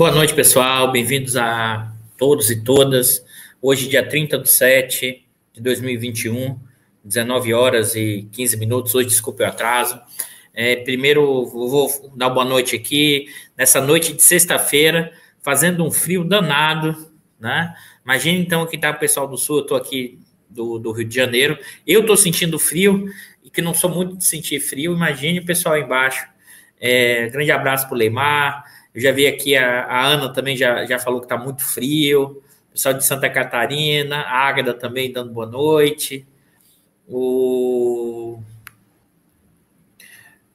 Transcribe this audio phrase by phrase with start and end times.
[0.00, 0.90] Boa noite, pessoal.
[0.90, 3.22] Bem-vindos a todos e todas.
[3.60, 6.58] Hoje, dia 30 de 7 de 2021,
[7.04, 8.94] 19 horas e 15 minutos.
[8.94, 10.00] Hoje, desculpe o atraso.
[10.54, 17.12] É, primeiro, vou dar boa noite aqui, nessa noite de sexta-feira, fazendo um frio danado,
[17.38, 17.74] né?
[18.02, 21.14] Imagina então que tá o pessoal do Sul, eu estou aqui do, do, Rio de
[21.14, 21.58] Janeiro.
[21.86, 23.04] Eu estou sentindo frio
[23.44, 24.94] e que não sou muito de sentir frio.
[24.94, 26.26] Imagine o pessoal embaixo.
[26.80, 30.84] É, grande abraço para o Leimar, eu já vi aqui a, a Ana também já,
[30.84, 32.42] já falou que está muito frio.
[32.68, 36.26] O pessoal de Santa Catarina, a Águeda também dando boa noite.
[37.08, 38.40] O,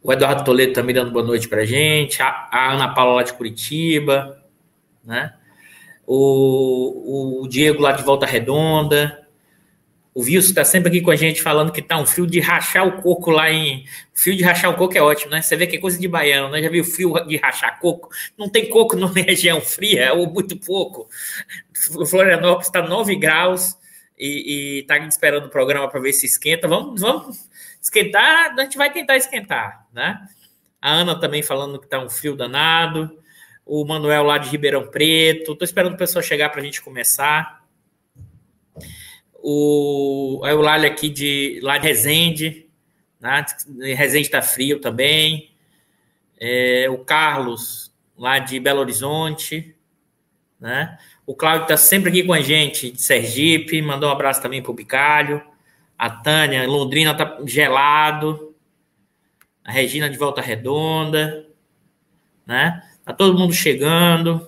[0.01, 2.21] o Eduardo Toledo também dando boa noite para gente.
[2.21, 4.41] A, a, Ana Paula lá de Curitiba,
[5.03, 5.33] né?
[6.05, 9.24] O, o Diego lá de Volta Redonda.
[10.15, 12.87] O Wilson está sempre aqui com a gente falando que tá um fio de rachar
[12.87, 13.83] o coco lá em.
[14.15, 15.41] O fio de rachar o coco é ótimo, né?
[15.41, 16.63] Você vê que é coisa de baiano, né?
[16.63, 18.07] Já viu fio de rachar coco?
[18.37, 21.09] Não tem coco na região fria, ou muito pouco.
[22.07, 23.75] Florianópolis está 9 graus
[24.17, 26.65] e, está esperando o programa para ver se esquenta.
[26.65, 27.49] Vamos, vamos
[27.81, 30.17] esquentar, a gente vai tentar esquentar, né?
[30.81, 33.19] A Ana também falando que tá um frio danado.
[33.65, 35.51] O Manuel lá de Ribeirão Preto.
[35.51, 37.64] Estou esperando o pessoal chegar para a gente começar
[39.47, 42.65] o, é o Lali aqui de, lá de Resende,
[43.21, 43.45] né?
[43.95, 45.51] Resende está frio também,
[46.39, 49.75] é, o Carlos lá de Belo Horizonte,
[50.59, 50.97] né?
[51.27, 54.71] O Cláudio está sempre aqui com a gente de Sergipe, mandou um abraço também para
[54.71, 55.43] o Bicalho,
[55.95, 58.55] a Tânia, Londrina está gelado,
[59.63, 61.47] a Regina de Volta Redonda,
[62.47, 62.81] né?
[63.05, 64.47] Tá todo mundo chegando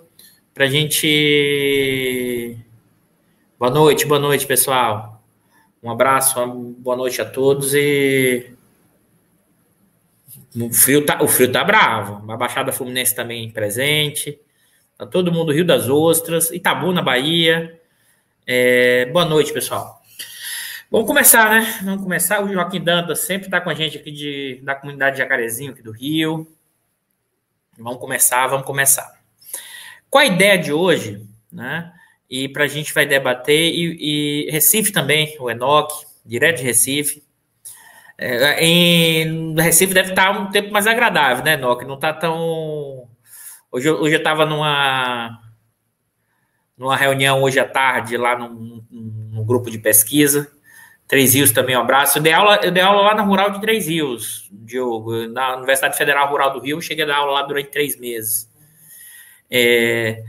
[0.55, 2.57] para a gente
[3.59, 5.19] Boa noite, boa noite, pessoal.
[5.81, 8.55] Um abraço, uma boa noite a todos e
[10.55, 12.31] o frio tá, o frio tá bravo.
[12.31, 14.39] A Baixada Fluminense também presente.
[14.95, 17.81] Tá todo mundo Rio das Ostras, Itabuna, Bahia.
[18.45, 20.03] É, boa noite, pessoal.
[20.91, 21.79] Vamos começar, né?
[21.83, 22.43] Vamos começar.
[22.43, 25.91] O Joaquim Dantas sempre está com a gente aqui de, da comunidade Jacarezinho aqui do
[25.91, 26.47] Rio.
[27.75, 29.19] Vamos começar, vamos começar.
[30.11, 31.96] Qual a ideia de hoje, né?
[32.29, 37.23] E para a gente vai debater, e, e, Recife também, o Enoque, direto de Recife.
[38.17, 41.85] É, em Recife deve estar um tempo mais agradável, né, Enoque?
[41.85, 43.07] Não está tão.
[43.71, 45.39] Hoje, hoje eu estava numa,
[46.77, 50.51] numa reunião hoje à tarde lá num, num, grupo de pesquisa.
[51.07, 52.17] Três Rios também, um abraço.
[52.17, 55.97] Eu dei, aula, eu dei aula lá na Rural de Três Rios, Diogo, na Universidade
[55.97, 56.81] Federal Rural do Rio.
[56.81, 58.51] Cheguei a dar aula lá durante três meses.
[59.49, 60.21] É,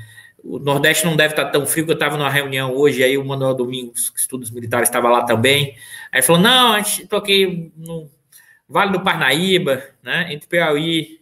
[0.48, 3.24] o Nordeste não deve estar tão frio, que eu estava numa reunião hoje, aí o
[3.24, 5.76] Manuel Domingos, estudos militares, estava lá também.
[6.10, 8.10] Aí falou: não, a gente toquei no
[8.66, 11.20] Vale do Parnaíba, né, entre Piauí,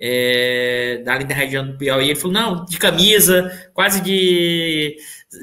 [0.00, 2.08] é, ali da região do Piauí.
[2.08, 4.96] Ele falou: não, de camisa, quase de,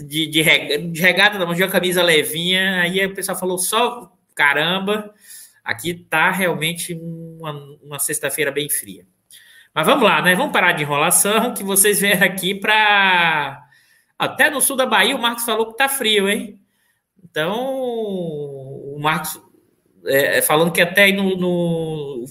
[0.08, 2.82] de, de, regata, de uma camisa levinha.
[2.82, 5.14] Aí o pessoal falou: só caramba,
[5.64, 7.52] aqui tá realmente uma,
[7.84, 9.06] uma sexta-feira bem fria.
[9.78, 10.34] Mas vamos lá, né?
[10.34, 13.64] Vamos parar de enrolação, que vocês vieram aqui para.
[14.18, 16.60] Até no sul da Bahia, o Marcos falou que tá frio, hein?
[17.24, 19.40] Então, o Marcos
[20.04, 22.26] é, é falando que até aí no, no,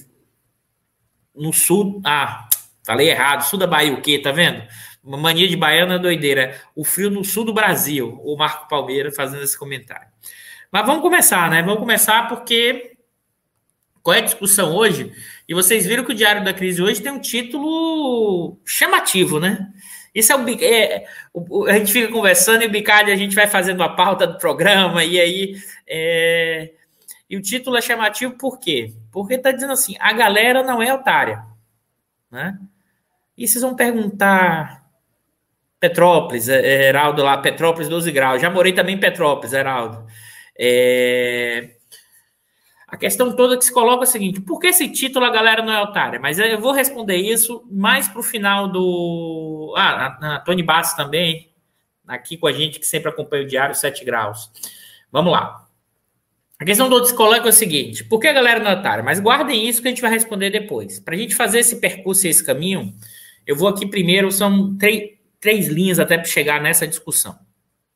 [1.37, 2.03] no, sul.
[2.05, 2.49] Ah,
[2.85, 3.43] falei errado.
[3.43, 4.19] Sul da Bahia, o quê?
[4.19, 4.67] Tá vendo?
[5.01, 6.61] Uma mania de baiana é doideira.
[6.75, 8.21] O frio no sul do Brasil.
[8.25, 10.09] O Marco Palmeira fazendo esse comentário.
[10.73, 11.63] Mas vamos começar, né?
[11.63, 12.97] Vamos começar porque.
[14.03, 15.13] Qual é a discussão hoje?
[15.49, 19.73] E vocês viram que o Diário da Crise hoje tem um título chamativo, né?
[20.15, 23.47] Isso é o, é, o, a gente fica conversando e o Bicalho a gente vai
[23.47, 25.57] fazendo a pauta do programa e aí
[25.87, 26.73] é,
[27.29, 28.95] e o título é chamativo por quê?
[29.13, 31.43] Porque está dizendo assim, a galera não é otária,
[32.31, 32.59] né?
[33.37, 34.87] E vocês vão perguntar
[35.79, 38.41] Petrópolis, é, Heraldo lá, Petrópolis 12 graus.
[38.41, 40.07] Já morei também em Petrópolis, Heraldo.
[40.59, 41.76] É,
[42.97, 45.63] a questão toda que se coloca é a seguinte: por que esse título a galera
[45.63, 46.19] não é otária?
[46.19, 49.75] Mas eu vou responder isso mais para o final do.
[49.77, 51.53] Ah, a, a Tony Bastos também,
[52.09, 54.51] aqui com a gente, que sempre acompanha o Diário 7 Graus.
[55.13, 55.67] Vamos lá.
[56.59, 59.05] A questão se coloca é o seguinte: por que a galera não é otária?
[59.05, 60.99] Mas guardem isso que a gente vai responder depois.
[60.99, 62.95] Para a gente fazer esse percurso e esse caminho,
[63.47, 67.39] eu vou aqui primeiro, são três, três linhas até para chegar nessa discussão,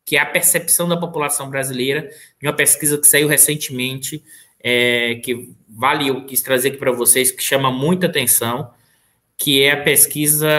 [0.04, 4.22] que é a percepção da população brasileira, de uma pesquisa que saiu recentemente
[4.62, 8.70] é, que vale eu quis trazer aqui para vocês, que chama muita atenção,
[9.36, 10.50] que é a pesquisa,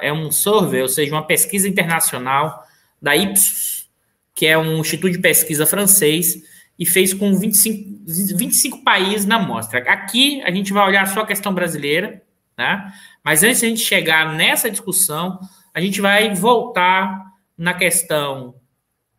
[0.00, 2.64] é um survey, ou seja, uma pesquisa internacional
[3.00, 3.88] da Ipsos,
[4.34, 6.42] que é um instituto de pesquisa francês,
[6.78, 8.04] e fez com 25,
[8.36, 9.78] 25 países na mostra.
[9.90, 12.22] Aqui a gente vai olhar só a questão brasileira,
[12.56, 12.92] né?
[13.24, 15.38] Mas antes de a gente chegar nessa discussão,
[15.72, 18.56] a gente vai voltar na questão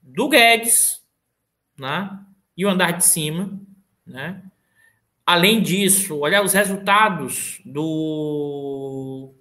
[0.02, 1.02] do Guedes,
[1.80, 2.10] né?
[2.56, 3.60] E o andar de cima,
[4.08, 4.42] né?
[5.26, 9.34] Além disso, olhar os resultados do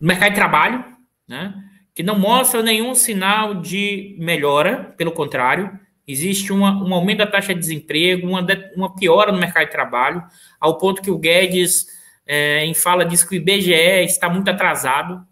[0.00, 0.84] mercado de trabalho,
[1.28, 1.54] né?
[1.94, 7.54] Que não mostra nenhum sinal de melhora, pelo contrário, existe uma, um aumento da taxa
[7.54, 10.22] de desemprego, uma, uma piora no mercado de trabalho,
[10.58, 11.86] ao ponto que o Guedes,
[12.26, 15.24] é, em fala, diz que o IBGE está muito atrasado,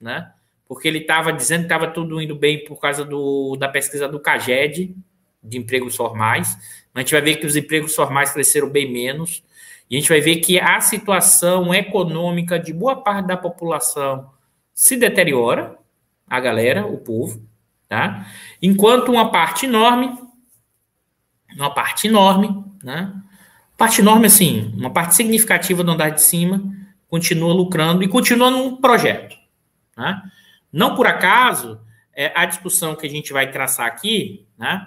[0.00, 0.30] né?
[0.68, 4.20] Porque ele estava dizendo que estava tudo indo bem por causa do, da pesquisa do
[4.20, 4.94] CAGED,
[5.42, 6.56] de empregos formais,
[6.96, 9.42] a gente vai ver que os empregos formais cresceram bem menos,
[9.88, 14.30] e a gente vai ver que a situação econômica de boa parte da população
[14.74, 15.76] se deteriora,
[16.28, 17.46] a galera, o povo,
[17.88, 18.26] tá?
[18.60, 20.18] Enquanto uma parte enorme,
[21.56, 23.14] uma parte enorme, né?
[23.76, 26.62] Parte enorme, assim, uma parte significativa do andar de cima
[27.08, 29.36] continua lucrando e continua num projeto,
[29.96, 30.22] né?
[30.72, 31.80] Não por acaso,
[32.12, 34.86] é, a discussão que a gente vai traçar aqui, né?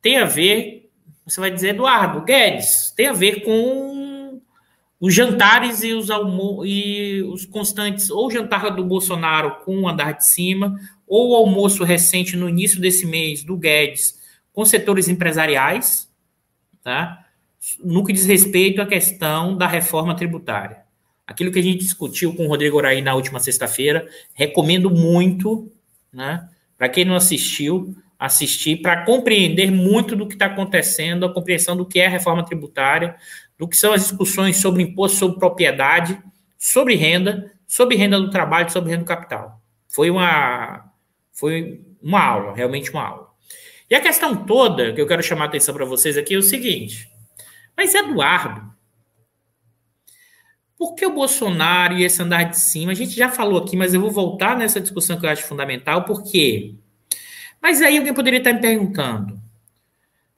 [0.00, 0.81] Tem a ver,
[1.24, 4.40] você vai dizer, Eduardo, Guedes, tem a ver com
[5.00, 10.12] os jantares e os, almo e os constantes, ou jantar do Bolsonaro com o andar
[10.12, 14.20] de cima, ou o almoço recente no início desse mês do Guedes
[14.52, 16.08] com setores empresariais,
[16.82, 17.22] tá?
[17.82, 20.82] no que diz respeito à questão da reforma tributária.
[21.26, 25.70] Aquilo que a gente discutiu com o Rodrigo Oraí na última sexta-feira, recomendo muito,
[26.12, 26.48] né?
[26.76, 31.84] Para quem não assistiu, assistir para compreender muito do que está acontecendo, a compreensão do
[31.84, 33.16] que é a reforma tributária,
[33.58, 36.22] do que são as discussões sobre imposto sobre propriedade,
[36.56, 39.60] sobre renda, sobre renda do trabalho, sobre renda do capital.
[39.88, 40.88] Foi uma
[41.32, 43.28] foi uma aula, realmente uma aula.
[43.90, 46.42] E a questão toda que eu quero chamar a atenção para vocês aqui é o
[46.42, 47.10] seguinte:
[47.76, 48.72] mas Eduardo,
[50.78, 52.92] por que o Bolsonaro e esse andar de cima?
[52.92, 56.04] A gente já falou aqui, mas eu vou voltar nessa discussão que eu acho fundamental,
[56.04, 56.76] por quê?
[57.62, 59.40] Mas aí alguém poderia estar me perguntando: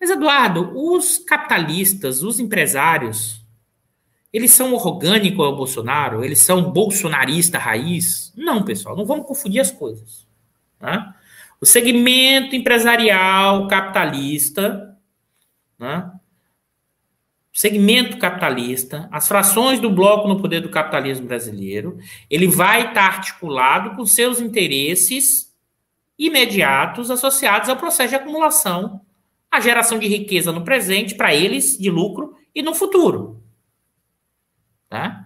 [0.04, 3.40] mas Eduardo, os capitalistas, os empresários,
[4.30, 6.22] eles são orgânicos ao Bolsonaro?
[6.22, 8.30] Eles são bolsonarista raiz?
[8.36, 10.26] Não, pessoal, não vamos confundir as coisas.
[10.78, 11.14] Né?
[11.58, 14.94] O segmento empresarial capitalista,
[15.78, 16.10] né?
[17.54, 21.96] o segmento capitalista, as frações do bloco no poder do capitalismo brasileiro,
[22.28, 25.53] ele vai estar articulado com seus interesses
[26.18, 29.00] imediatos associados ao processo de acumulação,
[29.50, 33.42] a geração de riqueza no presente para eles, de lucro, e no futuro.
[34.88, 35.24] Tá?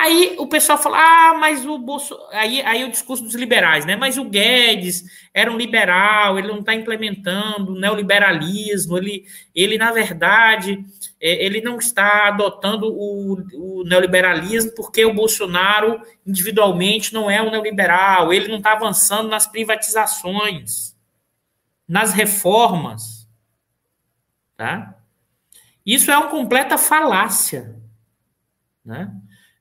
[0.00, 2.30] Aí o pessoal fala, ah, mas o Bolsonaro.
[2.32, 3.96] Aí, aí o discurso dos liberais, né?
[3.96, 9.92] Mas o Guedes era um liberal, ele não está implementando o neoliberalismo, ele, ele, na
[9.92, 10.82] verdade,
[11.20, 18.32] ele não está adotando o, o neoliberalismo porque o Bolsonaro, individualmente, não é um neoliberal,
[18.32, 20.96] ele não está avançando nas privatizações,
[21.86, 23.28] nas reformas.
[24.56, 24.96] Tá?
[25.84, 27.76] Isso é uma completa falácia.
[28.82, 29.12] Né?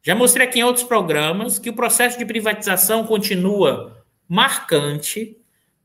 [0.02, 5.36] Já mostrei aqui em outros programas que o processo de privatização continua marcante.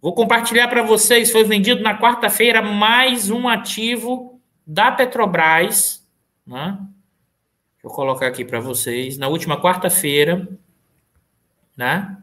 [0.01, 4.34] Vou compartilhar para vocês, foi vendido na quarta-feira mais um ativo
[4.67, 6.07] da Petrobras,
[6.47, 6.79] né?
[7.83, 10.49] Vou colocar aqui para vocês, na última quarta-feira,
[11.77, 12.17] né?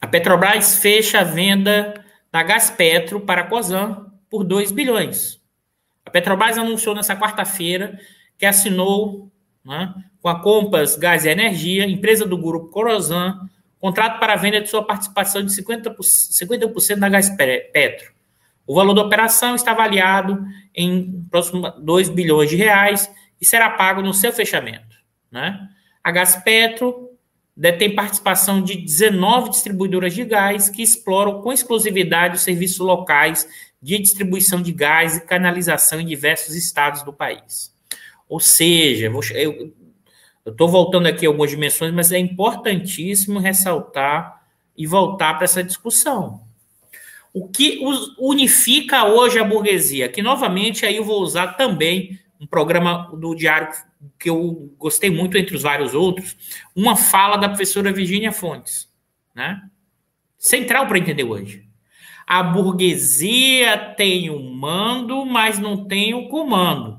[0.00, 5.40] A Petrobras fecha a venda da Gaspetro para a Cosan por 2 bilhões.
[6.06, 7.98] A Petrobras anunciou nessa quarta-feira
[8.38, 9.30] que assinou
[9.64, 14.60] né, com a Compass Gás e Energia, empresa do grupo Corosan, contrato para a venda
[14.60, 18.12] de sua participação de 50%, 50% na Gás Petro.
[18.66, 24.02] O valor da operação está avaliado em próximo 2 bilhões de reais e será pago
[24.02, 24.96] no seu fechamento.
[25.30, 25.68] Né?
[26.02, 27.10] A Gás Petro
[27.56, 33.46] detém participação de 19 distribuidoras de gás que exploram com exclusividade os serviços locais
[33.82, 37.74] de distribuição de gás e canalização em diversos estados do país.
[38.28, 39.74] Ou seja, eu
[40.46, 44.42] estou voltando aqui algumas dimensões, mas é importantíssimo ressaltar
[44.76, 46.40] e voltar para essa discussão.
[47.32, 47.80] O que
[48.18, 50.08] unifica hoje a burguesia?
[50.08, 53.68] Que, novamente, aí eu vou usar também um programa do Diário
[54.18, 56.36] que eu gostei muito, entre os vários outros,
[56.74, 58.88] uma fala da professora Virginia Fontes,
[59.34, 59.62] né?
[60.38, 61.68] Central para entender hoje.
[62.26, 66.98] A burguesia tem o mando, mas não tem o comando.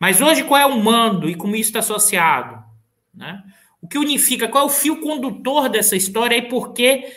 [0.00, 2.64] Mas hoje qual é o mando e como isso está associado?
[3.12, 3.42] Né?
[3.80, 7.12] O que unifica, qual é o fio condutor dessa história e por que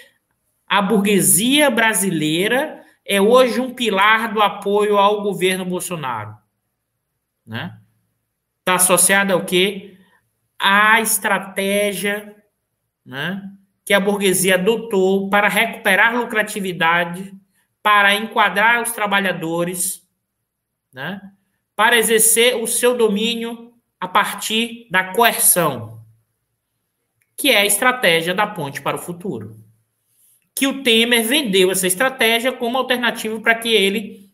[0.71, 6.37] a burguesia brasileira é hoje um pilar do apoio ao governo Bolsonaro?
[7.45, 7.77] Né?
[8.59, 9.97] está associada ao quê?
[10.57, 12.33] A estratégia
[13.05, 13.51] né,
[13.83, 17.33] que a burguesia adotou para recuperar lucratividade,
[17.83, 20.07] para enquadrar os trabalhadores,
[20.93, 21.19] né,
[21.75, 26.01] para exercer o seu domínio a partir da coerção,
[27.35, 29.60] que é a estratégia da ponte para o futuro.
[30.61, 34.29] Que o Temer vendeu essa estratégia como alternativa para que ele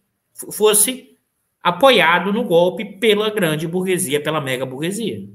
[0.52, 1.18] fosse
[1.64, 5.26] apoiado no golpe pela grande burguesia, pela mega burguesia.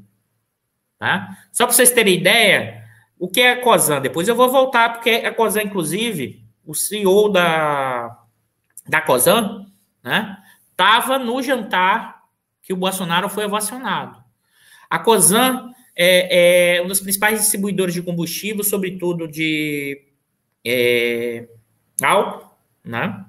[0.99, 1.35] Tá?
[1.51, 2.85] Só para vocês terem ideia,
[3.19, 4.03] o que é a COSAN?
[4.03, 8.25] Depois eu vou voltar, porque a COSAN, inclusive, o CEO da,
[8.87, 9.65] da COSAN,
[10.05, 10.37] né,
[10.73, 12.21] estava no jantar
[12.61, 14.23] que o Bolsonaro foi ovacionado.
[14.91, 20.12] A COSAN é, é um dos principais distribuidores de combustível, sobretudo de
[20.65, 21.49] é,
[22.03, 22.51] álcool,
[22.85, 23.25] né,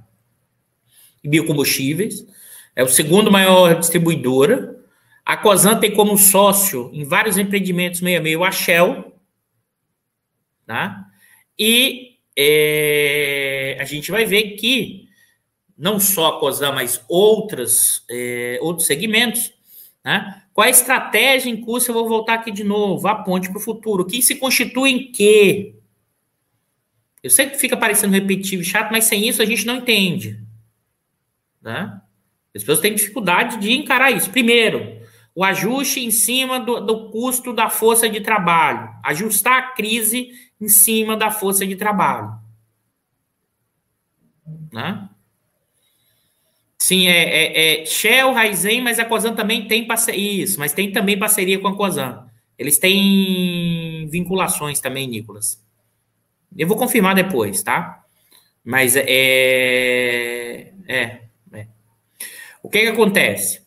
[1.24, 2.26] e biocombustíveis
[2.76, 4.80] é o segundo maior distribuidora.
[5.26, 9.14] A Cosan tem como sócio em vários empreendimentos meio a meio a Shell,
[10.66, 11.08] tá?
[11.58, 15.08] E é, a gente vai ver que
[15.78, 19.54] não só a Cosan, mas outras, é, outros segmentos,
[20.04, 20.42] né?
[20.54, 21.90] Qual a estratégia em curso?
[21.90, 24.04] Eu vou voltar aqui de novo, a ponte para o futuro.
[24.04, 25.76] O que se constitui em quê?
[27.24, 30.44] Eu sei que fica parecendo repetitivo e chato, mas sem isso a gente não entende.
[31.62, 32.02] Né?
[32.54, 34.30] As pessoas têm dificuldade de encarar isso.
[34.30, 35.02] Primeiro,
[35.34, 38.90] o ajuste em cima do, do custo da força de trabalho.
[39.04, 42.34] Ajustar a crise em cima da força de trabalho.
[44.72, 45.10] Né?
[46.78, 50.44] Sim, é, é, é Shell, Raizen, mas a Cosan também tem parceria.
[50.44, 52.28] Isso, mas tem também parceria com a Cosan.
[52.58, 55.63] Eles têm vinculações também, Nicolas.
[56.58, 58.04] Eu vou confirmar depois, tá?
[58.64, 60.72] Mas é.
[60.88, 61.24] É.
[62.64, 63.62] O que, que acontece?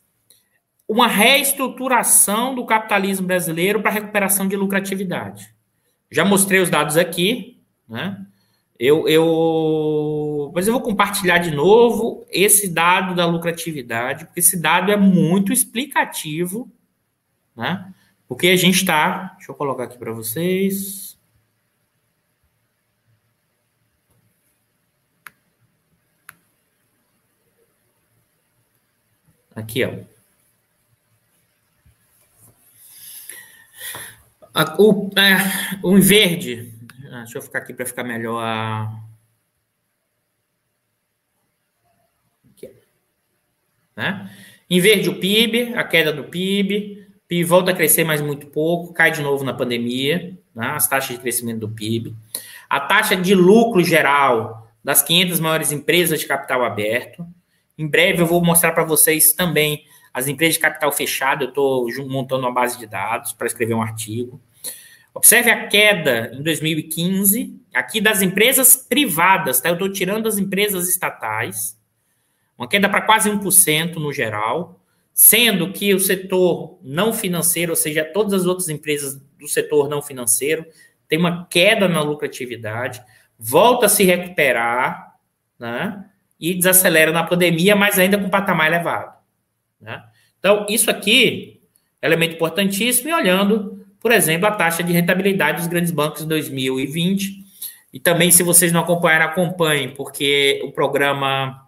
[0.89, 5.55] Uma reestruturação do capitalismo brasileiro para recuperação de lucratividade.
[6.11, 8.25] Já mostrei os dados aqui, né?
[8.79, 14.93] Eu, eu, mas eu vou compartilhar de novo esse dado da lucratividade, porque esse dado
[14.93, 16.71] é muito explicativo,
[17.57, 17.93] né?
[18.29, 19.35] Porque a gente está.
[19.37, 21.06] Deixa eu colocar aqui para vocês.
[29.57, 29.95] Aqui, ó.
[34.79, 36.73] O, é, o verde,
[37.11, 38.91] ah, deixa eu ficar aqui para ficar melhor.
[42.51, 42.71] Aqui,
[43.97, 44.31] né?
[44.69, 47.07] Em verde, o PIB, a queda do PIB.
[47.27, 50.67] PIB volta a crescer, mas muito pouco, cai de novo na pandemia, né?
[50.69, 52.15] as taxas de crescimento do PIB.
[52.69, 57.27] A taxa de lucro geral das 500 maiores empresas de capital aberto,
[57.79, 61.45] em breve eu vou mostrar para vocês também as empresas de capital fechado.
[61.45, 64.41] Eu estou montando uma base de dados para escrever um artigo.
[65.15, 69.71] Observe a queda em 2015, aqui das empresas privadas, tá?
[69.71, 71.79] Eu estou tirando as empresas estatais,
[72.57, 74.79] uma queda para quase 1% no geral,
[75.15, 80.03] sendo que o setor não financeiro, ou seja, todas as outras empresas do setor não
[80.03, 80.67] financeiro,
[81.09, 83.03] tem uma queda na lucratividade,
[83.39, 85.17] volta a se recuperar,
[85.59, 86.05] né?
[86.39, 89.15] E desacelera na pandemia, mas ainda com patamar elevado.
[89.81, 90.03] Né?
[90.39, 91.61] Então, isso aqui
[92.01, 96.29] é elemento importantíssimo, e olhando, por exemplo, a taxa de rentabilidade dos grandes bancos em
[96.29, 97.45] 2020.
[97.93, 101.67] E também, se vocês não acompanharam, acompanhem, porque o programa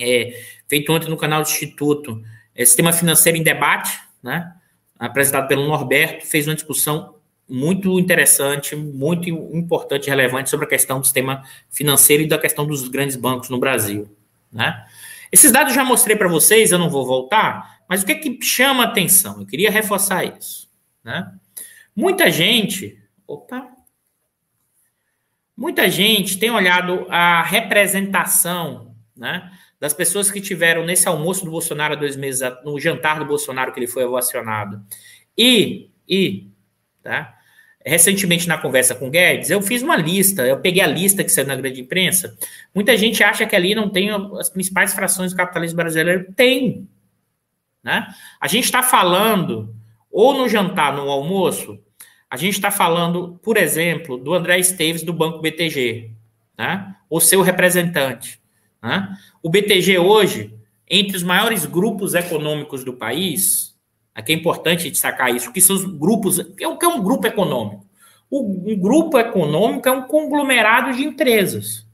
[0.00, 2.22] é, feito ontem no canal do Instituto,
[2.54, 4.52] é, Sistema Financeiro em Debate, né,
[4.98, 7.17] apresentado pelo Norberto, fez uma discussão
[7.48, 12.86] muito interessante, muito importante relevante sobre a questão do sistema financeiro e da questão dos
[12.88, 14.14] grandes bancos no Brasil.
[14.52, 14.84] Né?
[15.32, 18.38] Esses dados já mostrei para vocês, eu não vou voltar, mas o que é que
[18.42, 19.40] chama atenção?
[19.40, 20.68] Eu queria reforçar isso.
[21.02, 21.30] Né?
[21.96, 23.00] Muita gente.
[23.26, 23.68] Opa!
[25.56, 29.50] Muita gente tem olhado a representação né,
[29.80, 33.80] das pessoas que tiveram nesse almoço do Bolsonaro dois meses, no jantar do Bolsonaro que
[33.80, 34.80] ele foi ovacionado.
[35.36, 36.48] E, e
[37.02, 37.37] tá?
[37.88, 41.30] Recentemente na conversa com o Guedes, eu fiz uma lista, eu peguei a lista que
[41.30, 42.36] saiu na grande imprensa.
[42.74, 46.32] Muita gente acha que ali não tem as principais frações do capitalismo brasileiro.
[46.34, 46.88] Tem.
[47.82, 48.06] Né?
[48.40, 49.74] A gente está falando,
[50.10, 51.78] ou no jantar, no almoço,
[52.30, 56.10] a gente está falando, por exemplo, do André Esteves do Banco BTG,
[56.56, 56.94] né?
[57.08, 58.40] o seu representante.
[58.82, 59.16] Né?
[59.42, 60.54] O BTG hoje,
[60.88, 63.67] entre os maiores grupos econômicos do país,
[64.18, 66.40] Aqui é importante destacar isso, que são os grupos.
[66.40, 67.86] O que é um grupo econômico?
[68.28, 71.86] O, um grupo econômico é um conglomerado de empresas.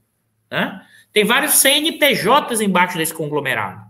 [0.50, 0.81] Né?
[1.12, 3.83] Tem vários CNPJs embaixo desse conglomerado.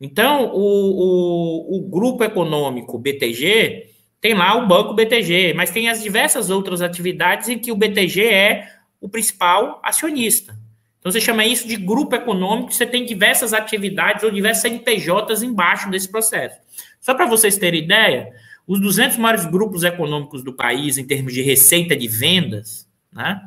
[0.00, 6.02] Então, o, o, o grupo econômico BTG tem lá o banco BTG, mas tem as
[6.02, 10.52] diversas outras atividades em que o BTG é o principal acionista.
[10.98, 15.88] Então, você chama isso de grupo econômico, você tem diversas atividades ou diversas NPJs embaixo
[15.88, 16.58] desse processo.
[17.00, 18.32] Só para vocês terem ideia,
[18.66, 23.40] os 200 maiores grupos econômicos do país, em termos de receita de vendas, né?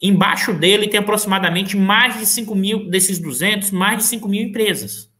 [0.00, 5.10] Embaixo dele tem aproximadamente mais de 5 mil, desses 200, mais de 5 mil empresas.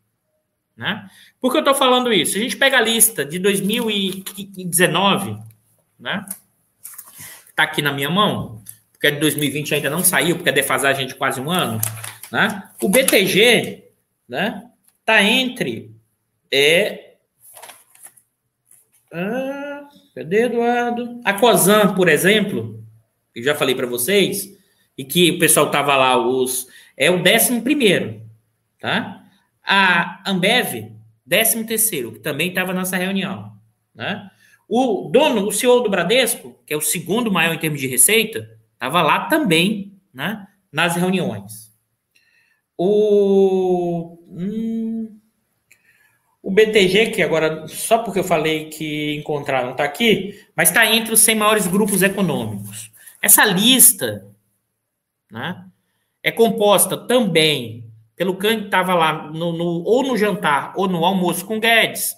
[0.77, 1.11] Né?
[1.41, 2.37] Por que eu estou falando isso?
[2.37, 5.37] A gente pega a lista de 2019,
[5.99, 6.25] né?
[7.49, 8.63] Está aqui na minha mão,
[8.93, 11.81] porque a de 2020 ainda não saiu, porque a defasagem é de quase um ano.
[12.31, 12.63] Né?
[12.81, 13.85] O BTG
[14.29, 14.71] né,
[15.05, 15.91] tá entre
[16.53, 17.08] é,
[19.13, 21.21] ah, cadê, Eduardo?
[21.25, 22.85] A COSAN, por exemplo,
[23.35, 24.57] que já falei para vocês,
[24.97, 28.21] e que o pessoal tava lá, os é o décimo primeiro,
[28.81, 29.25] tá?
[29.65, 30.93] A Ambev,
[31.25, 33.53] décimo terceiro, que também estava nessa reunião,
[33.95, 34.29] né?
[34.69, 38.59] O dono, o CEO do Bradesco, que é o segundo maior em termos de receita,
[38.75, 40.47] estava lá também, né?
[40.71, 41.73] Nas reuniões.
[42.77, 44.88] O hum,
[46.49, 51.13] o BTG, que agora, só porque eu falei que encontraram, está aqui, mas está entre
[51.13, 52.91] os 100 maiores grupos econômicos.
[53.21, 54.27] Essa lista
[55.31, 55.63] né,
[56.23, 57.85] é composta também
[58.17, 62.15] pelo que estava lá no, no, ou no jantar ou no almoço com Guedes,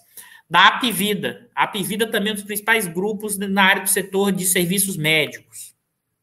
[0.49, 1.49] da Apvida.
[1.53, 5.75] A Apvida também é um dos principais grupos na área do setor de serviços médicos.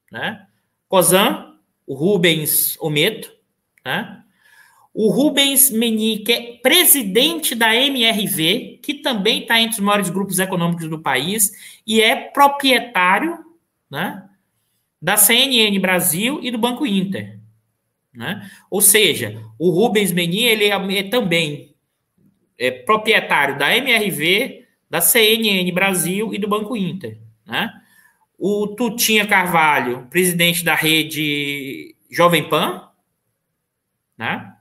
[0.09, 0.47] Né?
[0.87, 3.29] COSAN, o Rubens Ometo,
[3.83, 4.23] né?
[4.99, 10.39] O Rubens Meni, que é presidente da MRV, que também está entre os maiores grupos
[10.39, 11.51] econômicos do país
[11.85, 13.37] e é proprietário
[13.91, 14.27] né,
[14.99, 17.39] da CNN Brasil e do Banco Inter.
[18.11, 18.49] Né?
[18.71, 21.75] Ou seja, o Rubens Meni ele é, é também
[22.57, 27.19] é proprietário da MRV, da CNN Brasil e do Banco Inter.
[27.45, 27.71] Né?
[28.35, 32.89] O Tutinha Carvalho, presidente da rede Jovem Pan,
[34.17, 34.57] né?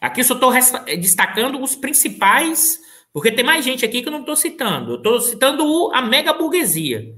[0.00, 0.52] Aqui eu só estou
[0.98, 2.80] destacando os principais,
[3.12, 4.92] porque tem mais gente aqui que eu não estou citando.
[4.92, 7.14] Eu estou citando a mega burguesia,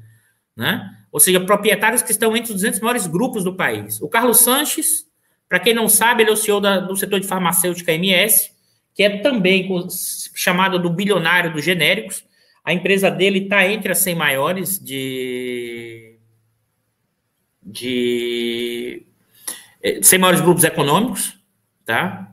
[0.57, 0.91] né?
[1.13, 4.01] Ou seja, proprietários que estão entre os 200 maiores grupos do país.
[4.01, 5.07] O Carlos Sanches,
[5.49, 8.51] para quem não sabe, ele é o CEO da, do setor de farmacêutica MS,
[8.95, 9.69] que é também
[10.35, 12.25] chamado do bilionário dos genéricos.
[12.65, 16.17] A empresa dele está entre as 100 maiores de,
[17.63, 19.07] de
[20.03, 21.39] 100 eh, maiores grupos econômicos,
[21.85, 22.32] tá?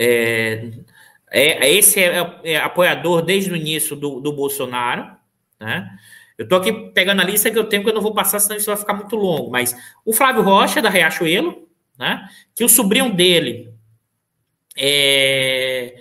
[0.00, 0.70] É,
[1.30, 5.10] é, esse é, é, apoiador desde o início do, do Bolsonaro,
[5.58, 5.98] né?
[6.38, 8.56] Eu estou aqui pegando a lista que eu tenho, que eu não vou passar, senão
[8.56, 9.50] isso vai ficar muito longo.
[9.50, 12.28] Mas o Flávio Rocha, da Riachuelo, né?
[12.54, 13.74] Que o sobrinho dele
[14.76, 15.96] é,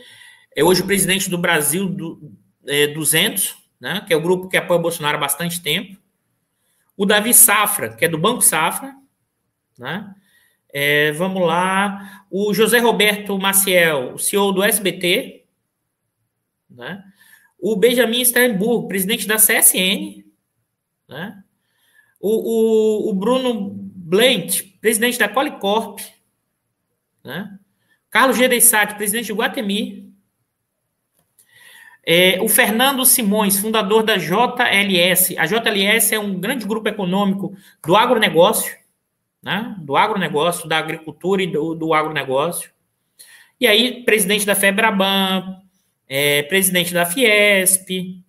[0.56, 2.32] é hoje o presidente do Brasil do,
[2.68, 4.04] é, 200, né?
[4.06, 5.98] Que é o grupo que apoia o Bolsonaro há bastante tempo.
[6.96, 8.94] O Davi Safra, que é do Banco Safra,
[9.78, 10.14] né?
[10.70, 12.26] É, vamos lá.
[12.30, 15.46] O José Roberto Maciel, o CEO do SBT.
[16.70, 17.04] Né?
[17.60, 20.24] O Benjamin Steinburg, presidente da CSN.
[21.08, 21.44] Né?
[22.20, 26.00] O, o, o Bruno Blent, presidente da Qualicorp.
[27.24, 27.58] Né?
[28.10, 30.14] Carlos Gereissati, presidente do Guatemi.
[32.06, 35.38] É, o Fernando Simões, fundador da JLS.
[35.38, 37.54] A JLS é um grande grupo econômico
[37.86, 38.78] do agronegócio
[39.42, 39.76] né?
[39.80, 42.72] do agronegócio, da agricultura e do, do agronegócio.
[43.60, 45.62] E aí, presidente da FEBRABAN,
[46.08, 48.24] é, presidente da Fiesp,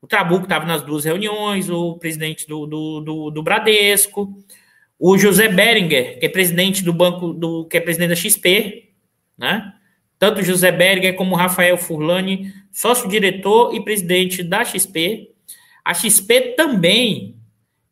[0.00, 4.32] o Trabuco estava nas duas reuniões, o presidente do, do, do, do, Bradesco,
[4.98, 8.90] o José Beringer, que é presidente do banco, do, que é presidente da XP,
[9.36, 9.74] né?
[10.18, 15.30] Tanto José Beringer como Rafael Furlani, sócio-diretor e presidente da XP.
[15.82, 17.39] A XP também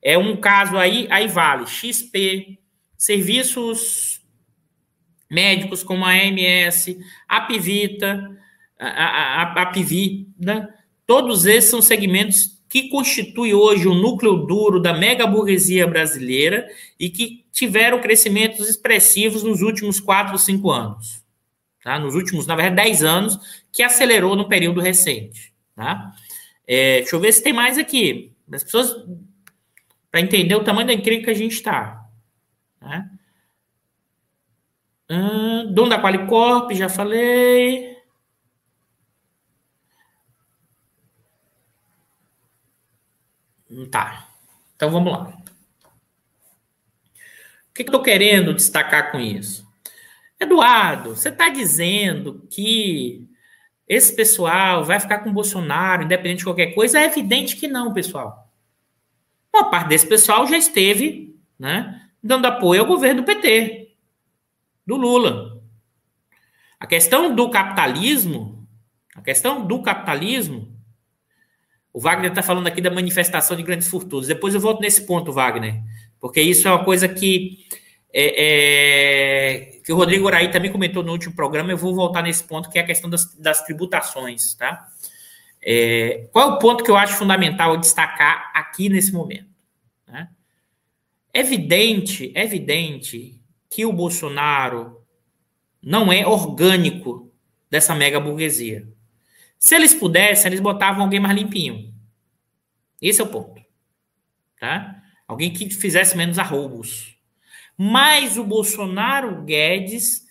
[0.02, 1.66] é um caso aí, aí vale.
[1.66, 2.58] XP,
[2.96, 4.20] serviços
[5.30, 6.96] médicos como a AMS,
[7.28, 8.30] a Pivita,
[8.78, 10.74] a, a, a, Pivida,
[11.06, 17.08] todos esses são segmentos que constituem hoje o núcleo duro da mega burguesia brasileira e
[17.08, 21.22] que tiveram crescimentos expressivos nos últimos quatro, cinco anos.
[21.82, 21.98] Tá?
[21.98, 23.38] Nos últimos, na verdade, dez anos,
[23.72, 25.52] que acelerou no período recente.
[25.74, 26.12] Tá?
[26.66, 28.32] É, deixa eu ver se tem mais aqui.
[28.52, 28.94] As pessoas,
[30.10, 32.08] para entender o tamanho da encrenca que a gente está.
[32.80, 33.10] Né?
[35.10, 37.96] Hum, dono da Qualicorp, já falei.
[43.90, 44.28] Tá.
[44.76, 45.28] Então vamos lá.
[47.70, 49.66] O que, eu estou querendo destacar com isso?
[50.40, 53.28] Eduardo, você está dizendo que
[53.86, 57.00] esse pessoal vai ficar com Bolsonaro, independente de qualquer coisa?
[57.00, 58.47] É evidente que não, pessoal.
[59.58, 63.92] Uma parte desse pessoal já esteve né, dando apoio ao governo do PT,
[64.86, 65.60] do Lula.
[66.78, 68.64] A questão do capitalismo,
[69.16, 70.72] a questão do capitalismo,
[71.92, 74.28] o Wagner está falando aqui da manifestação de grandes fortunas.
[74.28, 75.82] Depois eu volto nesse ponto, Wagner,
[76.20, 77.58] porque isso é uma coisa que
[78.14, 82.44] é, é, que o Rodrigo Oraí também comentou no último programa, eu vou voltar nesse
[82.44, 84.86] ponto, que é a questão das, das tributações, tá?
[85.60, 89.47] É, qual é o ponto que eu acho fundamental destacar aqui nesse momento?
[91.38, 95.06] Evidente, evidente que o Bolsonaro
[95.80, 97.32] não é orgânico
[97.70, 98.88] dessa mega burguesia.
[99.56, 101.94] Se eles pudessem, eles botavam alguém mais limpinho.
[103.00, 103.62] Esse é o ponto.
[104.58, 105.00] Tá?
[105.28, 107.16] Alguém que fizesse menos arroubos.
[107.76, 110.26] Mas o Bolsonaro Guedes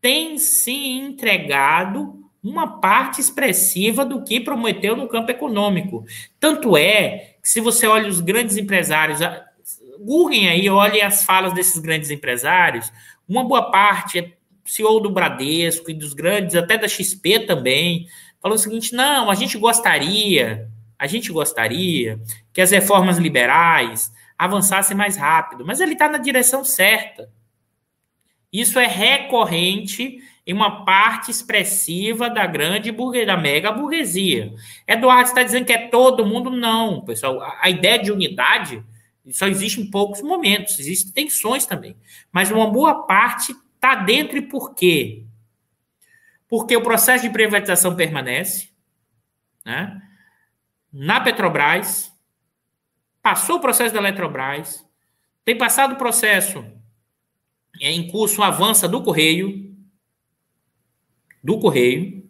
[0.00, 6.06] tem se entregado uma parte expressiva do que prometeu no campo econômico.
[6.40, 9.20] Tanto é que se você olha os grandes empresários,
[10.06, 12.92] googlem aí, olhe as falas desses grandes empresários,
[13.28, 14.32] uma boa parte é
[14.64, 18.06] CEO do Bradesco e dos grandes, até da XP também,
[18.40, 22.20] falou o seguinte: não, a gente gostaria, a gente gostaria
[22.52, 27.30] que as reformas liberais, avançasse mais rápido, mas ele está na direção certa.
[28.52, 34.54] Isso é recorrente em uma parte expressiva da grande burguesia, da mega burguesia.
[34.86, 36.50] Eduardo está dizendo que é todo mundo?
[36.50, 37.40] Não, pessoal.
[37.60, 38.82] A ideia de unidade
[39.30, 41.96] só existe em poucos momentos, existem tensões também.
[42.30, 45.24] Mas uma boa parte está dentro e por quê?
[46.48, 48.70] Porque o processo de privatização permanece,
[49.64, 50.00] né?
[50.92, 52.12] Na Petrobras,
[53.20, 54.84] passou o processo da Eletrobras,
[55.44, 56.64] tem passado o processo
[57.80, 59.76] é, em curso, avança do Correio,
[61.42, 62.28] do Correio,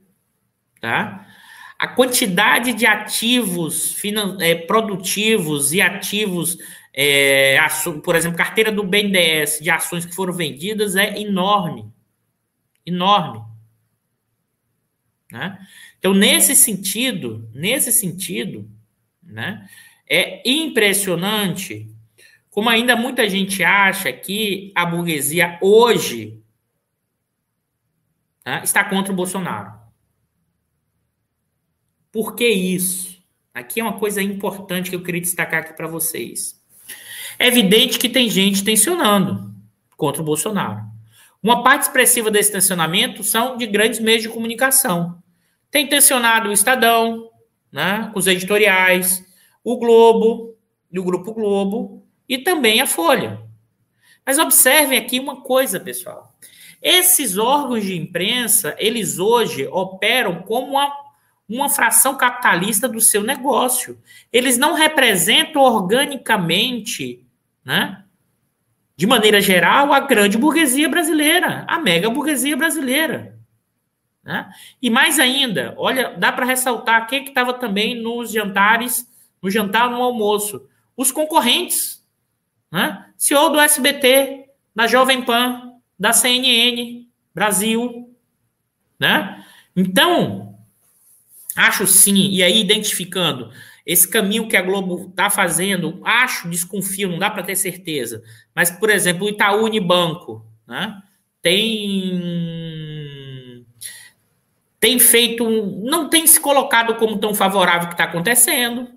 [0.81, 1.27] tá?
[1.79, 3.95] A quantidade de ativos
[4.41, 6.57] é, produtivos e ativos,
[6.99, 7.59] é,
[8.03, 11.93] por exemplo, carteira do BNDES de ações que foram vendidas é enorme.
[12.87, 13.45] Enorme.
[15.31, 15.59] Né?
[15.99, 18.71] Então, nesse sentido, nesse sentido,
[19.23, 19.69] né,
[20.09, 21.95] é impressionante
[22.49, 26.43] como ainda muita gente acha que a burguesia hoje
[28.43, 29.79] né, está contra o Bolsonaro.
[32.11, 33.23] Por que isso?
[33.53, 36.65] Aqui é uma coisa importante que eu queria destacar aqui para vocês.
[37.39, 39.55] É evidente que tem gente tensionando
[39.97, 40.83] contra o Bolsonaro.
[41.43, 45.23] Uma parte expressiva desse tensionamento são de grandes meios de comunicação.
[45.71, 47.31] Tem tensionado o Estadão,
[47.71, 49.25] né, com os editoriais,
[49.63, 50.57] o Globo,
[50.91, 53.41] e o Grupo Globo, e também a Folha.
[54.25, 56.35] Mas observem aqui uma coisa, pessoal.
[56.83, 60.93] Esses órgãos de imprensa, eles hoje operam como uma,
[61.49, 64.01] uma fração capitalista do seu negócio.
[64.33, 67.26] Eles não representam organicamente,
[67.67, 68.03] né,
[68.97, 73.37] de maneira geral, a grande burguesia brasileira, a mega burguesia brasileira.
[74.25, 74.49] Né?
[74.81, 79.07] E mais ainda, olha, dá para ressaltar quem que estava também nos jantares
[79.43, 80.69] no jantar, no almoço.
[80.97, 82.05] Os concorrentes,
[82.71, 83.07] né?
[83.17, 88.13] CEO do SBT, da Jovem Pan, da CNN, Brasil,
[88.99, 89.45] né?
[89.75, 90.59] Então,
[91.55, 93.53] acho sim, e aí identificando
[93.87, 98.21] esse caminho que a Globo está fazendo, acho, desconfio, não dá para ter certeza.
[98.53, 101.01] Mas, por exemplo, o Itaú Unibanco, né?
[101.41, 102.21] Tem
[104.81, 105.49] tem feito,
[105.85, 108.89] não tem se colocado como tão favorável que está acontecendo,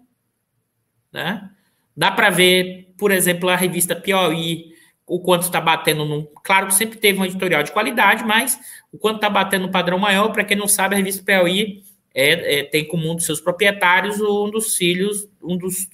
[1.12, 1.50] né?
[1.96, 4.74] Dá para ver, por exemplo, a revista Piauí,
[5.06, 6.26] o quanto está batendo no.
[6.44, 8.60] Claro que sempre teve um editorial de qualidade, mas
[8.92, 12.60] o quanto está batendo no padrão maior, para quem não sabe, a revista Piauí é,
[12.60, 15.90] é, tem como um dos seus proprietários um dos filhos, um dos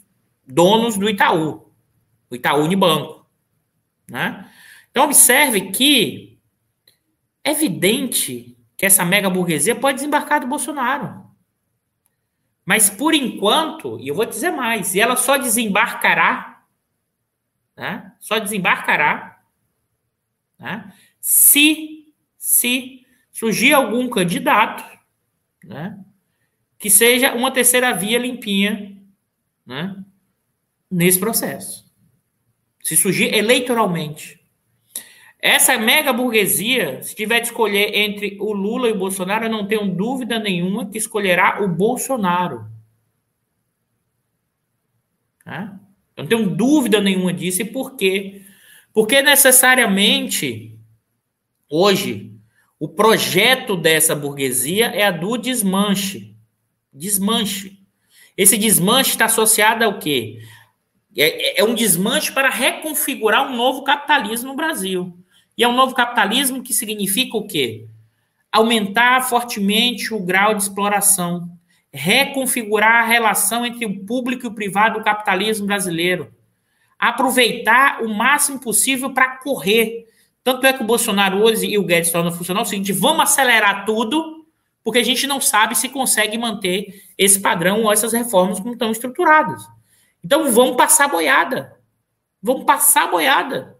[0.45, 1.71] donos do Itaú,
[2.29, 3.25] o Itaú Unibanco.
[4.09, 4.49] Né?
[4.91, 6.39] Então, observe que
[7.43, 11.25] é evidente que essa mega burguesia pode desembarcar do Bolsonaro.
[12.65, 16.63] Mas por enquanto, e eu vou dizer mais, e ela só desembarcará,
[17.77, 18.13] né?
[18.19, 19.43] Só desembarcará,
[20.57, 20.91] né?
[21.19, 24.83] Se, se surgir algum candidato,
[25.63, 26.03] né?
[26.77, 28.97] Que seja uma terceira via limpinha,
[29.65, 30.03] né?
[30.89, 31.85] Nesse processo.
[32.83, 34.39] Se surgir eleitoralmente.
[35.39, 39.67] Essa mega burguesia, se tiver de escolher entre o Lula e o Bolsonaro, eu não
[39.67, 42.65] tenho dúvida nenhuma que escolherá o Bolsonaro.
[45.43, 45.79] Tá?
[46.15, 47.61] Eu não tenho dúvida nenhuma disso.
[47.61, 48.41] E por quê?
[48.93, 50.75] Porque necessariamente
[51.69, 52.31] Hoje,
[52.79, 56.34] o projeto dessa burguesia é a do desmanche.
[56.95, 57.77] Desmanche.
[58.37, 60.39] Esse desmanche está associado ao quê?
[61.17, 65.17] É, é, um desmanche para reconfigurar um novo capitalismo no Brasil.
[65.57, 67.87] E é um novo capitalismo que significa o quê?
[68.51, 71.49] Aumentar fortemente o grau de exploração,
[71.91, 76.33] reconfigurar a relação entre o público e o privado do capitalismo brasileiro,
[76.97, 80.05] aproveitar o máximo possível para correr.
[80.43, 83.85] Tanto é que o Bolsonaro hoje e o Guedes tornam funcionar o seguinte: vamos acelerar
[83.85, 84.44] tudo,
[84.85, 88.91] porque a gente não sabe se consegue manter esse padrão ou essas reformas como estão
[88.91, 89.63] estruturadas.
[90.23, 91.75] Então vamos passar boiada.
[92.39, 93.75] Vamos passar boiada.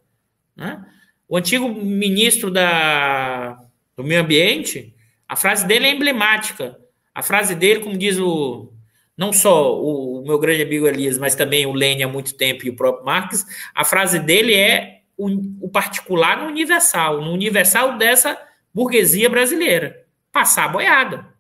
[0.56, 0.84] Né?
[1.30, 3.56] O antigo ministro da,
[3.96, 4.96] do Meio Ambiente,
[5.30, 6.76] a frase dele é emblemática.
[7.14, 8.74] A frase dele, como diz o
[9.16, 12.66] não só o, o meu grande amigo Elias, mas também o Lênin há muito tempo
[12.66, 15.28] e o próprio Marx, a frase dele é o,
[15.62, 18.38] o particular no universal, no universal dessa
[18.74, 20.05] burguesia brasileira.
[20.36, 21.34] Passar a boiada.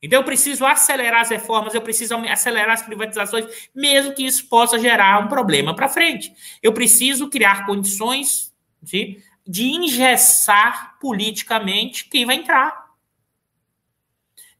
[0.00, 4.78] Então eu preciso acelerar as reformas, eu preciso acelerar as privatizações, mesmo que isso possa
[4.78, 6.32] gerar um problema para frente.
[6.62, 12.86] Eu preciso criar condições de, de engessar politicamente quem vai entrar.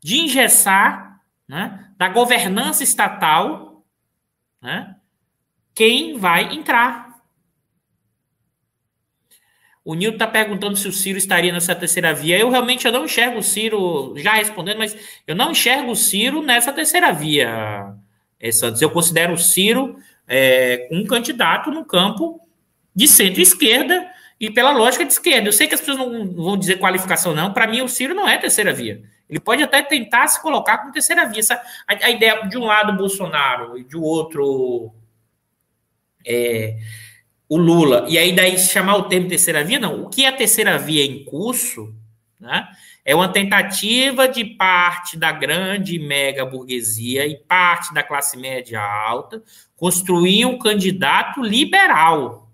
[0.03, 3.87] De engessar né, da governança estatal
[4.61, 4.97] né,
[5.73, 7.06] quem vai entrar.
[9.87, 12.37] O Nilton está perguntando se o Ciro estaria nessa terceira via.
[12.37, 16.43] Eu realmente eu não enxergo o Ciro, já respondendo, mas eu não enxergo o Ciro
[16.43, 17.95] nessa terceira via,
[18.41, 18.83] é, Santos.
[18.83, 19.97] Eu considero o Ciro
[20.27, 22.41] é, um candidato no campo
[22.93, 25.47] de centro-esquerda e pela lógica de esquerda.
[25.47, 27.53] Eu sei que as pessoas não vão dizer qualificação, não.
[27.53, 29.01] Para mim, o Ciro não é terceira via.
[29.31, 31.43] Ele pode até tentar se colocar como terceira via.
[31.87, 34.93] A, a ideia de um lado Bolsonaro e de outro
[36.27, 36.77] é,
[37.49, 38.07] o Lula.
[38.09, 40.03] E aí daí chamar o termo terceira via, não.
[40.03, 41.95] O que é terceira via em curso,
[42.41, 42.69] né?
[43.05, 49.43] É uma tentativa de parte da grande mega burguesia e parte da classe média alta
[49.77, 52.47] construir um candidato liberal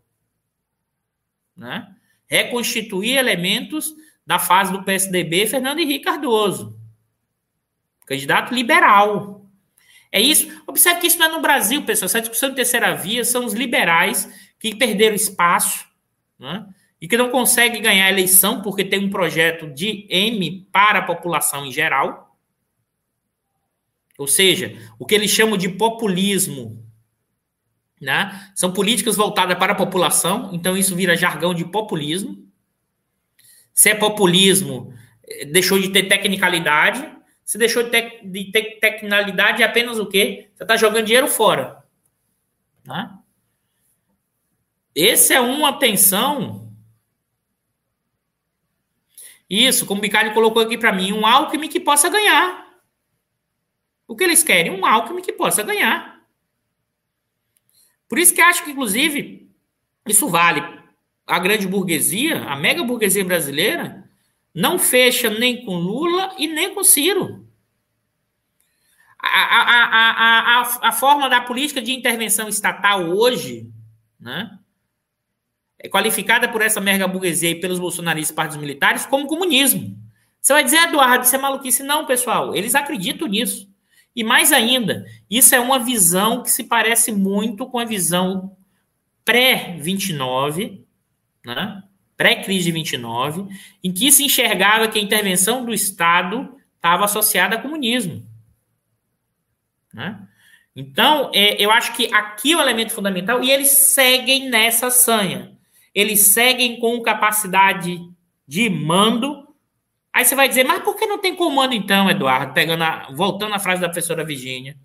[1.57, 1.89] né?
[2.27, 3.95] reconstituir elementos
[4.27, 6.79] da fase do PSDB Fernando Henrique Cardoso,
[8.07, 9.47] candidato liberal.
[10.11, 10.63] É isso.
[10.67, 12.07] Observe que isso não é no Brasil, pessoal.
[12.07, 14.29] Essa discussão de terceira via são os liberais
[14.63, 15.85] que perderam espaço
[16.39, 16.67] né?
[17.01, 21.03] e que não conseguem ganhar a eleição porque tem um projeto de M para a
[21.03, 22.39] população em geral.
[24.17, 26.81] Ou seja, o que eles chamam de populismo
[28.03, 28.51] né?
[28.53, 32.45] São políticas voltadas para a população, então isso vira jargão de populismo.
[33.73, 34.93] Se é populismo,
[35.53, 37.09] deixou de ter tecnicalidade.
[37.45, 40.51] Se deixou de ter, de ter tecnicalidade, é apenas o quê?
[40.53, 41.85] Você está jogando dinheiro fora.
[42.85, 43.09] Né?
[44.95, 46.73] Esse é uma tensão.
[49.49, 52.63] Isso, como o Bicalho colocou aqui para mim, um Alckmin que possa ganhar.
[54.07, 54.73] O que eles querem?
[54.73, 56.23] Um Alckmin que possa ganhar.
[58.09, 59.51] Por isso que acho que, inclusive,
[60.07, 60.63] isso vale.
[61.27, 64.11] A grande burguesia, a mega burguesia brasileira,
[64.55, 67.47] não fecha nem com Lula e nem com Ciro.
[69.19, 73.71] A, a, a, a, a forma da política de intervenção estatal hoje,
[74.19, 74.59] né,
[75.89, 79.97] qualificada por essa mega burguesia e pelos bolsonaristas e partidos militares como comunismo.
[80.41, 81.83] Você vai dizer, Eduardo, isso é maluquice?
[81.83, 83.71] Não, pessoal, eles acreditam nisso.
[84.15, 88.57] E mais ainda, isso é uma visão que se parece muito com a visão
[89.25, 90.85] pré-29,
[91.45, 91.83] né?
[92.17, 93.47] pré-crise de 29,
[93.83, 98.27] em que se enxergava que a intervenção do Estado estava associada a comunismo.
[99.93, 100.21] Né?
[100.75, 105.52] Então, é, eu acho que aqui é o elemento fundamental, e eles seguem nessa sanha.
[105.95, 108.01] Eles seguem com capacidade
[108.47, 109.43] de mando
[110.13, 112.53] Aí você vai dizer, mas por que não tem comando então, Eduardo?
[112.53, 114.77] Pegando a, voltando à frase da professora Virginia.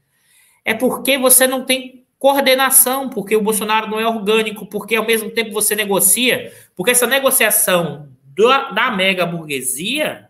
[0.63, 5.29] É porque você não tem coordenação, porque o Bolsonaro não é orgânico, porque ao mesmo
[5.29, 10.29] tempo você negocia, porque essa negociação da, da mega burguesia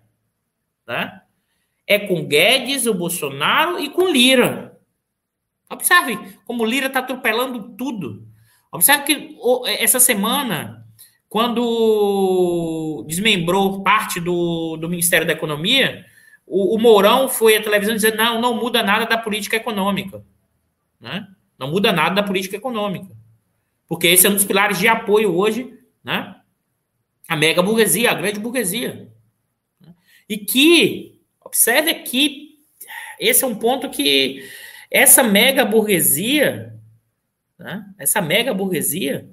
[0.85, 1.21] né,
[1.85, 4.77] é com Guedes, o Bolsonaro e com Lira.
[5.69, 8.26] Observe como Lira está atropelando tudo.
[8.77, 9.37] Observe que
[9.79, 10.87] essa semana
[11.29, 16.05] quando desmembrou parte do, do Ministério da Economia,
[16.45, 20.23] o, o Mourão foi à televisão dizer: não, não muda nada da política econômica.
[20.99, 21.27] Né?
[21.59, 23.13] Não muda nada da política econômica.
[23.87, 26.35] Porque esse é um dos pilares de apoio hoje, né?
[27.27, 29.11] A mega burguesia, a grande burguesia.
[30.29, 32.59] E que, observe aqui,
[33.19, 34.49] esse é um ponto que
[34.89, 36.76] essa mega burguesia,
[37.57, 37.85] né?
[37.97, 39.29] essa mega burguesia,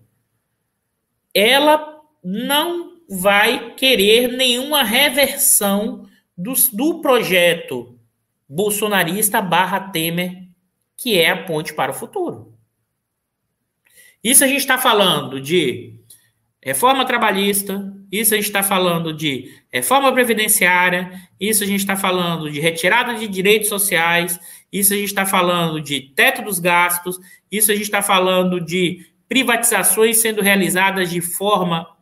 [1.34, 7.98] ela não vai querer nenhuma reversão do, do projeto
[8.48, 10.48] bolsonarista barra Temer,
[10.96, 12.54] que é a ponte para o futuro.
[14.22, 16.00] Isso a gente está falando de
[16.62, 22.50] reforma trabalhista, isso a gente está falando de reforma previdenciária, isso a gente está falando
[22.50, 24.38] de retirada de direitos sociais,
[24.72, 27.18] isso a gente está falando de teto dos gastos,
[27.56, 31.94] isso a gente está falando de privatizações sendo realizadas de forma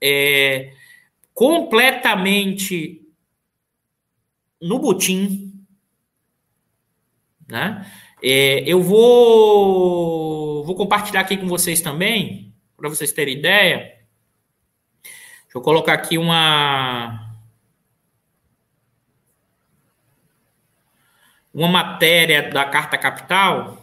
[0.00, 0.72] é,
[1.34, 3.00] completamente
[4.60, 5.64] no butim.
[7.48, 7.86] Né?
[8.22, 13.78] É, eu vou, vou compartilhar aqui com vocês também, para vocês terem ideia.
[15.50, 17.28] Deixa eu colocar aqui uma.
[21.52, 23.79] Uma matéria da Carta Capital,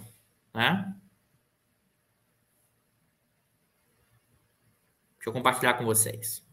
[0.57, 0.91] né?
[5.17, 6.43] Deixa eu compartilhar com vocês.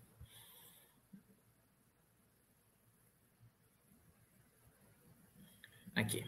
[5.94, 6.22] Aqui.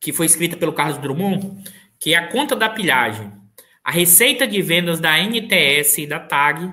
[0.00, 3.30] Que foi escrita pelo Carlos Drummond, que é a conta da pilhagem.
[3.84, 6.72] A receita de vendas da NTS e da TAG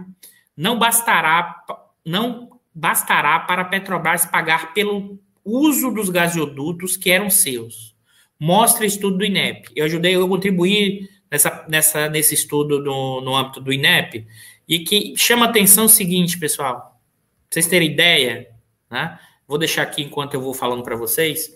[0.55, 1.65] não bastará,
[2.05, 7.95] não bastará para a Petrobras pagar pelo uso dos gasodutos que eram seus.
[8.39, 9.69] Mostra estudo do INEP.
[9.75, 14.25] Eu ajudei, eu contribuí nessa, nessa, nesse estudo no, no âmbito do INEP,
[14.67, 17.01] e que chama atenção o seguinte, pessoal,
[17.49, 18.49] vocês terem ideia,
[18.89, 19.19] né?
[19.47, 21.49] Vou deixar aqui enquanto eu vou falando para vocês.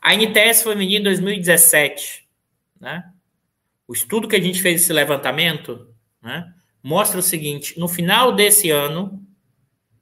[0.00, 2.24] A NTS foi vendida em 2017,
[2.80, 3.04] né?
[3.86, 5.88] O estudo que a gente fez esse levantamento,
[6.22, 9.22] né, mostra o seguinte: no final desse ano,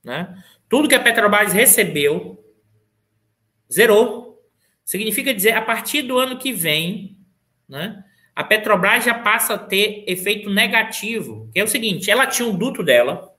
[0.04, 0.36] né,
[0.68, 2.41] tudo que a Petrobras recebeu
[3.72, 4.42] zerou.
[4.84, 7.16] Significa dizer, a partir do ano que vem,
[7.68, 8.04] né,
[8.34, 12.56] a Petrobras já passa a ter efeito negativo, que é o seguinte: ela tinha um
[12.56, 13.34] duto dela,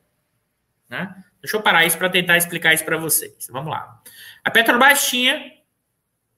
[0.89, 1.13] né?
[1.41, 3.47] Deixa eu parar isso para tentar explicar isso para vocês.
[3.51, 4.01] Vamos lá.
[4.43, 5.51] A Petrobras tinha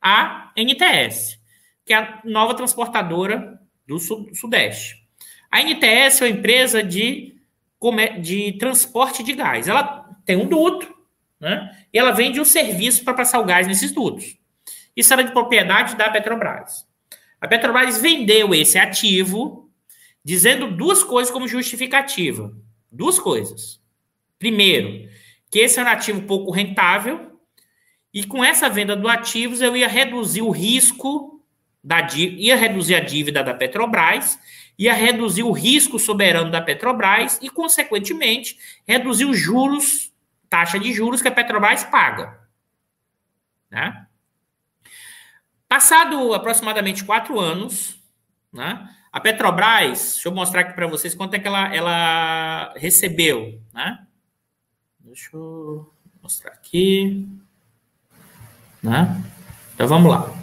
[0.02, 1.40] a NTS,
[1.86, 5.06] que é a nova transportadora do Sudeste.
[5.52, 7.36] A NTS é uma empresa de,
[8.22, 9.68] de transporte de gás.
[9.68, 10.95] Ela tem um duto,
[11.40, 11.70] né?
[11.94, 14.38] E ela vende um serviço para passar o gás nesses dutos.
[14.96, 16.88] Isso era de propriedade da Petrobras.
[17.40, 19.70] A Petrobras vendeu esse ativo
[20.24, 22.56] dizendo duas coisas como justificativa.
[22.92, 23.80] Duas coisas.
[24.40, 25.10] Primeiro,
[25.52, 27.40] que esse é um ativo pouco rentável
[28.14, 31.44] e com essa venda do ativos eu ia reduzir o risco
[31.84, 34.40] da ia reduzir a dívida da Petrobras,
[34.78, 40.12] ia reduzir o risco soberano da Petrobras e consequentemente reduzir os juros,
[40.56, 42.40] taxa de juros que a Petrobras paga.
[43.70, 44.08] Né?
[45.68, 48.00] Passado aproximadamente quatro anos,
[48.54, 53.62] né, a Petrobras, deixa eu mostrar aqui para vocês quanto é que ela, ela recebeu.
[53.74, 54.08] Né?
[54.98, 57.28] Deixa eu mostrar aqui.
[58.82, 59.22] Né?
[59.74, 60.34] Então vamos lá.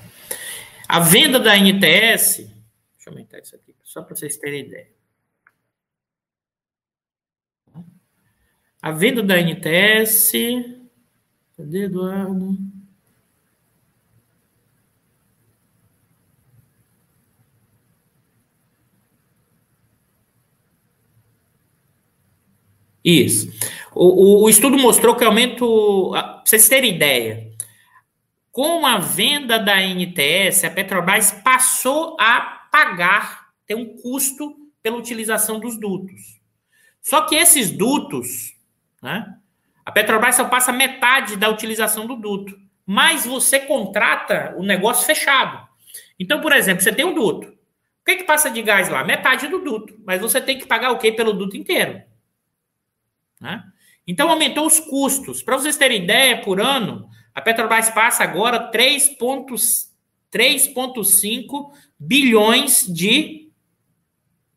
[0.87, 4.91] A venda da NTS, deixa eu aumentar isso aqui, só para vocês terem ideia.
[8.83, 10.33] A venda da NTS.
[11.57, 12.59] Cadê, Eduardo?
[23.05, 23.53] Isso.
[23.95, 26.11] O, o, o, estudo mostrou que aumento.
[26.11, 27.53] Pra vocês terem ideia,
[28.51, 32.41] com a venda da NTS, a Petrobras passou a
[32.71, 36.41] pagar, ter um custo pela utilização dos dutos.
[37.01, 38.55] Só que esses dutos,
[39.03, 39.35] né,
[39.85, 45.67] a Petrobras só passa metade da utilização do duto, mas você contrata o negócio fechado.
[46.19, 47.49] Então, por exemplo, você tem um duto.
[47.49, 49.05] O que, que passa de gás lá?
[49.05, 49.95] Metade do duto.
[50.05, 52.03] Mas você tem que pagar o quê pelo duto inteiro?
[53.41, 53.65] Né?
[54.07, 55.43] Então aumentou os custos.
[55.43, 63.51] Para vocês terem ideia, por ano, a Petrobras passa agora 3,5 bilhões de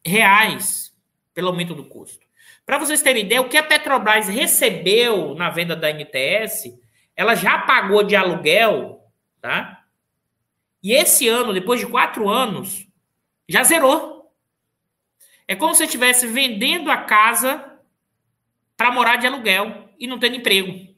[0.03, 0.91] reais
[1.33, 2.24] pelo aumento do custo.
[2.65, 6.77] Para vocês terem ideia, o que a Petrobras recebeu na venda da NTS,
[7.15, 9.03] ela já pagou de aluguel,
[9.39, 9.85] tá?
[10.81, 12.87] E esse ano, depois de quatro anos,
[13.47, 14.33] já zerou.
[15.47, 17.79] É como se você estivesse vendendo a casa
[18.75, 20.93] para morar de aluguel e não tendo emprego.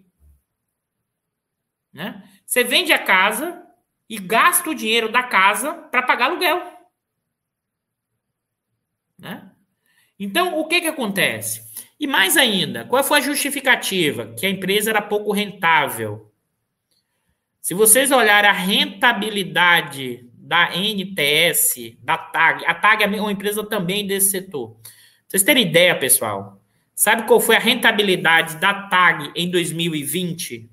[1.92, 2.24] Né?
[2.46, 3.66] Você vende a casa
[4.10, 6.62] e gasta o dinheiro da casa para pagar aluguel.
[9.18, 9.47] Né?
[10.20, 11.62] Então, o que, que acontece?
[12.00, 14.34] E mais ainda, qual foi a justificativa?
[14.38, 16.32] Que a empresa era pouco rentável.
[17.62, 24.08] Se vocês olharem a rentabilidade da NTS, da TAG, a TAG é uma empresa também
[24.08, 24.78] desse setor.
[25.28, 26.62] vocês terem ideia, pessoal,
[26.96, 30.70] sabe qual foi a rentabilidade da TAG em 2020?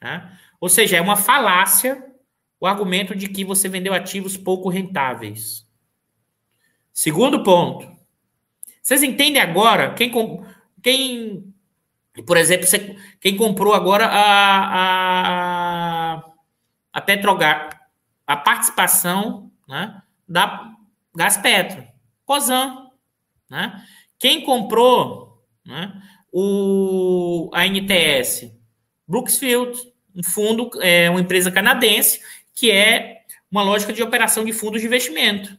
[0.00, 0.36] Tá?
[0.60, 2.04] Ou seja, é uma falácia
[2.58, 5.64] o argumento de que você vendeu ativos pouco rentáveis.
[6.92, 7.88] Segundo ponto.
[8.82, 10.10] Vocês entendem agora quem,
[10.82, 11.53] quem
[12.22, 14.70] por exemplo, você, quem comprou agora a,
[16.16, 16.24] a,
[16.92, 17.88] a Petrogar,
[18.26, 20.72] a participação né, da
[21.14, 21.84] Gaspetro,
[22.24, 22.88] Cosan,
[23.50, 23.84] né?
[24.18, 25.92] Quem comprou né,
[26.32, 28.52] o, a NTS?
[29.06, 29.78] Brooksfield,
[30.14, 32.20] um fundo, é uma empresa canadense,
[32.54, 35.58] que é uma lógica de operação de fundos de investimento.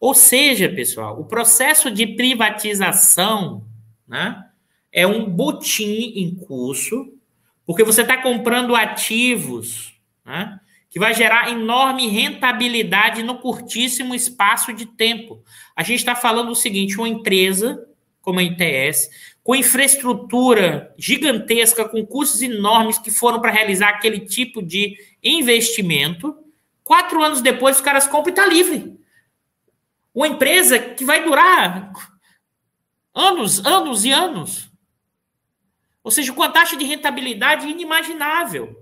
[0.00, 3.64] Ou seja, pessoal, o processo de privatização
[4.08, 4.44] né,
[4.94, 7.12] é um botim em curso,
[7.66, 9.92] porque você está comprando ativos
[10.24, 15.42] né, que vai gerar enorme rentabilidade no curtíssimo espaço de tempo.
[15.74, 17.84] A gente está falando o seguinte: uma empresa
[18.22, 19.10] como a ITS,
[19.42, 26.34] com infraestrutura gigantesca, com custos enormes que foram para realizar aquele tipo de investimento,
[26.82, 28.96] quatro anos depois os caras compram e está livre.
[30.14, 31.92] Uma empresa que vai durar
[33.12, 34.63] anos, anos e anos.
[36.04, 38.78] Ou seja, com a taxa de rentabilidade inimaginável.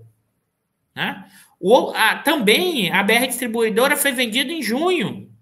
[0.93, 1.25] Né?
[1.59, 5.33] O, a, também a BR Distribuidora foi vendida em junho.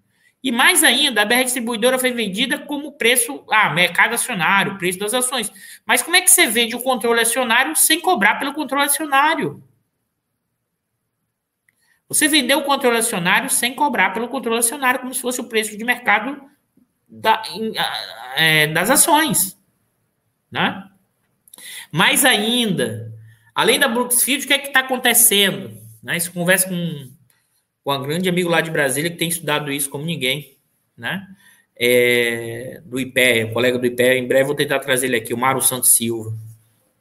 [0.43, 5.13] E mais ainda, a BR Distribuidora foi vendida como preço, ah, mercado acionário, preço das
[5.13, 5.51] ações.
[5.85, 9.63] Mas como é que você vende o controle acionário sem cobrar pelo controle acionário?
[12.07, 15.75] Você vendeu o controle acionário sem cobrar pelo controle acionário, como se fosse o preço
[15.75, 16.41] de mercado
[17.07, 17.41] da,
[18.35, 19.57] é, das ações.
[20.51, 20.90] Né?
[21.91, 23.13] Mais ainda,
[23.53, 25.77] além da Brooksfield, o que é que está acontecendo?
[26.01, 26.17] Né?
[26.17, 27.09] Isso conversa com,
[27.83, 30.57] com um grande amigo lá de Brasília que tem estudado isso como ninguém,
[30.97, 31.27] né?
[31.83, 35.37] É, do IPE, um colega do IPE, em breve vou tentar trazer ele aqui, o
[35.37, 36.31] Mauro Santos Silva.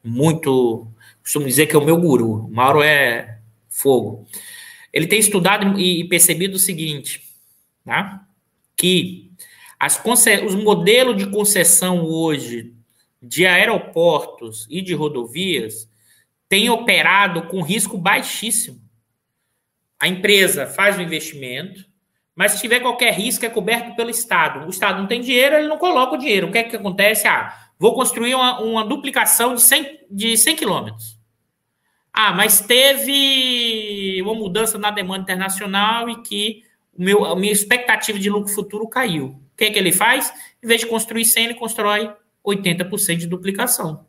[0.02, 0.88] Muito,
[1.22, 2.46] costumo dizer que é o meu guru.
[2.46, 3.38] O Mauro é
[3.68, 4.26] fogo.
[4.92, 7.22] Ele tem estudado e percebido o seguinte,
[7.84, 8.26] tá?
[8.74, 9.30] Que
[9.78, 10.00] as
[10.44, 12.74] os modelos de concessão hoje
[13.22, 15.88] de aeroportos e de rodovias
[16.48, 18.80] têm operado com risco baixíssimo.
[19.98, 21.84] A empresa faz o investimento,
[22.34, 24.66] mas se tiver qualquer risco é coberto pelo Estado.
[24.66, 26.48] O Estado não tem dinheiro, ele não coloca o dinheiro.
[26.48, 27.28] O que é que acontece?
[27.28, 31.18] Ah, vou construir uma, uma duplicação de 100, de 100 quilômetros.
[32.12, 38.18] Ah, mas teve uma mudança na demanda internacional e que o meu, a minha expectativa
[38.18, 39.26] de lucro futuro caiu.
[39.26, 40.32] O que é que ele faz?
[40.62, 42.10] Em vez de construir 100, ele constrói
[42.44, 44.06] 80% de duplicação.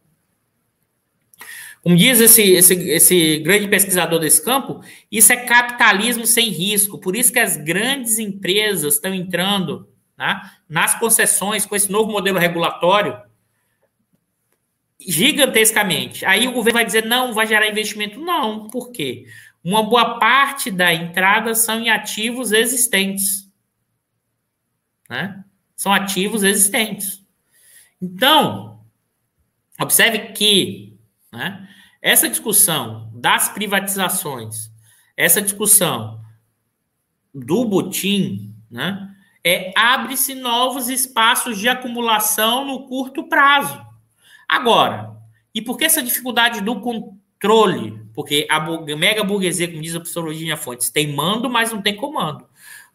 [1.81, 6.99] Como diz esse, esse, esse grande pesquisador desse campo, isso é capitalismo sem risco.
[6.99, 12.37] Por isso que as grandes empresas estão entrando né, nas concessões com esse novo modelo
[12.37, 13.19] regulatório
[14.99, 16.23] gigantescamente.
[16.23, 18.19] Aí o governo vai dizer, não, vai gerar investimento.
[18.19, 19.25] Não, por quê?
[19.63, 23.51] Uma boa parte da entrada são em ativos existentes.
[25.09, 25.43] Né?
[25.75, 27.20] São ativos existentes.
[28.01, 28.83] Então,
[29.79, 30.99] observe que
[31.31, 31.67] né,
[32.01, 34.71] essa discussão das privatizações,
[35.15, 36.19] essa discussão
[37.33, 43.85] do butim, né, é abre-se novos espaços de acumulação no curto prazo.
[44.47, 45.15] Agora,
[45.53, 48.01] e por que essa dificuldade do controle?
[48.13, 48.59] Porque a
[48.95, 52.45] mega burguesia, como diz a professora Virginia Fontes, tem mando, mas não tem comando.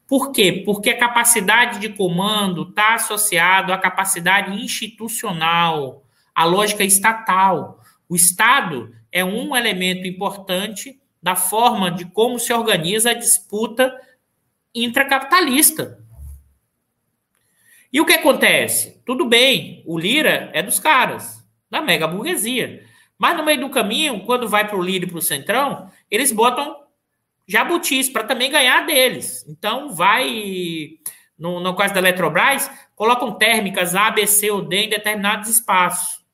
[0.06, 0.62] Por quê?
[0.64, 6.04] Porque a capacidade de comando está associado à capacidade institucional,
[6.34, 7.80] à lógica estatal.
[8.08, 13.92] O Estado é um elemento importante da forma de como se organiza a disputa
[14.72, 15.98] intracapitalista.
[17.92, 19.02] E o que acontece?
[19.04, 22.84] Tudo bem, o Lira é dos caras, da mega burguesia.
[23.18, 26.30] Mas no meio do caminho, quando vai para o Lira e para o Centrão, eles
[26.30, 26.76] botam
[27.46, 29.44] jabutis para também ganhar deles.
[29.48, 30.98] Então, vai,
[31.38, 36.24] no, no caso da Eletrobras, colocam térmicas A, B, C ou D em determinados espaços.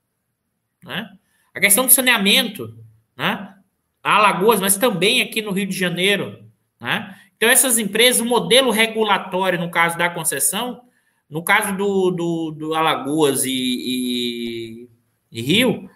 [0.83, 1.09] Né?
[1.55, 2.77] A questão do saneamento,
[3.17, 3.55] né?
[4.03, 6.45] Alagoas, mas também aqui no Rio de Janeiro.
[6.81, 7.17] Né?
[7.37, 10.83] Então, essas empresas, o modelo regulatório, no caso da concessão,
[11.31, 14.89] no caso do, do, do Alagoas e, e,
[15.31, 15.89] e Rio,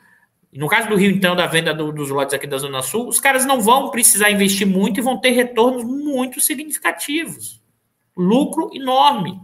[0.57, 3.21] No caso do Rio, então, da venda do, dos lotes aqui da Zona Sul, os
[3.21, 7.63] caras não vão precisar investir muito e vão ter retornos muito significativos.
[8.17, 9.41] Lucro enorme.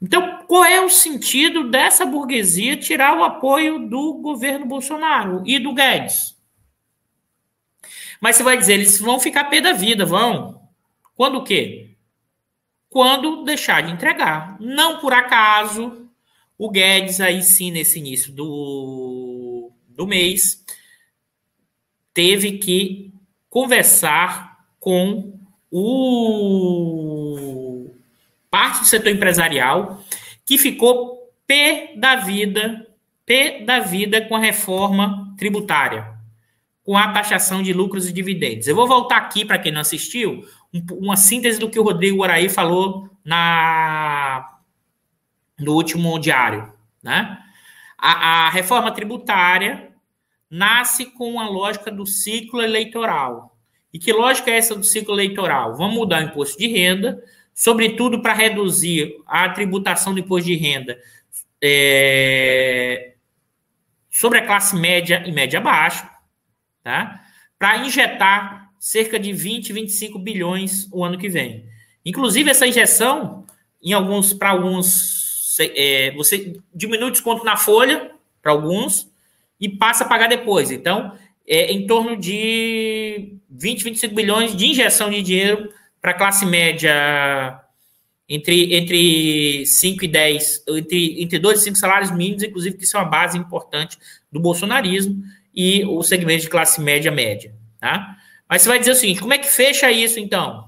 [0.00, 5.72] Então, qual é o sentido dessa burguesia tirar o apoio do governo Bolsonaro e do
[5.72, 6.36] Guedes?
[8.20, 10.60] Mas você vai dizer, eles vão ficar pé da vida, vão.
[11.14, 11.96] Quando o quê?
[12.88, 14.56] Quando deixar de entregar.
[14.60, 16.08] Não por acaso,
[16.58, 19.25] o Guedes, aí sim, nesse início do,
[19.96, 20.62] do mês,
[22.12, 23.12] teve que
[23.48, 25.38] conversar com
[25.70, 26.66] o
[28.50, 30.02] parte do setor empresarial
[30.44, 32.86] que ficou pé da vida,
[33.24, 36.16] pé da vida com a reforma tributária
[36.86, 38.68] com a taxação de lucros e dividendos.
[38.68, 40.46] Eu vou voltar aqui, para quem não assistiu,
[40.92, 44.56] uma síntese do que o Rodrigo Araí falou na,
[45.58, 46.72] no último diário.
[47.02, 47.42] Né?
[47.98, 49.92] A, a reforma tributária
[50.50, 53.56] nasce com a lógica do ciclo eleitoral.
[53.92, 55.76] E que lógica é essa do ciclo eleitoral?
[55.76, 57.22] Vamos mudar o imposto de renda,
[57.54, 60.98] sobretudo para reduzir a tributação do imposto de renda
[61.62, 63.14] é,
[64.10, 66.16] sobre a classe média e média baixa
[66.86, 67.20] tá?
[67.58, 71.66] Para injetar cerca de 20, 25 bilhões o ano que vem.
[72.04, 73.44] Inclusive, essa injeção,
[73.82, 75.15] em alguns, para alguns,
[75.60, 78.10] é, você diminui o desconto na folha,
[78.42, 79.08] para alguns,
[79.60, 80.70] e passa a pagar depois.
[80.70, 81.12] Então,
[81.46, 87.60] é em torno de 20, 25 bilhões de injeção de dinheiro para a classe média
[88.28, 92.96] entre, entre 5 e 10, entre, entre 2 e 5 salários mínimos, inclusive, que isso
[92.96, 93.96] é uma base importante
[94.30, 95.22] do bolsonarismo
[95.54, 98.16] e o segmento de classe média média, tá?
[98.48, 100.65] Mas você vai dizer o seguinte, como é que fecha isso então?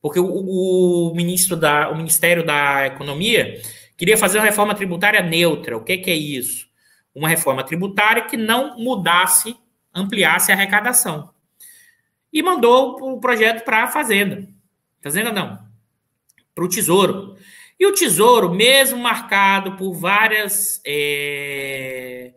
[0.00, 3.60] Porque o, o ministro da, o Ministério da Economia
[3.96, 5.76] queria fazer uma reforma tributária neutra.
[5.76, 6.68] O que, que é isso?
[7.14, 9.56] Uma reforma tributária que não mudasse,
[9.94, 11.30] ampliasse a arrecadação.
[12.32, 14.48] E mandou o projeto para a Fazenda.
[15.02, 15.58] Fazenda não,
[16.54, 17.36] para o Tesouro.
[17.78, 22.34] E o Tesouro, mesmo marcado por várias é,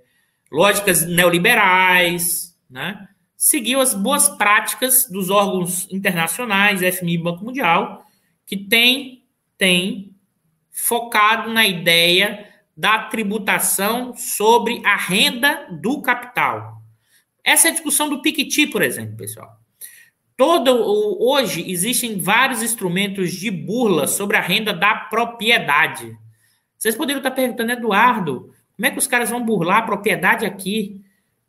[0.51, 3.09] lógicas neoliberais, né?
[3.43, 8.05] Seguiu as boas práticas dos órgãos internacionais, FMI e Banco Mundial,
[8.45, 9.25] que tem,
[9.57, 10.15] tem
[10.71, 16.81] focado na ideia da tributação sobre a renda do capital.
[17.43, 19.57] Essa é a discussão do Piketty, por exemplo, pessoal.
[20.37, 20.71] Todo,
[21.21, 26.17] hoje existem vários instrumentos de burla sobre a renda da propriedade.
[26.77, 31.01] Vocês poderiam estar perguntando, Eduardo, como é que os caras vão burlar a propriedade aqui,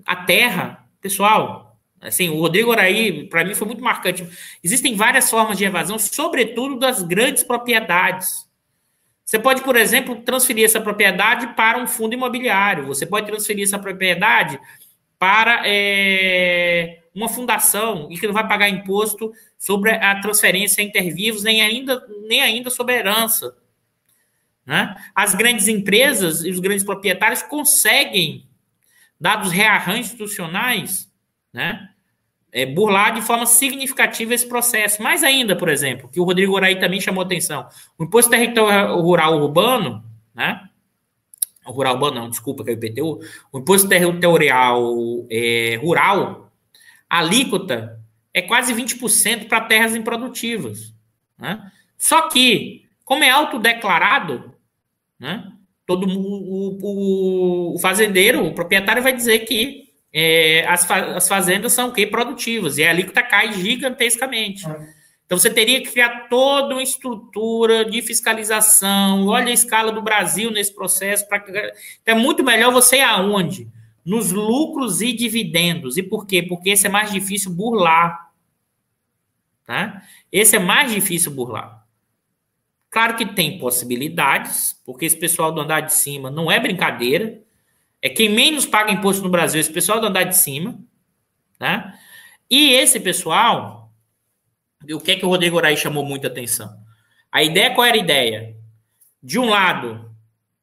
[0.05, 0.85] a terra?
[1.01, 1.64] Pessoal,
[2.05, 4.27] assim, o Rodrigo Araí, para mim, foi muito marcante.
[4.63, 8.49] Existem várias formas de evasão, sobretudo das grandes propriedades.
[9.25, 12.87] Você pode, por exemplo, transferir essa propriedade para um fundo imobiliário.
[12.87, 14.61] Você pode transferir essa propriedade
[15.19, 21.63] para é, uma fundação e que não vai pagar imposto sobre a transferência intervivos, nem
[21.63, 23.57] ainda, nem ainda sobre a herança.
[24.67, 24.95] Né?
[25.15, 28.47] As grandes empresas e os grandes proprietários conseguem,
[29.19, 31.11] dados rearranjos institucionais,
[31.53, 31.89] né,
[32.55, 35.03] é, burlar de forma significativa esse processo.
[35.03, 37.67] Mais ainda, por exemplo, que o Rodrigo Oraí também chamou atenção,
[37.99, 40.63] o Imposto Territorial Rural Urbano, né,
[41.67, 43.21] o Rural Urbano não, desculpa, que é o IPTU,
[43.53, 44.95] o Imposto Territorial
[45.29, 46.53] é, Rural,
[47.11, 48.01] a alíquota
[48.33, 50.95] é quase 20% para terras improdutivas.
[51.37, 51.61] Né?
[51.99, 54.55] Só que, como é autodeclarado,
[55.19, 55.51] né?
[55.87, 59.84] Todo o, o, o fazendeiro, o proprietário vai dizer que
[60.17, 62.07] é, as, as fazendas são o quê?
[62.07, 64.65] Produtivas, e a alíquota cai gigantescamente.
[64.65, 64.95] É.
[65.27, 69.27] Então você teria que criar toda uma estrutura de fiscalização.
[69.27, 71.27] Olha a escala do Brasil nesse processo.
[71.27, 71.39] Pra...
[72.03, 73.67] Então é muito melhor você ir aonde?
[74.05, 75.97] Nos lucros e dividendos.
[75.97, 76.43] E por quê?
[76.43, 78.31] Porque esse é mais difícil burlar.
[79.67, 80.03] Tá?
[80.31, 81.85] Esse é mais difícil burlar.
[82.91, 87.43] Claro que tem possibilidades, porque esse pessoal do andar de cima não é brincadeira.
[88.05, 90.79] É quem menos paga imposto no Brasil, esse pessoal do andar de cima.
[91.59, 91.99] Né?
[92.51, 93.91] E esse pessoal,
[94.93, 96.71] o que é que o Rodrigo Orai chamou muita atenção?
[97.33, 98.57] A ideia, qual era a ideia?
[99.23, 100.15] De um lado,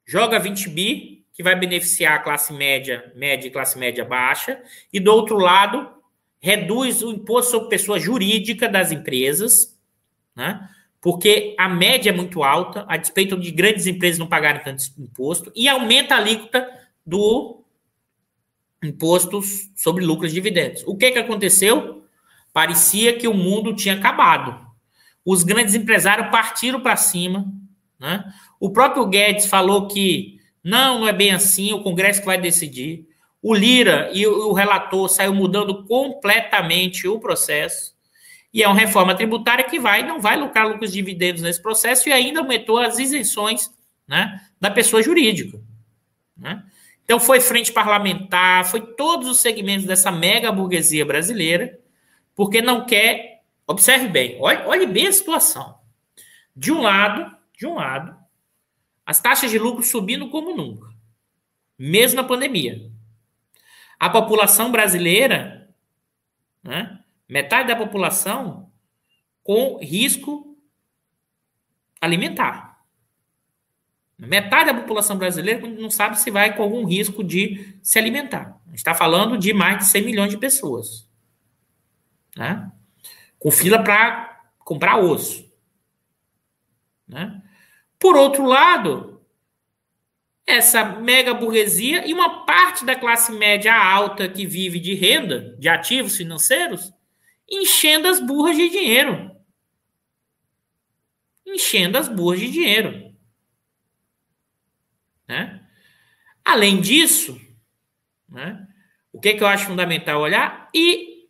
[0.06, 4.62] joga 20 bi, que vai beneficiar a classe média, média e classe média baixa,
[4.94, 5.90] e do outro lado,
[6.40, 9.80] reduz o imposto sobre pessoa jurídica das empresas,
[10.36, 10.70] né?
[11.02, 15.52] porque a média é muito alta, a despeito de grandes empresas não pagarem tanto imposto,
[15.56, 17.64] e aumenta a alíquota do
[18.84, 19.42] imposto
[19.76, 20.84] sobre lucros e dividendos.
[20.86, 22.04] O que, que aconteceu?
[22.52, 24.68] Parecia que o mundo tinha acabado.
[25.24, 27.46] Os grandes empresários partiram para cima.
[28.00, 28.24] Né?
[28.60, 33.08] O próprio Guedes falou que não, não é bem assim, o Congresso que vai decidir.
[33.42, 37.96] O Lira e o relator saiu mudando completamente o processo.
[38.54, 42.12] E é uma reforma tributária que vai, não vai lucrar lucros dividendos nesse processo e
[42.12, 43.72] ainda aumentou as isenções
[44.08, 45.60] né, da pessoa jurídica.
[46.38, 46.62] Né?
[47.12, 51.78] Então foi frente parlamentar, foi todos os segmentos dessa mega burguesia brasileira,
[52.34, 53.44] porque não quer.
[53.68, 55.78] Observe bem, olhe, olhe bem a situação.
[56.56, 58.18] De um lado, de um lado,
[59.06, 60.88] as taxas de lucro subindo como nunca,
[61.78, 62.90] mesmo na pandemia.
[64.00, 65.70] A população brasileira,
[66.64, 66.98] né,
[67.28, 68.72] metade da população
[69.44, 70.58] com risco
[72.00, 72.71] alimentar.
[74.28, 78.62] Metade da população brasileira não sabe se vai com algum risco de se alimentar.
[78.68, 81.10] A gente está falando de mais de 100 milhões de pessoas.
[82.38, 82.72] Né?
[83.40, 85.52] Com fila para comprar osso.
[87.08, 87.42] Né?
[87.98, 89.22] Por outro lado,
[90.46, 95.68] essa mega burguesia e uma parte da classe média alta que vive de renda, de
[95.68, 96.94] ativos financeiros,
[97.50, 99.32] enchendo as burras de dinheiro.
[101.44, 103.11] Enchendo as burras de dinheiro.
[105.32, 105.62] Né?
[106.44, 107.40] Além disso,
[108.28, 108.68] né,
[109.14, 110.68] o que, que eu acho fundamental olhar?
[110.76, 111.30] E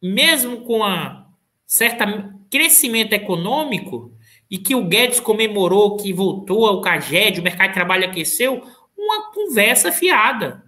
[0.00, 1.26] mesmo com a
[1.66, 4.16] certa crescimento econômico,
[4.48, 8.64] e que o Guedes comemorou que voltou ao CAGED, o mercado de trabalho aqueceu,
[8.96, 10.64] uma conversa fiada.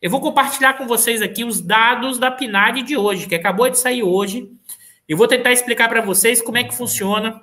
[0.00, 3.78] Eu vou compartilhar com vocês aqui os dados da PNAD de hoje, que acabou de
[3.78, 4.50] sair hoje.
[5.08, 7.40] Eu vou tentar explicar para vocês como é que funciona.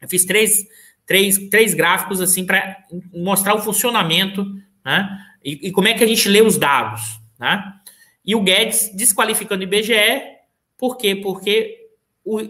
[0.00, 0.66] Eu fiz três,
[1.06, 2.78] três, três gráficos assim para
[3.12, 4.46] mostrar o funcionamento
[4.84, 5.18] né?
[5.44, 7.20] E, e, como é que a gente lê os dados.
[7.38, 7.72] Né?
[8.24, 10.22] E o Guedes desqualificando o IBGE,
[10.76, 11.16] por quê?
[11.16, 11.88] Porque
[12.24, 12.40] o,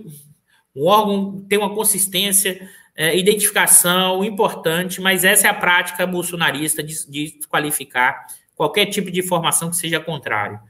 [0.74, 6.94] o órgão tem uma consistência, é, identificação importante, mas essa é a prática bolsonarista de,
[7.10, 10.60] de desqualificar qualquer tipo de informação que seja contrário.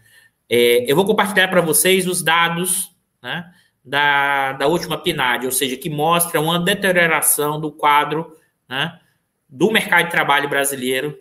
[0.49, 3.51] É, eu vou compartilhar para vocês os dados né,
[3.85, 8.37] da, da última PNAD, ou seja, que mostra uma deterioração do quadro
[8.69, 9.01] né,
[9.49, 11.19] do mercado de trabalho brasileiro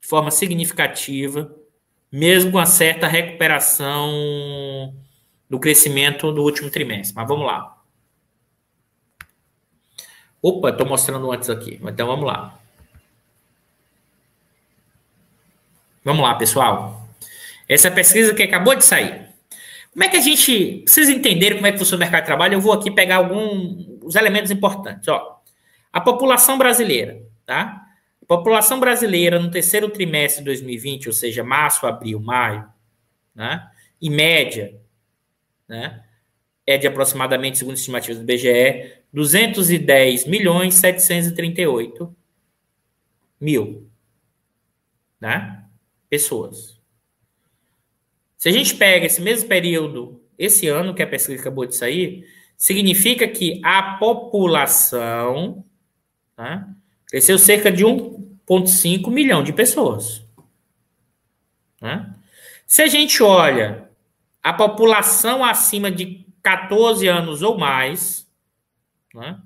[0.00, 1.54] de forma significativa,
[2.10, 4.94] mesmo com uma certa recuperação
[5.48, 7.14] do crescimento do último trimestre.
[7.14, 7.78] Mas vamos lá.
[10.42, 11.78] Opa, estou mostrando antes aqui.
[11.82, 12.58] Então vamos lá.
[16.04, 17.08] Vamos lá, pessoal.
[17.68, 19.31] Essa a pesquisa que acabou de sair.
[19.92, 22.54] Como é que a gente precisa entender como é que funciona o mercado de trabalho?
[22.54, 25.06] Eu vou aqui pegar alguns elementos importantes.
[25.08, 25.40] Ó,
[25.92, 27.86] a população brasileira, tá?
[28.22, 32.66] A população brasileira no terceiro trimestre de 2020, ou seja, março, abril, maio,
[33.34, 33.68] né?
[34.00, 34.80] Em média,
[35.68, 36.02] né?
[36.66, 42.16] É de aproximadamente, segundo estimativas do BGE, 210 milhões 738
[43.38, 43.90] mil,
[45.20, 45.62] né?
[46.12, 46.81] pessoas.
[48.42, 52.26] Se a gente pega esse mesmo período, esse ano que a pesquisa acabou de sair,
[52.56, 55.64] significa que a população
[56.36, 56.66] né,
[57.06, 60.26] cresceu cerca de 1,5 milhão de pessoas.
[61.80, 62.12] Né?
[62.66, 63.88] Se a gente olha
[64.42, 68.28] a população acima de 14 anos ou mais,
[69.14, 69.38] né,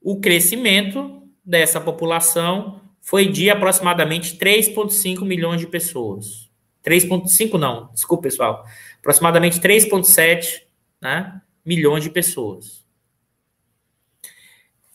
[0.00, 6.49] o crescimento dessa população foi de aproximadamente 3,5 milhões de pessoas.
[6.84, 8.64] 3,5 não, desculpa pessoal,
[8.98, 10.62] aproximadamente 3,7
[11.00, 12.84] né, milhões de pessoas.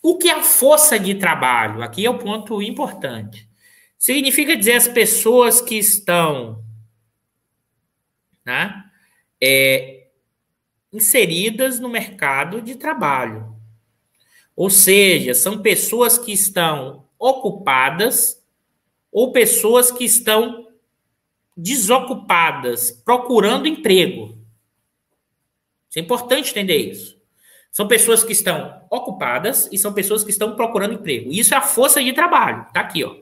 [0.02, 1.82] O que é a força de trabalho?
[1.82, 3.50] Aqui é o ponto importante.
[3.98, 6.64] Significa dizer as pessoas que estão
[8.46, 8.84] né,
[9.42, 10.08] é,
[10.94, 13.56] inseridas no mercado de trabalho.
[14.56, 18.42] Ou seja, são pessoas que estão ocupadas
[19.12, 20.64] ou pessoas que estão
[21.56, 24.38] desocupadas, procurando emprego.
[25.89, 27.16] Isso é importante entender isso.
[27.72, 31.32] São pessoas que estão ocupadas e são pessoas que estão procurando emprego.
[31.32, 32.66] Isso é a força de trabalho.
[32.74, 33.16] Tá aqui, ó.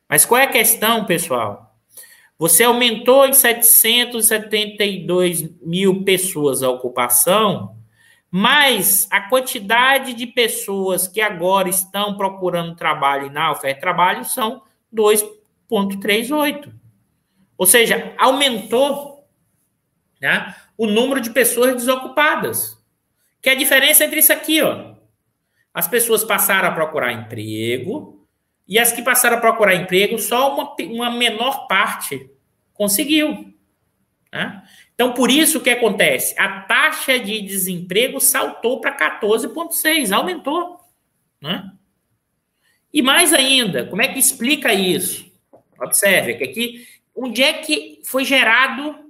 [0.08, 1.76] Mas qual é a questão, pessoal?
[2.40, 7.76] Você aumentou em 772 mil pessoas a ocupação,
[8.30, 14.62] mas a quantidade de pessoas que agora estão procurando trabalho na oferta de trabalho são
[14.94, 16.72] 2,38.
[17.58, 19.17] Ou seja, aumentou
[20.22, 22.78] né, o número de pessoas desocupadas.
[23.42, 24.96] Que é a diferença entre isso aqui, ó.
[25.74, 28.28] As pessoas passaram a procurar emprego
[28.68, 32.30] e as que passaram a procurar emprego, só uma, uma menor parte
[32.74, 33.54] conseguiu.
[34.32, 34.64] Né?
[34.94, 36.34] Então, por isso que acontece?
[36.38, 40.80] A taxa de desemprego saltou para 14,6, aumentou.
[41.42, 41.72] Né?
[42.92, 45.32] E mais ainda, como é que explica isso?
[45.80, 49.07] Observe que aqui, onde é que foi gerado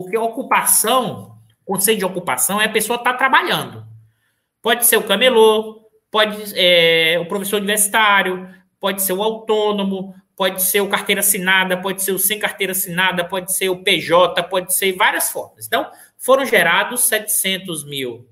[0.00, 3.86] porque ocupação, conceito de ocupação é a pessoa estar tá trabalhando.
[4.62, 8.48] Pode ser o camelô, pode é, o professor universitário,
[8.80, 13.26] pode ser o autônomo, pode ser o carteira assinada, pode ser o sem carteira assinada,
[13.26, 15.66] pode ser o PJ, pode ser várias formas.
[15.66, 18.26] Então, foram gerados 700 mil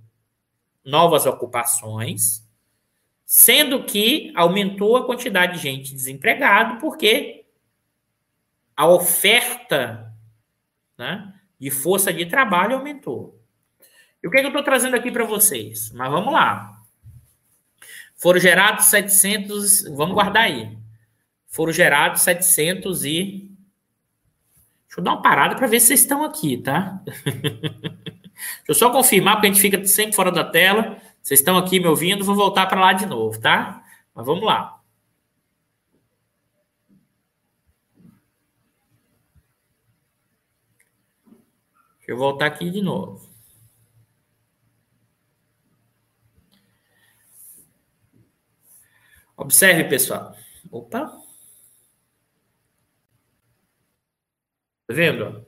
[0.83, 2.43] novas ocupações,
[3.27, 7.45] sendo que aumentou a quantidade de gente desempregado, porque
[8.75, 10.11] a oferta
[10.97, 13.39] né, de força de trabalho aumentou.
[14.23, 15.91] E o que, é que eu estou trazendo aqui para vocês?
[15.93, 16.83] Mas vamos lá.
[18.17, 20.77] Foram gerados 700, vamos guardar aí.
[21.47, 23.51] Foram gerados 700 e.
[24.87, 27.01] Deixa eu dar uma parada para ver se vocês estão aqui, tá?
[27.05, 30.99] Deixa eu só confirmar, porque a gente fica sempre fora da tela.
[31.23, 33.85] Vocês estão aqui me ouvindo, vou voltar para lá de novo, tá?
[34.15, 34.78] Mas vamos lá.
[42.09, 43.29] Eu voltar aqui de novo.
[49.37, 50.35] Observe, pessoal.
[50.73, 51.07] Opa.
[54.87, 55.47] Tá vendo?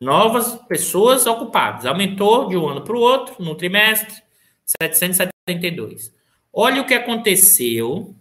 [0.00, 1.84] Novas pessoas ocupadas.
[1.84, 4.22] Aumentou de um ano para o outro, no trimestre,
[4.64, 6.14] 772.
[6.52, 8.14] Olha o que aconteceu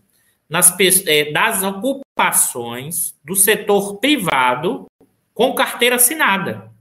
[0.50, 4.88] nas, é, das ocupações do setor privado
[5.32, 6.73] com carteira assinada.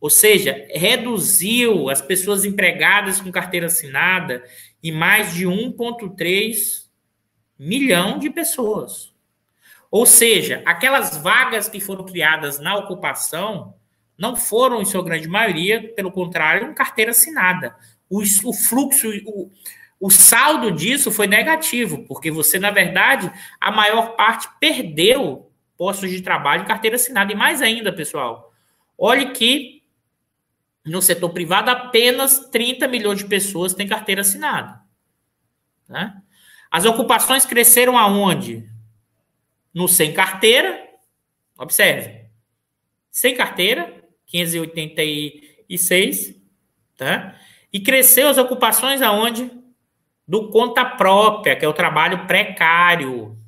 [0.00, 4.44] Ou seja, reduziu as pessoas empregadas com carteira assinada
[4.82, 6.86] em mais de 1,3
[7.58, 9.12] milhão de pessoas.
[9.90, 13.74] Ou seja, aquelas vagas que foram criadas na ocupação
[14.16, 17.74] não foram, em sua grande maioria, pelo contrário, carteira assinada.
[18.10, 19.50] O, o fluxo, o,
[20.00, 26.20] o saldo disso foi negativo, porque você, na verdade, a maior parte perdeu postos de
[26.20, 27.32] trabalho em carteira assinada.
[27.32, 28.52] E mais ainda, pessoal,
[28.96, 29.77] olhe que
[30.88, 34.80] no setor privado, apenas 30 milhões de pessoas têm carteira assinada.
[35.88, 36.20] Né?
[36.70, 38.68] As ocupações cresceram aonde?
[39.72, 40.86] No sem carteira,
[41.58, 42.26] observe,
[43.10, 46.34] sem carteira, 586,
[46.96, 47.34] tá?
[47.72, 49.50] E cresceu as ocupações aonde?
[50.26, 53.38] Do conta própria, que é o trabalho precário.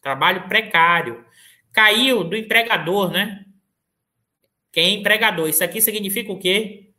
[0.00, 1.24] Trabalho precário.
[1.72, 3.43] Caiu do empregador, né?
[4.74, 5.48] Quem é empregador.
[5.48, 6.90] Isso aqui significa o quê?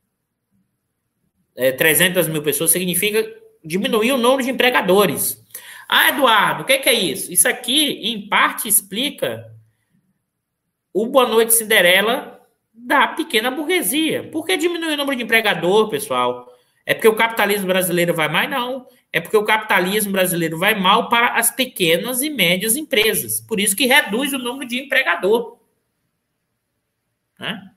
[1.53, 3.29] É, 300 mil pessoas significa
[3.61, 5.43] diminuir o número de empregadores.
[5.89, 7.33] Ah, Eduardo, o que é, que é isso?
[7.33, 9.53] Isso aqui, em parte, explica
[10.93, 12.41] o Boa Noite Cinderela
[12.73, 14.23] da pequena burguesia.
[14.31, 16.49] Por que diminuir o número de empregador, pessoal?
[16.85, 18.49] É porque o capitalismo brasileiro vai mais?
[18.49, 18.87] Não.
[19.11, 23.41] É porque o capitalismo brasileiro vai mal para as pequenas e médias empresas.
[23.41, 25.54] Por isso que reduz o número de empregador.
[27.39, 27.71] Né?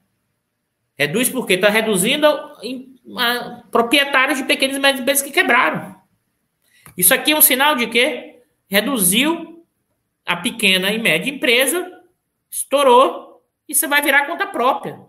[0.97, 2.27] Reduz porque está reduzindo
[2.63, 5.97] em, a, proprietários de pequenas e médias empresas que quebraram.
[6.97, 9.65] Isso aqui é um sinal de que reduziu
[10.27, 11.91] a pequena e média empresa,
[12.51, 15.01] estourou e você vai virar conta própria.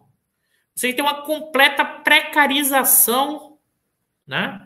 [0.74, 3.58] Você tem uma completa precarização
[4.26, 4.66] né,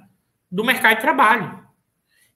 [0.51, 1.67] do mercado de trabalho.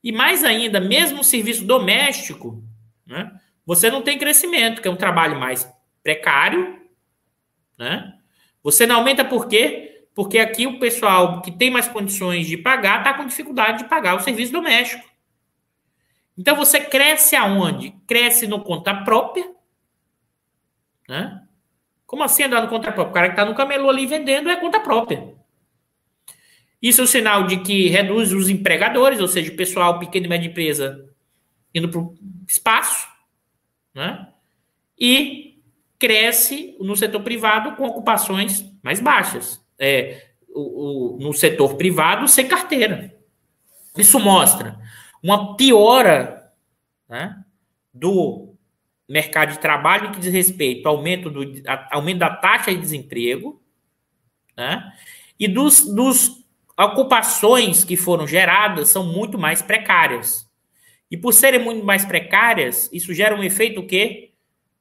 [0.03, 2.63] E mais ainda, mesmo o serviço doméstico,
[3.05, 3.31] né,
[3.65, 5.69] você não tem crescimento, que é um trabalho mais
[6.01, 6.86] precário.
[7.77, 8.13] Né?
[8.63, 10.05] Você não aumenta por quê?
[10.13, 14.15] Porque aqui o pessoal que tem mais condições de pagar está com dificuldade de pagar
[14.15, 15.07] o serviço doméstico.
[16.37, 17.91] Então você cresce aonde?
[18.07, 19.49] Cresce no conta própria.
[21.07, 21.43] Né?
[22.05, 23.11] Como assim andar no conta própria?
[23.11, 25.35] O cara que está no camelô ali vendendo é conta própria.
[26.81, 30.29] Isso é um sinal de que reduz os empregadores, ou seja, o pessoal pequeno e
[30.29, 31.09] média empresa
[31.73, 32.15] indo para o
[32.47, 33.07] espaço,
[33.93, 34.27] né?
[34.97, 35.46] E
[35.99, 39.63] cresce no setor privado com ocupações mais baixas.
[39.79, 43.15] É, o, o, no setor privado sem carteira.
[43.97, 44.79] Isso mostra
[45.21, 46.51] uma piora
[47.07, 47.43] né,
[47.93, 48.55] do
[49.07, 51.43] mercado de trabalho que diz respeito ao aumento, do,
[51.91, 53.61] aumento da taxa de desemprego
[54.55, 54.91] né,
[55.39, 56.45] e dos, dos
[56.77, 60.47] ocupações que foram geradas são muito mais precárias.
[61.09, 64.26] E por serem muito mais precárias, isso gera um efeito o quê?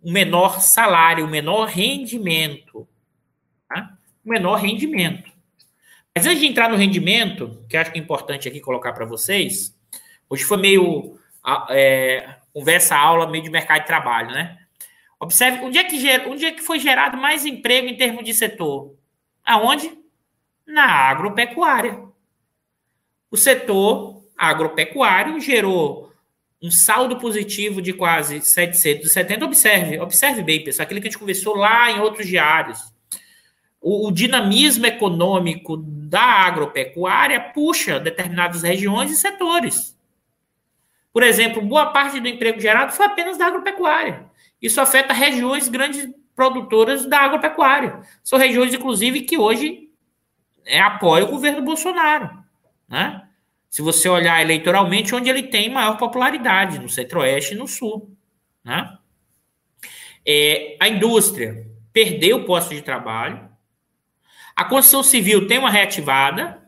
[0.03, 2.86] Um menor salário, um menor rendimento.
[3.68, 3.97] Tá?
[4.24, 5.30] Um menor rendimento.
[6.14, 9.76] Mas antes de entrar no rendimento, que acho que é importante aqui colocar para vocês,
[10.30, 11.18] hoje foi meio
[11.70, 14.59] é, conversa aula meio de mercado de trabalho, né?
[15.20, 15.97] Observe onde é que,
[16.28, 18.94] onde é que foi gerado mais emprego em termos de setor?
[19.44, 19.90] Aonde?
[20.66, 22.03] na agropecuária.
[23.30, 26.05] O setor agropecuário gerou
[26.62, 29.44] um saldo positivo de quase 770.
[29.44, 32.80] Observe, observe bem, pessoal, aquilo que a gente conversou lá em outros diários.
[33.80, 39.96] O, o dinamismo econômico da agropecuária puxa determinadas regiões e setores.
[41.12, 44.26] Por exemplo, boa parte do emprego gerado foi apenas da agropecuária.
[44.61, 48.00] Isso afeta regiões grandes produtoras da agropecuária.
[48.22, 49.88] São regiões, inclusive, que hoje
[50.64, 52.30] é, apoia o governo Bolsonaro.
[52.88, 53.26] Né?
[53.77, 58.11] Se você olhar eleitoralmente, onde ele tem maior popularidade, no centro-oeste e no sul.
[58.64, 58.97] Né?
[60.27, 63.51] É, a indústria perdeu posto de trabalho.
[64.57, 66.66] A construção civil tem uma reativada.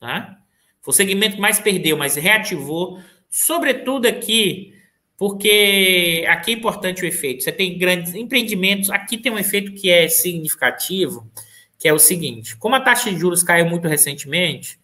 [0.00, 0.36] Né?
[0.80, 3.02] Foi o segmento que mais perdeu, mas reativou.
[3.28, 4.80] Sobretudo aqui,
[5.16, 7.42] porque aqui é importante o efeito.
[7.42, 8.90] Você tem grandes empreendimentos.
[8.90, 11.28] Aqui tem um efeito que é significativo
[11.80, 14.78] que é o seguinte: como a taxa de juros caiu muito recentemente,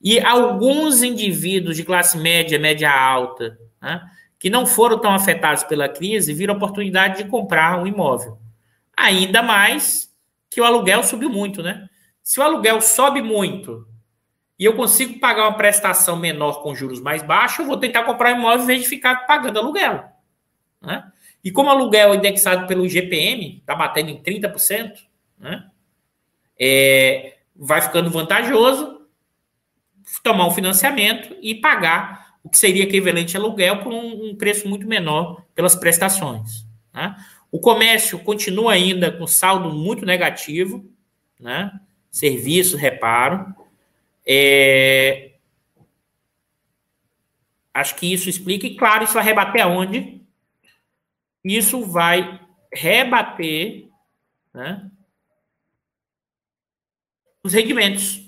[0.00, 4.00] e alguns indivíduos de classe média, média alta, né,
[4.38, 8.38] que não foram tão afetados pela crise, viram a oportunidade de comprar um imóvel.
[8.96, 10.10] Ainda mais
[10.48, 11.88] que o aluguel subiu muito, né?
[12.22, 13.86] Se o aluguel sobe muito
[14.58, 18.34] e eu consigo pagar uma prestação menor com juros mais baixos, eu vou tentar comprar
[18.34, 20.04] um imóvel em vez de ficar pagando aluguel.
[20.80, 21.02] Né?
[21.42, 24.92] E como o aluguel é indexado pelo IGPM, está batendo em 30%,
[25.38, 25.66] né?
[26.58, 28.99] é, vai ficando vantajoso
[30.22, 34.68] tomar um financiamento e pagar o que seria equivalente a aluguel por um, um preço
[34.68, 36.66] muito menor pelas prestações.
[36.92, 37.14] Né?
[37.52, 40.84] O comércio continua ainda com saldo muito negativo,
[41.38, 41.70] né?
[42.10, 43.54] serviço, reparo.
[44.26, 45.32] É...
[47.72, 50.20] Acho que isso explica, e claro, isso vai rebater aonde?
[51.44, 52.40] Isso vai
[52.72, 53.88] rebater
[54.52, 54.90] né,
[57.42, 58.20] os rendimentos.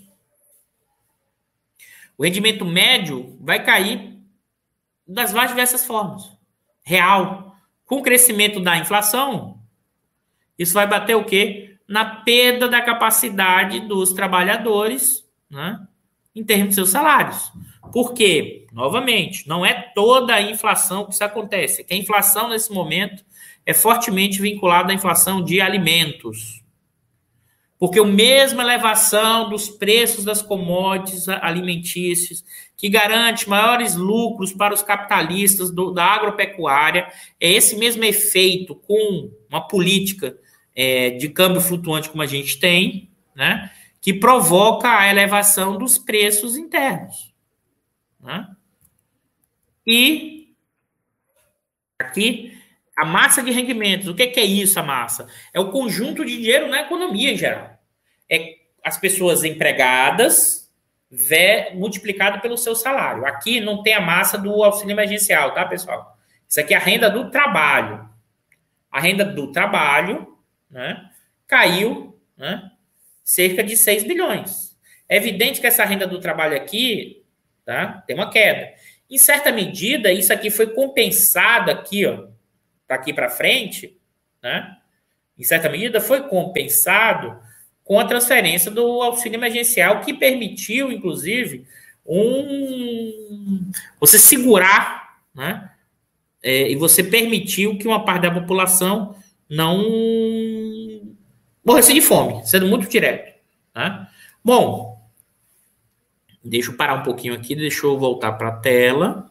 [2.23, 4.17] O rendimento médio vai cair
[5.05, 6.31] das mais diversas formas.
[6.85, 7.57] Real.
[7.85, 9.61] Com o crescimento da inflação,
[10.57, 11.79] isso vai bater o quê?
[11.89, 15.85] Na perda da capacidade dos trabalhadores né,
[16.33, 17.51] em termos de seus salários.
[17.93, 18.69] Por quê?
[18.73, 21.83] Novamente, não é toda a inflação que isso acontece.
[21.83, 23.25] Que a inflação, nesse momento,
[23.67, 26.62] é fortemente vinculada à inflação de alimentos.
[27.83, 32.45] Porque a mesma elevação dos preços das commodities alimentícias,
[32.77, 39.33] que garante maiores lucros para os capitalistas do, da agropecuária, é esse mesmo efeito com
[39.49, 40.39] uma política
[40.77, 43.69] é, de câmbio flutuante como a gente tem, né,
[44.01, 47.35] que provoca a elevação dos preços internos.
[48.21, 48.47] Né?
[49.85, 50.55] E
[51.99, 52.57] aqui
[52.97, 55.27] a massa de rendimentos, o que é isso a massa?
[55.53, 57.72] É o conjunto de dinheiro na economia em geral é
[58.83, 60.63] as pessoas empregadas
[61.75, 63.27] multiplicado pelo seu salário.
[63.27, 66.17] Aqui não tem a massa do auxílio emergencial, tá, pessoal?
[66.49, 68.09] Isso aqui é a renda do trabalho.
[68.91, 70.37] A renda do trabalho
[70.71, 71.11] né,
[71.47, 72.71] caiu né,
[73.23, 74.77] cerca de 6 bilhões.
[75.09, 77.25] É evidente que essa renda do trabalho aqui
[77.65, 78.73] tá, tem uma queda.
[79.11, 82.29] Em certa medida, isso aqui foi compensado aqui, ó,
[82.89, 83.99] aqui para frente,
[84.43, 84.79] né?
[85.39, 87.39] Em certa medida, foi compensado
[87.85, 91.67] com a transferência do auxílio emergencial, que permitiu, inclusive,
[92.07, 93.71] um
[94.01, 95.71] você segurar, né?
[96.43, 99.15] É, e você permitiu que uma parte da população
[99.49, 99.85] não
[101.65, 103.33] morresse de fome, sendo muito direto.
[103.75, 104.09] Né?
[104.45, 105.01] Bom,
[106.43, 109.31] deixa eu parar um pouquinho aqui, deixa eu voltar para a tela.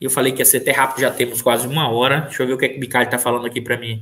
[0.00, 2.20] Eu falei que ia ser até rápido, já temos quase uma hora.
[2.20, 4.00] Deixa eu ver o que, é que o Bicalho está falando aqui para mim.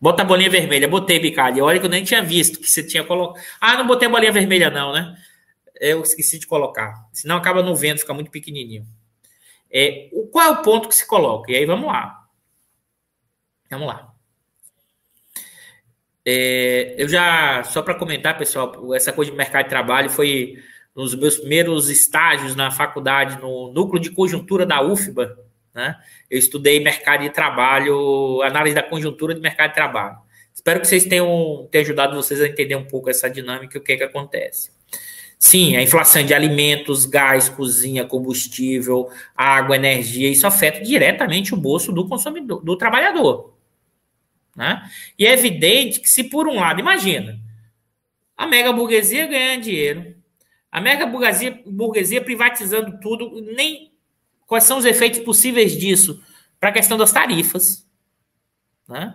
[0.00, 0.88] Bota a bolinha vermelha.
[0.88, 1.64] Botei, Bicalho.
[1.64, 3.44] Olha que eu nem tinha visto que você tinha colocado.
[3.60, 5.16] Ah, não botei a bolinha vermelha, não, né?
[5.78, 7.06] Eu esqueci de colocar.
[7.12, 8.86] Senão acaba no vento, fica muito pequenininho.
[9.70, 11.52] É, qual é o ponto que se coloca?
[11.52, 12.26] E aí vamos lá.
[13.70, 14.12] Vamos lá.
[16.24, 20.62] É, eu já, só para comentar, pessoal, essa coisa de mercado de trabalho foi
[20.94, 25.49] nos meus primeiros estágios na faculdade, no núcleo de conjuntura da UFBA.
[25.80, 25.96] Né?
[26.28, 30.18] Eu estudei mercado de trabalho, análise da conjuntura de mercado de trabalho.
[30.52, 33.82] Espero que vocês tenham, tenham ajudado vocês a entender um pouco essa dinâmica e o
[33.82, 34.70] que, é que acontece.
[35.38, 41.92] Sim, a inflação de alimentos, gás, cozinha, combustível, água, energia, isso afeta diretamente o bolso
[41.92, 43.54] do consumidor, do trabalhador.
[44.54, 44.82] Né?
[45.18, 47.40] E é evidente que se por um lado, imagina,
[48.36, 50.14] a mega burguesia ganha dinheiro,
[50.70, 53.89] a mega burguesia, burguesia privatizando tudo, nem
[54.50, 56.20] quais são os efeitos possíveis disso
[56.58, 57.88] para a questão das tarifas.
[58.88, 59.14] Né?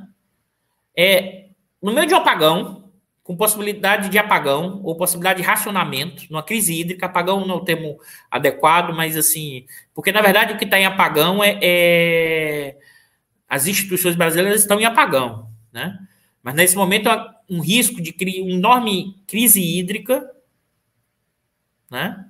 [0.97, 1.49] É,
[1.81, 2.89] no meio de um apagão,
[3.21, 7.65] com possibilidade de apagão ou possibilidade de racionamento, numa crise hídrica, apagão não é o
[7.65, 7.99] termo
[8.31, 12.77] adequado, mas assim, porque na verdade o que está em apagão é, é,
[13.49, 15.99] as instituições brasileiras estão em apagão, né?
[16.41, 20.31] Mas nesse momento há um risco de uma enorme crise hídrica,
[21.91, 22.25] né?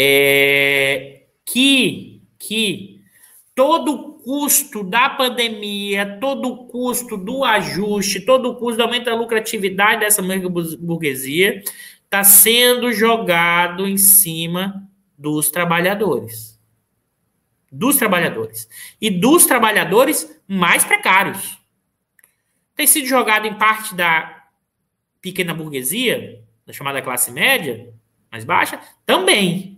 [0.00, 3.02] É, que que
[3.52, 9.16] todo custo da pandemia, todo o custo do ajuste, todo o custo do aumento da
[9.16, 11.62] lucratividade dessa burguesia
[12.04, 14.88] está sendo jogado em cima
[15.18, 16.60] dos trabalhadores.
[17.72, 18.68] Dos trabalhadores.
[19.00, 21.58] E dos trabalhadores mais precários.
[22.76, 24.44] Tem sido jogado em parte da
[25.20, 27.92] pequena burguesia, da chamada classe média,
[28.30, 29.77] mais baixa, também.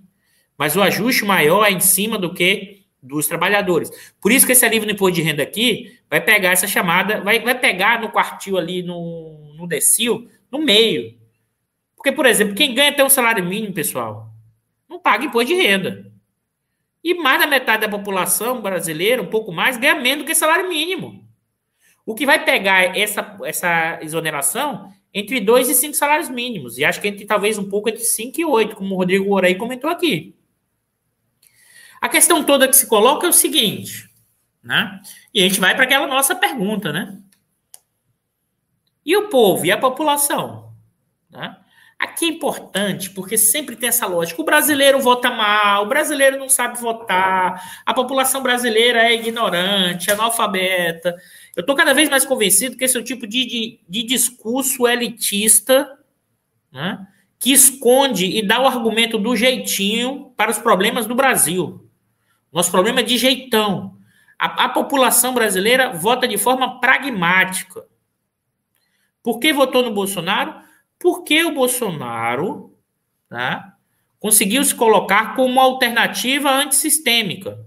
[0.60, 3.90] Mas o ajuste maior é em cima do que dos trabalhadores.
[4.20, 7.40] Por isso que esse alívio no imposto de renda aqui vai pegar essa chamada, vai,
[7.40, 11.18] vai pegar no quartil ali no, no decil, no meio.
[11.96, 14.28] Porque, por exemplo, quem ganha até um salário mínimo, pessoal,
[14.86, 16.12] não paga imposto de renda.
[17.02, 20.68] E mais da metade da população brasileira, um pouco mais, ganha menos do que salário
[20.68, 21.26] mínimo.
[22.04, 26.76] O que vai pegar essa, essa exoneração entre dois e cinco salários mínimos.
[26.76, 29.54] E acho que entre talvez um pouco entre 5 e 8, como o Rodrigo Orei
[29.54, 30.34] comentou aqui.
[32.00, 34.08] A questão toda que se coloca é o seguinte,
[34.62, 35.00] né?
[35.34, 37.18] E a gente vai para aquela nossa pergunta, né?
[39.04, 40.72] E o povo e a população?
[41.30, 41.56] Né?
[41.98, 44.40] Aqui é importante, porque sempre tem essa lógica.
[44.40, 51.14] O brasileiro vota mal, o brasileiro não sabe votar, a população brasileira é ignorante, analfabeta.
[51.54, 54.88] Eu estou cada vez mais convencido que esse é o tipo de, de, de discurso
[54.88, 55.98] elitista
[56.72, 57.06] né,
[57.38, 61.89] que esconde e dá o argumento do jeitinho para os problemas do Brasil.
[62.52, 63.96] Nosso problema é de jeitão.
[64.38, 67.86] A, a população brasileira vota de forma pragmática.
[69.22, 70.60] Por que votou no Bolsonaro?
[70.98, 72.74] Porque o Bolsonaro
[73.28, 73.76] tá,
[74.18, 77.64] conseguiu se colocar como uma alternativa antissistêmica.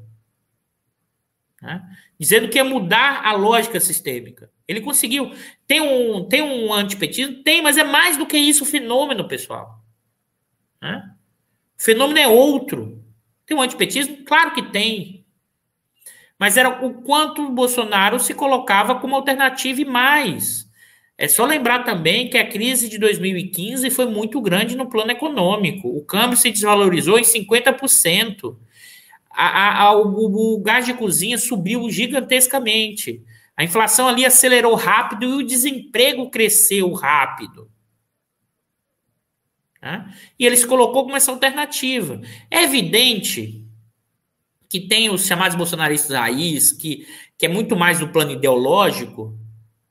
[1.62, 1.82] Né?
[2.20, 4.52] Dizendo que ia mudar a lógica sistêmica.
[4.68, 5.32] Ele conseguiu.
[5.68, 7.44] Tem um, tem um antipetismo?
[7.44, 9.84] Tem, mas é mais do que isso o fenômeno, pessoal.
[10.82, 11.04] Né?
[11.78, 13.03] O fenômeno é outro.
[13.46, 14.24] Tem um antipetismo?
[14.26, 15.26] Claro que tem.
[16.40, 20.70] Mas era o quanto o Bolsonaro se colocava como alternativa e mais.
[21.18, 25.88] É só lembrar também que a crise de 2015 foi muito grande no plano econômico.
[25.88, 28.58] O câmbio se desvalorizou em 50%.
[29.32, 33.24] A, a, a, o, o gás de cozinha subiu gigantescamente.
[33.56, 37.70] A inflação ali acelerou rápido e o desemprego cresceu rápido.
[39.84, 40.16] Né?
[40.40, 42.22] E ele se colocou como essa alternativa.
[42.50, 43.68] É evidente
[44.70, 47.06] que tem os chamados bolsonaristas raiz, que,
[47.38, 49.38] que é muito mais do plano ideológico,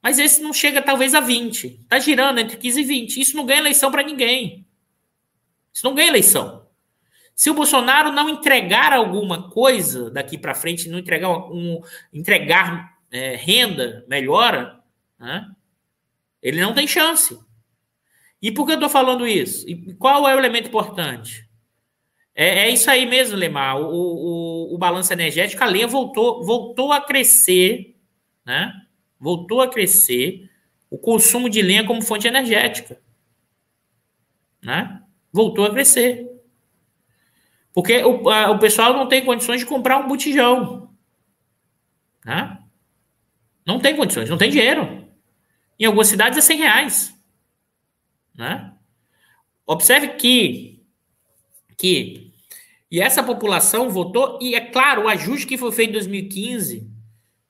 [0.02, 1.80] mas esse não chega talvez a 20.
[1.82, 3.20] Está girando entre 15 e 20.
[3.20, 4.66] Isso não ganha eleição para ninguém.
[5.72, 6.66] Isso não ganha eleição.
[7.36, 11.80] Se o Bolsonaro não entregar alguma coisa daqui para frente, não entregar, um,
[12.12, 14.80] entregar é, renda, melhora,
[15.18, 15.48] né?
[16.42, 17.38] Ele não tem chance.
[18.42, 19.68] E por que eu estou falando isso?
[19.68, 21.48] E qual é o elemento importante?
[22.34, 23.80] É, é isso aí mesmo, Lemar.
[23.80, 27.94] O, o, o, balanço energético, a lenha voltou, voltou a crescer,
[28.44, 28.72] né?
[29.20, 30.50] Voltou a crescer
[30.90, 33.00] o consumo de lenha como fonte energética.
[34.60, 35.00] Né?
[35.32, 36.28] Voltou a crescer.
[37.72, 40.90] Porque o, a, o pessoal não tem condições de comprar um botijão.
[42.24, 42.58] Né?
[43.64, 45.08] Não tem condições, não tem dinheiro.
[45.78, 47.21] Em algumas cidades é 100 reais.
[48.34, 48.72] Né?
[49.66, 50.82] Observe que,
[51.76, 52.32] que
[52.92, 56.92] e essa população votou, e é claro, o ajuste que foi feito em 2015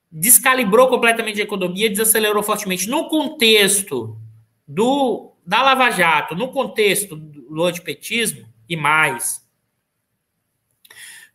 [0.09, 2.87] descalibrou completamente a economia, desacelerou fortemente.
[2.87, 4.17] No contexto
[4.65, 9.45] do da Lava Jato, no contexto do antipetismo e mais,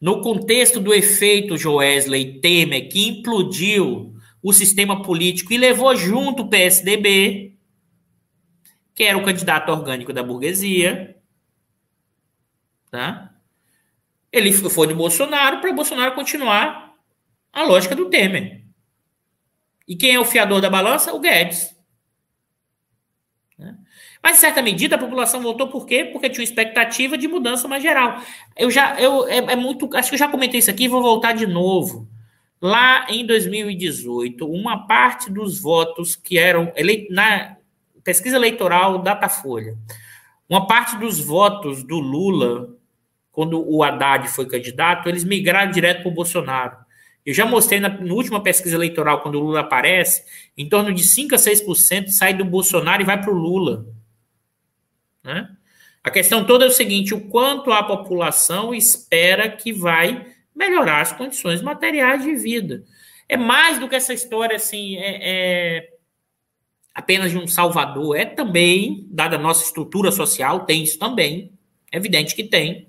[0.01, 6.49] no contexto do efeito Joesley Temer, que implodiu o sistema político e levou junto o
[6.49, 7.58] PSDB,
[8.99, 11.17] que era o candidato orgânico da burguesia,
[12.91, 13.33] tá?
[14.33, 16.97] Ele foi de Bolsonaro para Bolsonaro continuar
[17.53, 18.65] a lógica do Temer.
[19.87, 21.15] E quem é o fiador da balança?
[21.15, 21.77] O Guedes.
[23.57, 23.79] Né?
[24.21, 26.07] Mas, em certa medida, a população votou por quê?
[26.07, 28.21] Porque tinha expectativa de mudança mais geral.
[28.57, 31.35] Eu já, eu, é, é muito, acho que eu já comentei isso aqui vou voltar
[31.35, 32.09] de novo.
[32.61, 37.58] Lá em 2018, uma parte dos votos que eram ele, na
[38.09, 39.77] pesquisa eleitoral Datafolha,
[40.49, 42.75] uma parte dos votos do Lula,
[43.31, 46.75] quando o Haddad foi candidato, eles migraram direto para o Bolsonaro.
[47.25, 50.25] Eu já mostrei na, na, última pesquisa eleitoral, quando o Lula aparece,
[50.57, 53.85] em torno de 5 a 6% sai do Bolsonaro e vai para o Lula.
[55.23, 55.47] Né?
[56.03, 61.13] A questão toda é o seguinte: o quanto a população espera que vai melhorar as
[61.13, 62.85] condições materiais de vida.
[63.29, 65.98] É mais do que essa história assim, é, é
[66.99, 68.17] apenas de um salvador.
[68.17, 71.53] É também, dada a nossa estrutura social, tem isso também.
[71.93, 72.89] É evidente que tem.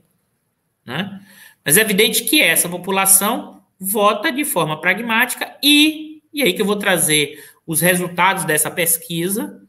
[0.83, 1.21] Né?
[1.63, 6.65] Mas é evidente que essa população vota de forma pragmática e, e aí que eu
[6.65, 9.61] vou trazer os resultados dessa pesquisa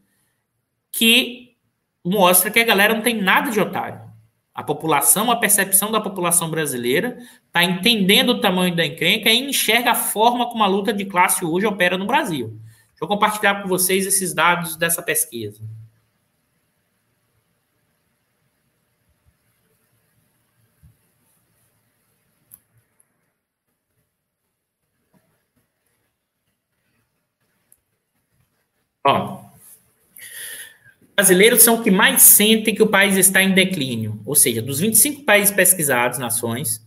[0.91, 1.55] que
[2.03, 4.01] mostra que a galera não tem nada de otário.
[4.55, 9.91] A população, a percepção da população brasileira está entendendo o tamanho da encrenca e enxerga
[9.91, 12.59] a forma como a luta de classe hoje opera no Brasil.
[13.01, 15.59] Eu compartilhar com vocês esses dados dessa pesquisa.
[29.03, 29.45] Ó,
[31.15, 34.21] brasileiros são os que mais sentem que o país está em declínio.
[34.25, 36.85] Ou seja, dos 25 países pesquisados, nações,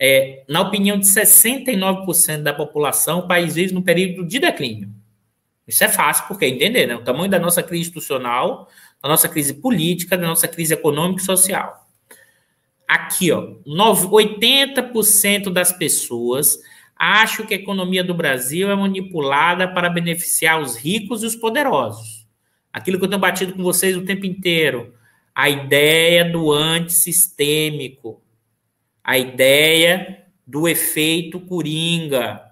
[0.00, 5.01] é, na opinião de 69% da população, o país vive num período de declínio.
[5.66, 6.94] Isso é fácil, porque entender, né?
[6.96, 8.68] O tamanho da nossa crise institucional,
[9.02, 11.88] da nossa crise política, da nossa crise econômica e social.
[12.86, 16.58] Aqui, ó, 80% das pessoas
[16.94, 22.26] acho que a economia do Brasil é manipulada para beneficiar os ricos e os poderosos.
[22.72, 24.94] Aquilo que eu tenho batido com vocês o tempo inteiro.
[25.34, 28.22] A ideia do antissistêmico.
[29.02, 32.51] A ideia do efeito coringa.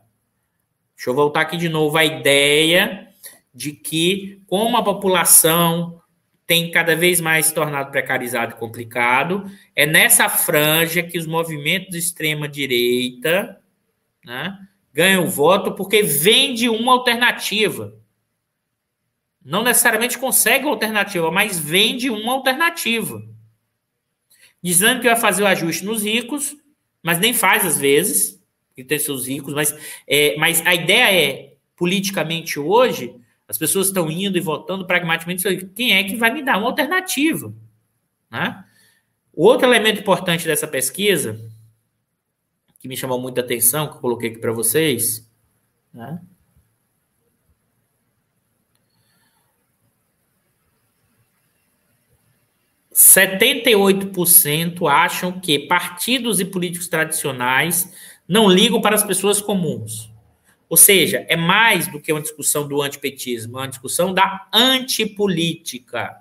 [1.00, 1.96] Deixa eu voltar aqui de novo.
[1.96, 3.08] A ideia
[3.54, 5.98] de que, como a população
[6.46, 11.92] tem cada vez mais se tornado precarizado e complicado, é nessa franja que os movimentos
[11.92, 13.58] de extrema-direita
[14.22, 14.58] né,
[14.92, 17.96] ganha o voto porque vende uma alternativa.
[19.42, 23.26] Não necessariamente consegue uma alternativa, mas vende uma alternativa.
[24.62, 26.54] Dizendo que vai fazer o ajuste nos ricos,
[27.02, 28.39] mas nem faz às vezes,
[28.82, 29.76] que tem seus ricos, mas,
[30.06, 33.14] é, mas a ideia é, politicamente hoje,
[33.48, 37.52] as pessoas estão indo e votando pragmaticamente, quem é que vai me dar uma alternativa?
[38.30, 38.64] Né?
[39.32, 41.40] Outro elemento importante dessa pesquisa
[42.78, 45.28] que me chamou muita atenção, que eu coloquei aqui para vocês,
[45.92, 46.20] né?
[54.26, 57.92] Cento acham que partidos e políticos tradicionais
[58.30, 60.08] não ligam para as pessoas comuns.
[60.68, 66.16] Ou seja, é mais do que uma discussão do antipetismo, é uma discussão da antipolítica.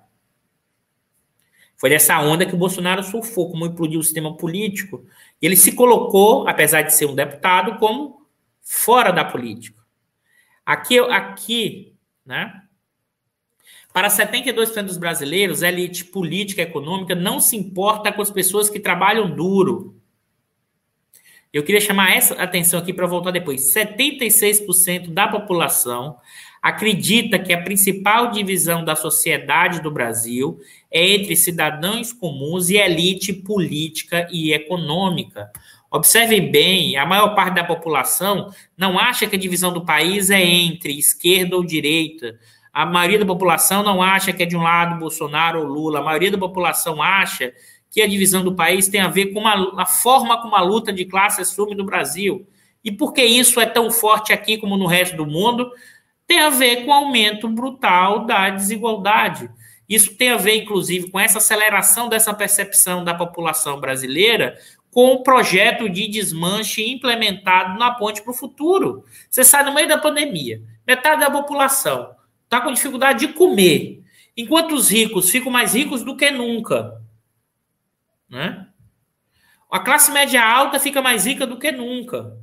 [1.77, 5.05] Foi dessa onda que o Bolsonaro surfou, como implodiu o sistema político.
[5.39, 8.27] E ele se colocou, apesar de ser um deputado, como
[8.63, 9.79] fora da política.
[10.65, 11.95] Aqui, aqui
[12.25, 12.61] né?
[13.91, 18.69] Para 72% dos brasileiros, a elite política e econômica não se importa com as pessoas
[18.69, 19.98] que trabalham duro.
[21.51, 23.73] Eu queria chamar essa atenção aqui para voltar depois.
[23.73, 26.17] 76% da população
[26.61, 30.59] acredita que a principal divisão da sociedade do Brasil
[30.91, 35.49] é entre cidadãos comuns e elite política e econômica.
[35.89, 40.39] Observem bem, a maior parte da população não acha que a divisão do país é
[40.39, 42.37] entre esquerda ou direita.
[42.71, 45.99] A maioria da população não acha que é de um lado Bolsonaro ou Lula.
[45.99, 47.51] A maioria da população acha
[47.91, 50.93] que a divisão do país tem a ver com uma, a forma como a luta
[50.93, 52.47] de classe assume no Brasil.
[52.83, 55.71] E por que isso é tão forte aqui como no resto do mundo?
[56.27, 59.49] Tem a ver com o aumento brutal da desigualdade.
[59.87, 64.57] Isso tem a ver, inclusive, com essa aceleração dessa percepção da população brasileira
[64.91, 69.03] com o projeto de desmanche implementado na Ponte para o Futuro.
[69.29, 72.09] Você sai no meio da pandemia, metade da população
[72.49, 74.01] está com dificuldade de comer,
[74.35, 76.98] enquanto os ricos ficam mais ricos do que nunca.
[78.29, 78.67] Né?
[79.71, 82.37] A classe média alta fica mais rica do que nunca.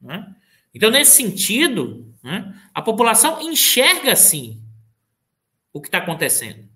[0.00, 0.34] Né?
[0.74, 4.60] Então, nesse sentido, né, a população enxerga assim
[5.72, 6.68] o que está acontecendo.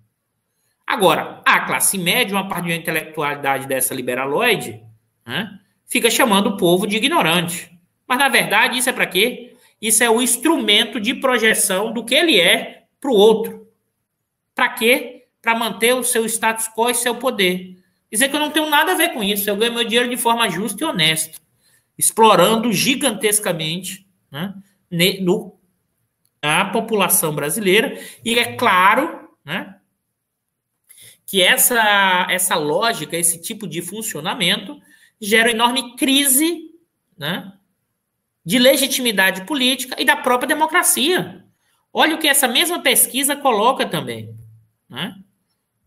[0.85, 4.83] Agora, a classe média, uma parte da intelectualidade dessa liberaloide,
[5.25, 7.71] né, fica chamando o povo de ignorante.
[8.07, 9.55] Mas, na verdade, isso é para quê?
[9.81, 13.67] Isso é o instrumento de projeção do que ele é para o outro.
[14.55, 15.27] Para quê?
[15.41, 17.78] Para manter o seu status quo e seu poder.
[18.11, 19.49] Dizer que eu não tenho nada a ver com isso.
[19.49, 21.39] Eu ganho meu dinheiro de forma justa e honesta,
[21.97, 24.53] explorando gigantescamente né,
[25.21, 25.59] no,
[26.41, 27.99] a população brasileira.
[28.25, 29.75] E é claro né,
[31.25, 34.79] que essa, essa lógica, esse tipo de funcionamento,
[35.21, 36.71] gera enorme crise
[37.17, 37.53] né,
[38.43, 41.45] de legitimidade política e da própria democracia.
[41.93, 44.33] Olha o que essa mesma pesquisa coloca também.
[44.87, 45.15] Né?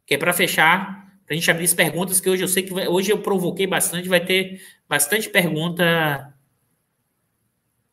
[0.06, 2.86] Que é para fechar a gente abrir as perguntas, que hoje eu sei que vai,
[2.88, 6.34] hoje eu provoquei bastante, vai ter bastante pergunta.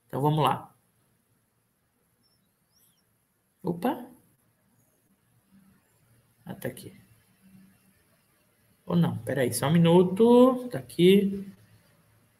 [0.07, 0.73] Então vamos lá.
[3.64, 4.06] Opa!
[6.45, 6.93] Ah, tá aqui.
[8.85, 10.68] Ou não, peraí, só um minuto.
[10.72, 11.45] Tá aqui.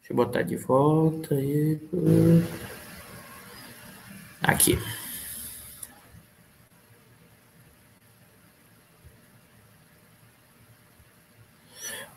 [0.00, 1.80] Deixa eu botar de volta aí.
[4.42, 4.76] Aqui.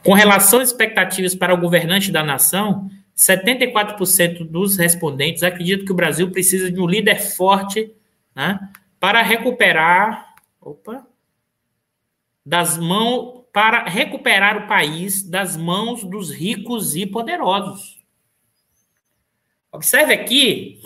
[0.04, 5.96] Com relação às expectativas para o governante da nação, 74% dos respondentes acreditam que o
[5.96, 7.94] Brasil precisa de um líder forte
[8.36, 8.60] né,
[9.00, 10.36] para recuperar.
[10.60, 11.06] Opa!
[12.46, 13.42] Das mãos.
[13.54, 18.04] Para recuperar o país das mãos dos ricos e poderosos.
[19.72, 20.82] Observe aqui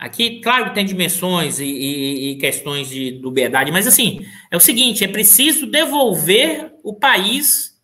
[0.00, 4.60] Aqui, claro que tem dimensões e, e, e questões de dubiedade, mas assim, é o
[4.60, 7.78] seguinte: é preciso devolver o país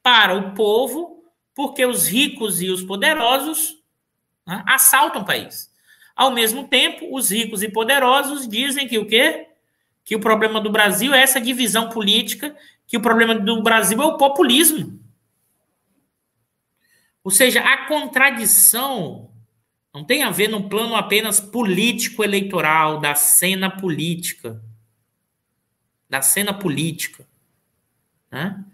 [0.00, 3.74] para o povo, porque os ricos e os poderosos
[4.46, 5.68] né, assaltam o país.
[6.14, 9.48] Ao mesmo tempo, os ricos e poderosos dizem que o quê?
[10.04, 12.56] Que o problema do Brasil é essa divisão política,
[12.86, 15.00] que o problema do Brasil é o populismo.
[17.24, 19.29] Ou seja, a contradição
[19.92, 24.62] não tem a ver num plano apenas político-eleitoral, da cena política.
[26.08, 27.26] Da cena política.
[28.30, 28.64] Né?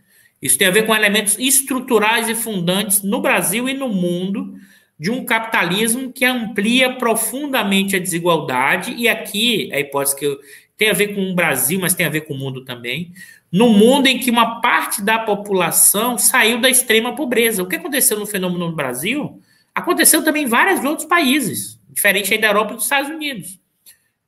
[0.41, 4.55] Isso tem a ver com elementos estruturais e fundantes no Brasil e no mundo
[4.99, 10.41] de um capitalismo que amplia profundamente a desigualdade, e aqui a hipótese que eu,
[10.77, 13.13] tem a ver com o Brasil, mas tem a ver com o mundo também,
[13.51, 17.63] no mundo em que uma parte da população saiu da extrema pobreza.
[17.63, 19.41] O que aconteceu no fenômeno no Brasil
[19.77, 23.61] Aconteceu também em vários outros países, diferente aí da Europa e dos Estados Unidos.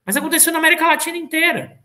[0.04, 1.82] Mas aconteceu na América Latina inteira.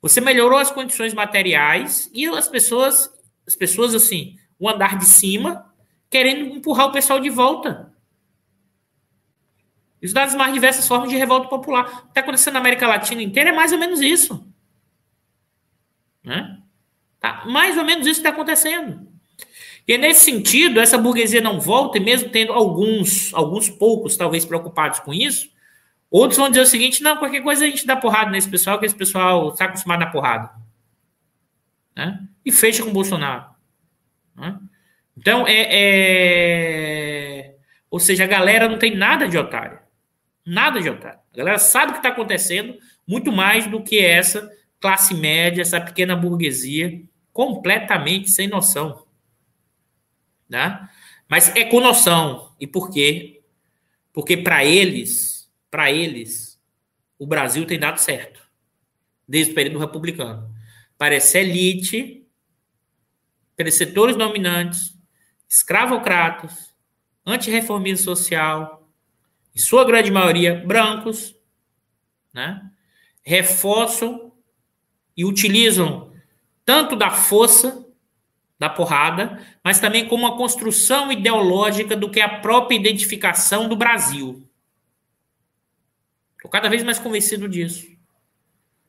[0.00, 3.12] Você melhorou as condições materiais e as pessoas,
[3.46, 5.70] as pessoas assim, o andar de cima,
[6.08, 7.92] querendo empurrar o pessoal de volta.
[10.00, 11.84] Isso dá as mais diversas formas de revolta popular.
[11.84, 14.50] O que está acontecendo na América Latina inteira é mais ou menos isso.
[16.24, 16.62] Né?
[17.20, 17.44] Tá?
[17.44, 19.11] Mais ou menos isso está acontecendo.
[19.86, 25.00] E nesse sentido, essa burguesia não volta, e mesmo tendo alguns, alguns poucos, talvez, preocupados
[25.00, 25.50] com isso,
[26.10, 28.86] outros vão dizer o seguinte: não, qualquer coisa a gente dá porrada nesse pessoal, que
[28.86, 30.50] esse pessoal está acostumado a porrada.
[31.96, 32.20] Né?
[32.44, 33.46] E fecha com o Bolsonaro.
[34.36, 34.58] Né?
[35.16, 37.54] Então, é, é,
[37.90, 39.78] Ou seja, a galera não tem nada de otário.
[40.46, 41.18] Nada de otário.
[41.32, 42.76] A galera sabe o que está acontecendo,
[43.06, 44.48] muito mais do que essa
[44.80, 47.02] classe média, essa pequena burguesia,
[47.32, 49.01] completamente sem noção
[50.52, 50.86] né?
[51.26, 52.54] Mas é com noção.
[52.60, 53.42] E por quê?
[54.12, 56.62] Porque para eles, para eles,
[57.18, 58.42] o Brasil tem dado certo.
[59.26, 60.54] Desde o período republicano.
[60.98, 62.28] Para essa elite,
[63.56, 64.94] pelos setores dominantes,
[65.48, 66.74] escravocratas,
[67.24, 68.92] antirreformismo social,
[69.54, 71.34] em sua grande maioria brancos,
[72.32, 72.70] né?
[73.22, 74.32] reforçam
[75.16, 76.12] e utilizam
[76.64, 77.81] tanto da força,
[78.62, 83.74] da porrada, mas também como uma construção ideológica do que é a própria identificação do
[83.74, 84.40] Brasil.
[86.36, 87.88] Estou cada vez mais convencido disso.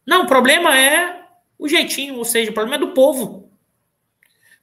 [0.05, 1.23] Não, o problema é
[1.57, 3.49] o jeitinho, ou seja, o problema é do povo.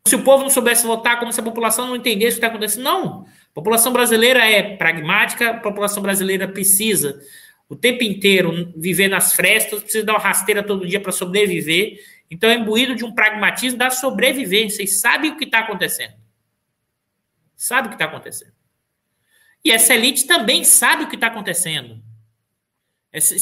[0.06, 2.46] Se o povo não soubesse votar, como se a população não entendesse o que está
[2.46, 2.84] acontecendo.
[2.84, 3.22] Não.
[3.22, 7.20] A população brasileira é pragmática, a população brasileira precisa
[7.68, 11.98] o tempo inteiro viver nas frestas, precisa dar uma rasteira todo dia para sobreviver.
[12.30, 16.14] Então é imbuído de um pragmatismo da sobrevivência e sabe o que está acontecendo.
[17.56, 18.52] Sabe o que está acontecendo.
[19.64, 22.02] E essa elite também sabe o que está acontecendo.
[23.12, 23.34] Essa,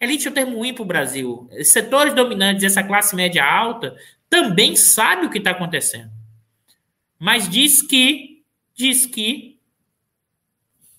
[0.00, 1.50] elite é um termo ruim para o Brasil.
[1.64, 3.96] Setores dominantes, essa classe média alta,
[4.30, 6.10] também sabe o que está acontecendo.
[7.18, 8.44] Mas diz que,
[8.74, 9.58] diz que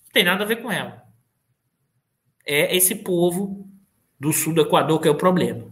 [0.04, 1.08] não tem nada a ver com ela
[2.48, 3.68] é esse povo
[4.18, 5.70] do sul do Equador que é o problema.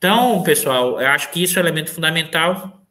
[0.00, 2.86] Então, pessoal, eu acho que isso é um elemento fundamental.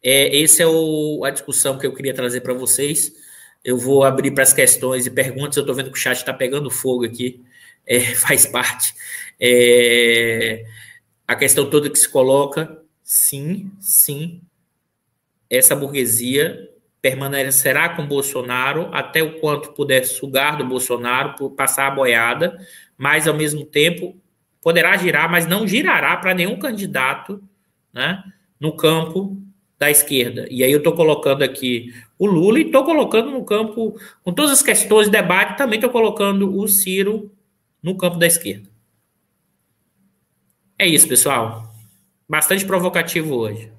[0.00, 3.12] É, esse é o, a discussão que eu queria trazer para vocês.
[3.64, 5.56] Eu vou abrir para as questões e perguntas.
[5.56, 7.44] Eu estou vendo que o chat está pegando fogo aqui.
[7.84, 8.94] É, faz parte.
[9.40, 10.64] É,
[11.26, 14.40] a questão toda que se coloca, sim, sim,
[15.50, 16.70] essa burguesia
[17.02, 22.64] permanecerá com Bolsonaro até o quanto puder sugar do Bolsonaro, passar a boiada,
[22.96, 24.16] mas ao mesmo tempo
[24.60, 27.42] poderá girar, mas não girará para nenhum candidato
[27.92, 28.22] né,
[28.58, 29.40] no campo
[29.78, 30.46] da esquerda.
[30.50, 34.52] E aí eu estou colocando aqui o Lula e estou colocando no campo, com todas
[34.52, 37.32] as questões de debate, também estou colocando o Ciro
[37.82, 38.68] no campo da esquerda.
[40.78, 41.74] É isso, pessoal.
[42.28, 43.72] Bastante provocativo hoje.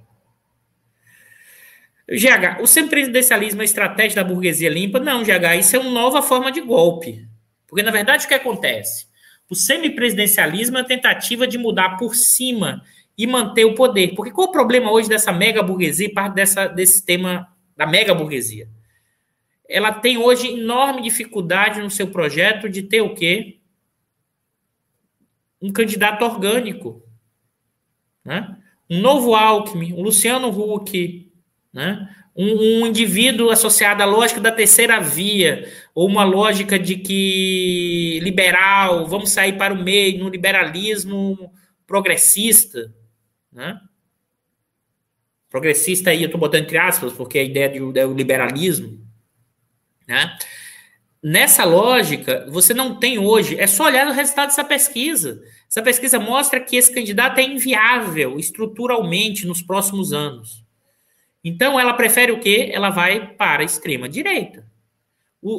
[2.09, 4.99] GH, o semipresidencialismo é estratégia da burguesia limpa?
[4.99, 7.27] Não, GH, isso é uma nova forma de golpe.
[7.67, 9.07] Porque, na verdade, o que acontece?
[9.51, 12.85] O semipresidencialismo é a tentativa de mudar por cima
[13.17, 14.15] e manter o poder.
[14.15, 18.69] Porque qual o problema hoje dessa mega burguesia, parte dessa, desse tema da mega burguesia?
[19.67, 23.59] Ela tem hoje enorme dificuldade no seu projeto de ter o quê?
[25.61, 27.03] Um candidato orgânico.
[28.23, 28.57] Né?
[28.89, 31.29] Um novo Alckmin, um Luciano Huck,
[31.73, 32.20] né?
[32.35, 39.05] Um, um, indivíduo associado à lógica da terceira via, ou uma lógica de que liberal,
[39.05, 41.51] vamos sair para o meio, no liberalismo
[41.85, 42.93] progressista.
[43.51, 43.77] Né?
[45.49, 48.97] Progressista aí, eu estou botando entre aspas, porque a ideia do, do liberalismo.
[50.07, 50.37] Né?
[51.21, 55.43] Nessa lógica, você não tem hoje, é só olhar o resultado dessa pesquisa.
[55.69, 60.65] Essa pesquisa mostra que esse candidato é inviável estruturalmente nos próximos anos.
[61.43, 62.69] Então, ela prefere o quê?
[62.73, 64.65] Ela vai para a extrema direita.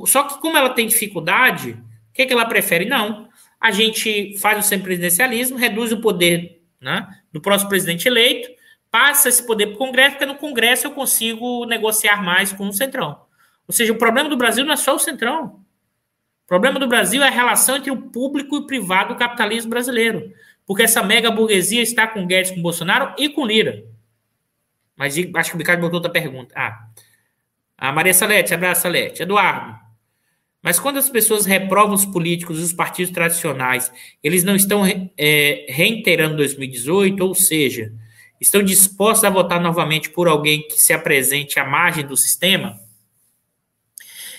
[0.06, 2.84] Só que, como ela tem dificuldade, o que, que ela prefere?
[2.84, 3.28] Não.
[3.60, 8.48] A gente faz o semipresidencialismo, reduz o poder né, do próximo presidente eleito,
[8.90, 12.72] passa esse poder para o Congresso, porque no Congresso eu consigo negociar mais com o
[12.72, 13.20] Centrão.
[13.66, 15.60] Ou seja, o problema do Brasil não é só o Centrão.
[16.44, 19.70] O problema do Brasil é a relação entre o público e o privado do capitalismo
[19.70, 20.32] brasileiro.
[20.66, 23.84] Porque essa mega burguesia está com Guedes, com Bolsonaro e com Lira.
[24.97, 26.55] Mas acho que o Ricardo botou outra pergunta.
[26.56, 26.89] Ah,
[27.77, 29.23] a Maria Salete, abraço, Salete.
[29.23, 29.77] Eduardo,
[30.62, 33.93] mas quando as pessoas reprovam os políticos e os partidos tradicionais,
[34.23, 34.85] eles não estão
[35.19, 37.93] é, reiterando 2018, ou seja,
[38.40, 42.78] estão dispostos a votar novamente por alguém que se apresente à margem do sistema?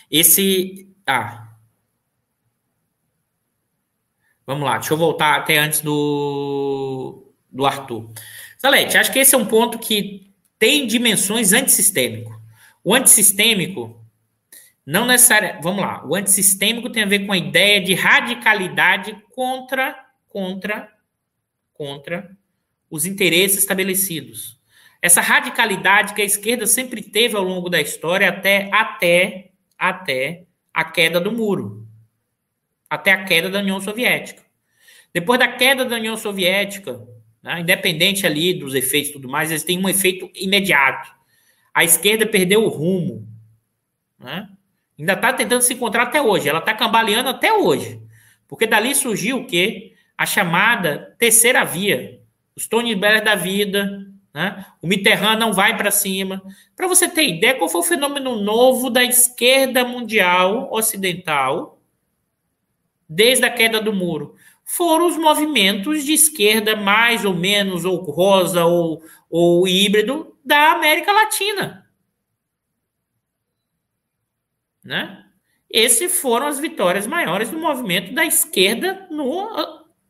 [0.09, 0.87] Esse.
[1.05, 1.49] Ah.
[4.45, 8.11] Vamos lá, deixa eu voltar até antes do, do Arthur.
[8.57, 10.32] Salete, acho que esse é um ponto que
[10.63, 12.41] tem dimensões antissistêmico.
[12.81, 14.01] O antissistêmico
[14.85, 15.61] não necessariamente.
[15.61, 16.07] Vamos lá.
[16.07, 19.93] O antissistêmico tem a ver com a ideia de radicalidade contra
[20.29, 20.89] contra
[21.73, 22.31] contra
[22.89, 24.57] os interesses estabelecidos.
[25.01, 30.85] Essa radicalidade que a esquerda sempre teve ao longo da história até até até a
[30.85, 31.85] queda do muro,
[32.89, 34.41] até a queda da União Soviética.
[35.13, 37.05] Depois da queda da União Soviética,
[37.43, 37.59] né?
[37.59, 41.13] Independente ali dos efeitos e tudo mais, eles têm um efeito imediato.
[41.73, 43.27] A esquerda perdeu o rumo.
[44.17, 44.47] Né?
[44.97, 46.47] Ainda está tentando se encontrar até hoje.
[46.47, 48.01] Ela está cambaleando até hoje.
[48.47, 49.93] Porque dali surgiu o quê?
[50.17, 52.21] A chamada terceira via.
[52.55, 54.65] Os Tony Blair da vida, né?
[54.81, 56.41] O Mitterrand não vai para cima.
[56.75, 61.81] Para você ter ideia, qual foi o fenômeno novo da esquerda mundial ocidental
[63.09, 64.35] desde a queda do muro?
[64.65, 71.11] Foram os movimentos de esquerda mais ou menos, ou rosa, ou, ou híbrido, da América
[71.11, 71.89] Latina.
[74.83, 75.25] Né?
[75.71, 79.47] Essas foram as vitórias maiores do movimento da esquerda no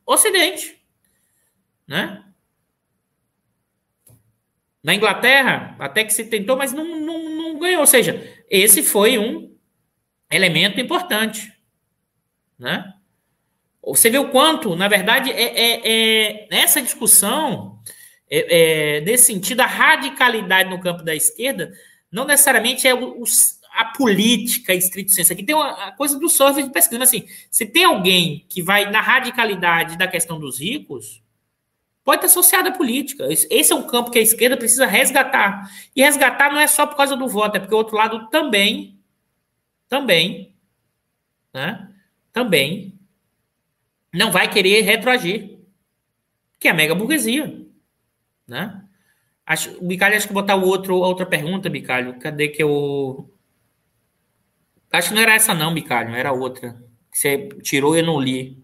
[0.06, 0.82] Ocidente.
[1.88, 2.24] Né?
[4.84, 7.82] Na Inglaterra, até que se tentou, mas não, não, não ganhou.
[7.82, 9.56] Ou seja, esse foi um
[10.30, 11.54] elemento importante.
[12.60, 12.94] Né?
[13.86, 17.80] Você vê o quanto, na verdade, é, é, é nessa discussão,
[18.30, 21.74] é, é, nesse sentido, a radicalidade no campo da esquerda
[22.10, 23.24] não necessariamente é o, o,
[23.74, 25.34] a política estrito senso.
[25.34, 27.04] Aqui tem uma coisa do software de pesquisa.
[27.04, 31.22] Assim, se tem alguém que vai na radicalidade da questão dos ricos,
[32.06, 33.28] pode estar associado à política.
[33.30, 35.70] Esse é um campo que a esquerda precisa resgatar.
[35.96, 38.98] E resgatar não é só por causa do voto, é porque o outro lado também,
[39.90, 40.56] também,
[41.54, 41.90] né?
[42.32, 42.93] Também
[44.14, 45.58] não vai querer retroagir,
[46.60, 47.66] que é a mega burguesia,
[48.48, 48.84] né?
[49.46, 52.18] Acho, o Bicalho, acho que botar o outro, outra pergunta, Bicalho.
[52.20, 53.30] Cadê que eu.
[54.92, 56.82] Acho que não era essa, não, Bicalho, era outra.
[57.12, 58.64] Você tirou e eu não li.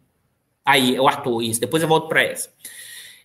[0.64, 1.60] Aí, é o Arthur, isso.
[1.60, 2.50] Depois eu volto para essa.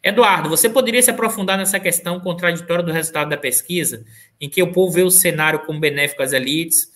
[0.03, 4.05] Eduardo, você poderia se aprofundar nessa questão contraditória do resultado da pesquisa,
[4.41, 6.93] em que o povo vê o cenário como benéfico às elites,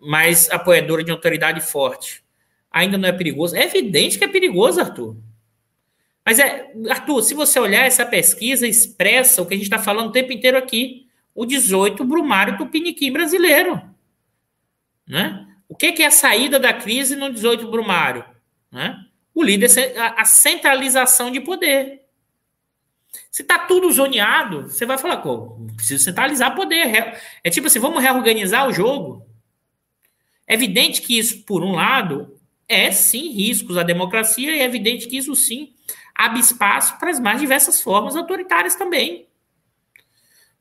[0.00, 2.21] mas apoiadora de autoridade forte?
[2.72, 3.54] Ainda não é perigoso?
[3.54, 5.16] É evidente que é perigoso, Arthur.
[6.24, 10.08] Mas é, Arthur, se você olhar essa pesquisa, expressa o que a gente está falando
[10.08, 11.08] o tempo inteiro aqui.
[11.34, 13.80] O 18 Brumário do Piniquim brasileiro.
[15.06, 15.46] Né?
[15.68, 18.24] O que, que é a saída da crise no 18 Brumário?
[18.70, 19.04] Né?
[19.34, 19.70] O líder,
[20.16, 22.02] a centralização de poder.
[23.30, 27.18] Se está tudo zoneado, você vai falar, pô, preciso centralizar poder.
[27.42, 29.26] É tipo assim, vamos reorganizar o jogo.
[30.46, 35.08] É evidente que isso, por um lado, é sim riscos à democracia, e é evidente
[35.08, 35.74] que isso sim
[36.14, 39.26] abre espaço para as mais diversas formas autoritárias também.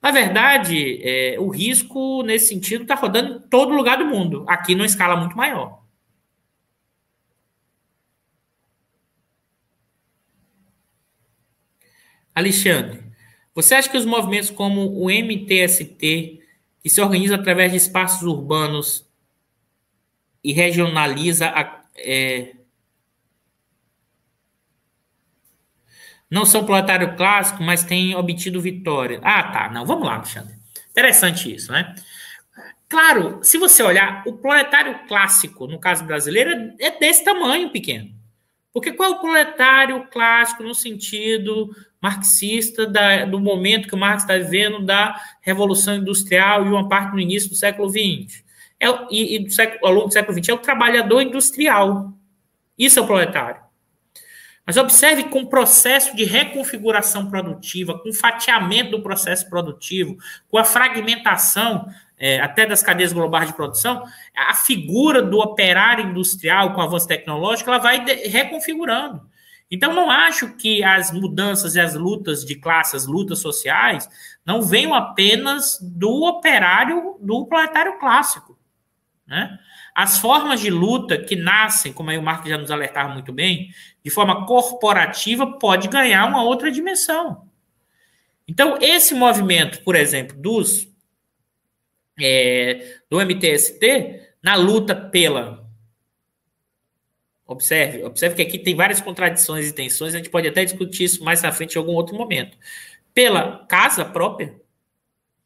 [0.01, 4.73] Na verdade, é, o risco, nesse sentido, está rodando em todo lugar do mundo, aqui
[4.73, 5.81] numa escala muito maior.
[12.33, 13.03] Alexandre,
[13.53, 16.41] você acha que os movimentos como o MTST,
[16.81, 19.05] que se organiza através de espaços urbanos
[20.43, 22.55] e regionaliza a, é,
[26.31, 29.19] não são proletário clássico, mas têm obtido vitória.
[29.21, 29.69] Ah, tá.
[29.69, 30.55] Não, vamos lá, Alexandre.
[30.89, 31.93] Interessante isso, né?
[32.87, 38.13] Claro, se você olhar, o proletário clássico, no caso brasileiro, é desse tamanho pequeno.
[38.73, 41.69] Porque qual é o proletário clássico no sentido
[42.01, 47.13] marxista da, do momento que o Marx está vivendo da Revolução Industrial e uma parte
[47.13, 48.43] no início do século XX?
[48.81, 52.11] É, e, e século, ao longo do século XX é o trabalhador industrial.
[52.75, 53.61] Isso é o proletário.
[54.65, 60.17] Mas observe com o processo de reconfiguração produtiva, com o fatiamento do processo produtivo,
[60.49, 61.87] com a fragmentação
[62.17, 64.03] é, até das cadeias globais de produção,
[64.35, 69.21] a figura do operário industrial com avanço tecnológico, ela vai reconfigurando.
[69.69, 74.07] Então, não acho que as mudanças e as lutas de classe, as lutas sociais,
[74.45, 78.60] não venham apenas do operário, do proletário clássico.
[79.31, 79.57] Né?
[79.95, 83.73] As formas de luta que nascem, como aí o Marco já nos alertava muito bem,
[84.03, 87.47] de forma corporativa, pode ganhar uma outra dimensão.
[88.45, 90.85] Então, esse movimento, por exemplo, dos
[92.19, 95.65] é, do MTST, na luta pela.
[97.47, 101.23] Observe, observe que aqui tem várias contradições e tensões, a gente pode até discutir isso
[101.23, 102.57] mais à frente em algum outro momento.
[103.13, 104.59] Pela casa própria,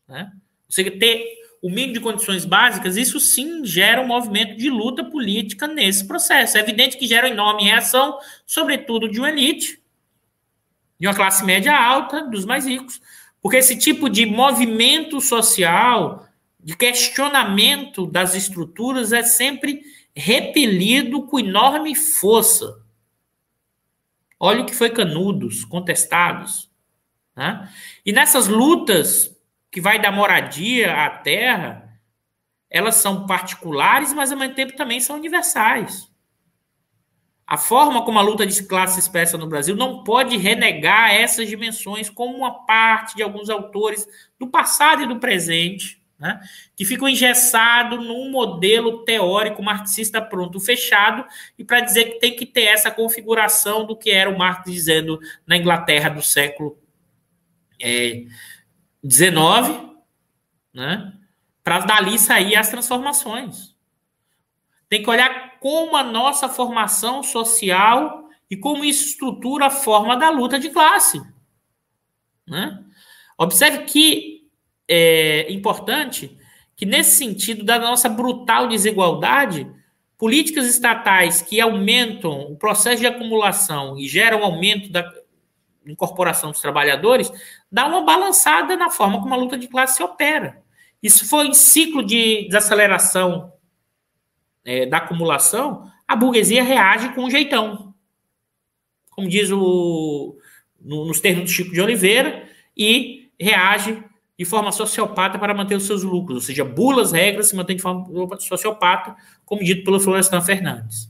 [0.07, 0.31] né?
[0.67, 5.65] Você ter o mínimo de condições básicas, isso sim gera um movimento de luta política
[5.67, 6.59] nesse processo.
[6.59, 9.81] É evidente que gera enorme reação, sobretudo de uma elite,
[10.99, 13.01] de uma classe média alta, dos mais ricos.
[13.41, 16.27] Porque esse tipo de movimento social,
[16.63, 19.81] de questionamento das estruturas, é sempre
[20.15, 22.79] repelido com enorme força.
[24.39, 26.69] Olha o que foi Canudos, contestados.
[27.35, 27.67] Né?
[28.05, 29.34] E nessas lutas
[29.75, 31.99] que vai dar moradia à terra,
[32.69, 36.09] elas são particulares, mas ao mesmo tempo também são universais.
[37.45, 41.49] A forma como a luta de classe se expressa no Brasil não pode renegar essas
[41.49, 44.07] dimensões como uma parte de alguns autores
[44.39, 46.39] do passado e do presente, né,
[46.73, 51.25] que ficam engessados num modelo teórico marxista pronto, fechado,
[51.59, 55.19] e para dizer que tem que ter essa configuração do que era o Marx dizendo
[55.45, 56.79] na Inglaterra do século
[57.81, 58.23] é,
[59.05, 59.91] 19,
[60.73, 61.13] né?
[61.63, 63.75] Para dali sair as transformações.
[64.89, 70.29] Tem que olhar como a nossa formação social e como isso estrutura a forma da
[70.29, 71.21] luta de classe.
[72.47, 72.83] Né?
[73.37, 74.47] Observe que
[74.87, 76.37] é importante
[76.75, 79.67] que, nesse sentido da nossa brutal desigualdade,
[80.17, 85.03] políticas estatais que aumentam o processo de acumulação e geram aumento da
[85.87, 87.31] incorporação dos trabalhadores,
[87.71, 90.63] dá uma balançada na forma como a luta de classe se opera.
[91.01, 93.53] Isso foi em ciclo de desaceleração
[94.63, 97.93] é, da acumulação, a burguesia reage com um jeitão.
[99.11, 100.37] Como diz o,
[100.79, 104.03] no, nos termos do Chico de Oliveira, e reage
[104.37, 107.75] de forma sociopata para manter os seus lucros, ou seja, bula as regras, se mantém
[107.75, 108.05] de forma
[108.39, 111.09] sociopata, como dito pelo Florestan Fernandes.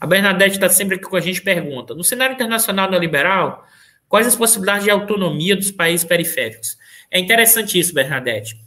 [0.00, 3.64] A Bernadette está sempre aqui com a gente pergunta: no cenário internacional neoliberal,
[4.08, 6.76] quais as possibilidades de autonomia dos países periféricos?
[7.10, 8.58] É interessante isso, Bernadette.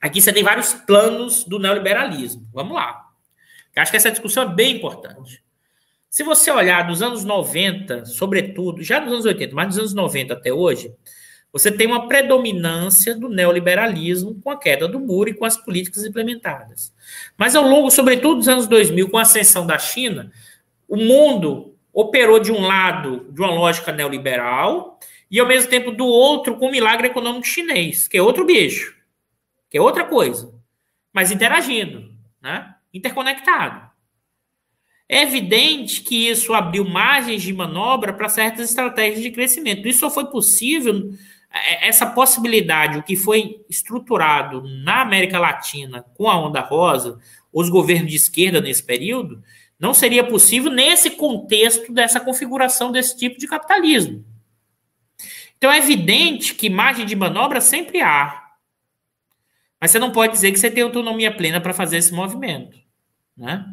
[0.00, 2.46] Aqui você tem vários planos do neoliberalismo.
[2.52, 3.06] Vamos lá.
[3.74, 5.42] Eu acho que essa discussão é bem importante.
[6.08, 10.32] Se você olhar dos anos 90, sobretudo, já dos anos 80, mas dos anos 90
[10.32, 10.94] até hoje,
[11.52, 16.04] você tem uma predominância do neoliberalismo com a queda do muro e com as políticas
[16.04, 16.92] implementadas.
[17.36, 20.30] Mas ao longo, sobretudo dos anos 2000, com a ascensão da China,
[20.88, 25.00] o mundo operou de um lado de uma lógica neoliberal
[25.30, 28.94] e ao mesmo tempo do outro com o milagre econômico chinês, que é outro bicho,
[29.70, 30.52] que é outra coisa,
[31.10, 32.12] mas interagindo,
[32.42, 32.74] né?
[32.92, 33.90] interconectado.
[35.08, 39.88] É evidente que isso abriu margens de manobra para certas estratégias de crescimento.
[39.88, 41.14] Isso só foi possível,
[41.50, 47.18] é, essa possibilidade, o que foi estruturado na América Latina com a Onda Rosa,
[47.50, 49.42] os governos de esquerda nesse período,
[49.78, 54.24] não seria possível nesse contexto dessa configuração desse tipo de capitalismo.
[55.56, 58.44] Então é evidente que margem de manobra sempre há.
[59.80, 62.78] Mas você não pode dizer que você tem autonomia plena para fazer esse movimento.
[63.36, 63.64] Né?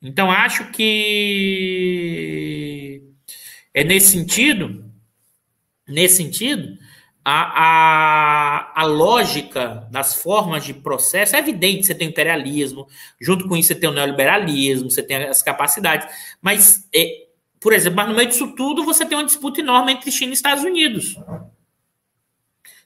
[0.00, 3.02] Então, acho que
[3.74, 4.90] é nesse sentido,
[5.86, 6.78] nesse sentido,
[7.28, 11.84] a, a, a lógica das formas de processo é evidente.
[11.84, 12.86] Você tem o imperialismo,
[13.20, 16.06] junto com isso você tem o neoliberalismo, você tem as capacidades.
[16.40, 17.26] Mas, é,
[17.58, 20.34] por exemplo, mas no meio disso tudo você tem uma disputa enorme entre China e
[20.34, 21.16] Estados Unidos.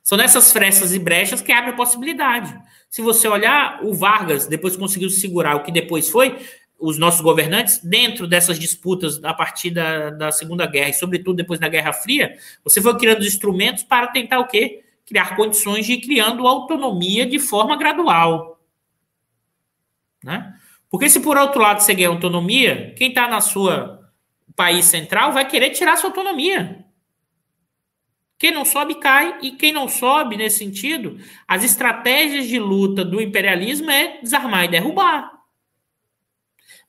[0.03, 2.59] São nessas frestas e brechas que abre a possibilidade.
[2.89, 6.39] Se você olhar, o Vargas depois conseguiu segurar o que depois foi
[6.81, 11.61] os nossos governantes dentro dessas disputas a partir da, da Segunda Guerra e, sobretudo, depois
[11.61, 14.83] da Guerra Fria, você foi criando instrumentos para tentar o quê?
[15.07, 18.61] Criar condições de ir criando autonomia de forma gradual.
[20.25, 20.55] Né?
[20.89, 24.01] Porque se por outro lado você ganha autonomia, quem está na sua
[24.57, 26.85] país central vai querer tirar sua autonomia.
[28.39, 33.21] Quem não sobe cai, e quem não sobe, nesse sentido, as estratégias de luta do
[33.21, 35.40] imperialismo é desarmar e derrubar.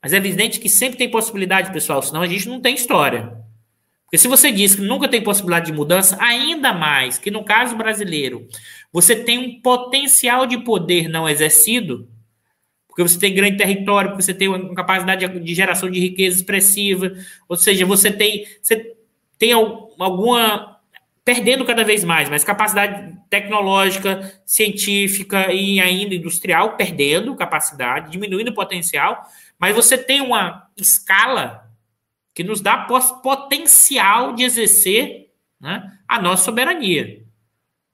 [0.01, 3.37] Mas é evidente que sempre tem possibilidade, pessoal, senão a gente não tem história.
[4.05, 7.77] Porque se você diz que nunca tem possibilidade de mudança, ainda mais que no caso
[7.77, 8.47] brasileiro,
[8.91, 12.09] você tem um potencial de poder não exercido,
[12.87, 17.13] porque você tem grande território, porque você tem uma capacidade de geração de riqueza expressiva,
[17.47, 18.97] ou seja, você tem, você
[19.39, 20.70] tem alguma
[21.23, 28.55] perdendo cada vez mais, mas capacidade tecnológica, científica e ainda industrial perdendo capacidade, diminuindo o
[28.55, 29.23] potencial,
[29.59, 31.69] mas você tem uma escala
[32.33, 32.87] que nos dá
[33.23, 35.29] potencial de exercer
[35.59, 37.23] né, a nossa soberania.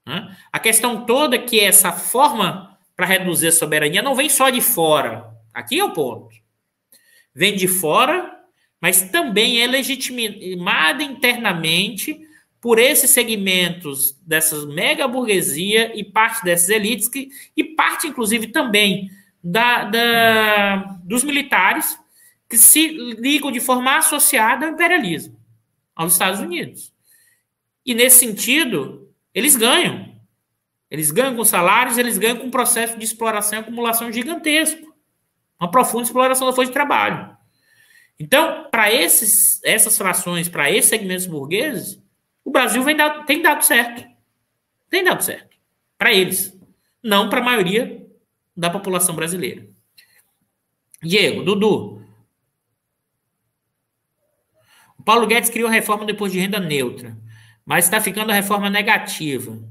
[0.06, 0.36] Né?
[0.50, 4.60] A questão toda é que essa forma para reduzir a soberania não vem só de
[4.60, 5.28] fora.
[5.52, 6.34] Aqui é o ponto.
[7.34, 8.36] Vem de fora,
[8.80, 12.27] mas também é legitimada internamente
[12.60, 19.10] por esses segmentos dessas mega burguesia e parte dessas elites, que, e parte, inclusive, também
[19.42, 21.98] da, da, dos militares
[22.48, 25.38] que se ligam de forma associada ao imperialismo,
[25.94, 26.92] aos Estados Unidos.
[27.84, 30.16] E, nesse sentido, eles ganham.
[30.90, 34.94] Eles ganham com salários, eles ganham com um processo de exploração e acumulação gigantesco.
[35.60, 37.36] Uma profunda exploração da força de trabalho.
[38.18, 42.00] Então, para essas frações, para esses segmentos burgueses,
[42.48, 44.08] o Brasil vem dado, tem dado certo.
[44.88, 45.54] Tem dado certo.
[45.98, 46.58] Para eles.
[47.02, 48.06] Não para a maioria
[48.56, 49.66] da população brasileira.
[51.02, 52.02] Diego, Dudu.
[54.98, 57.14] O Paulo Guedes criou a reforma depois de renda neutra,
[57.66, 59.62] mas está ficando a reforma negativa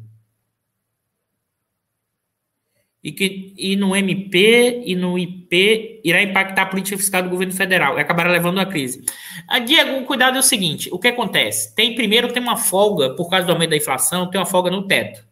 [3.08, 7.54] e que e no MP e no IP irá impactar a política fiscal do governo
[7.54, 9.02] federal e acabará levando a crise.
[9.48, 11.74] A Diego, o cuidado é o seguinte: o que acontece?
[11.74, 14.86] Tem primeiro tem uma folga por causa do aumento da inflação, tem uma folga no
[14.86, 15.26] teto,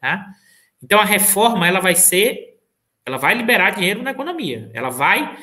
[0.00, 0.28] tá?
[0.80, 2.60] Então a reforma ela vai ser,
[3.04, 5.36] ela vai liberar dinheiro na economia, ela vai,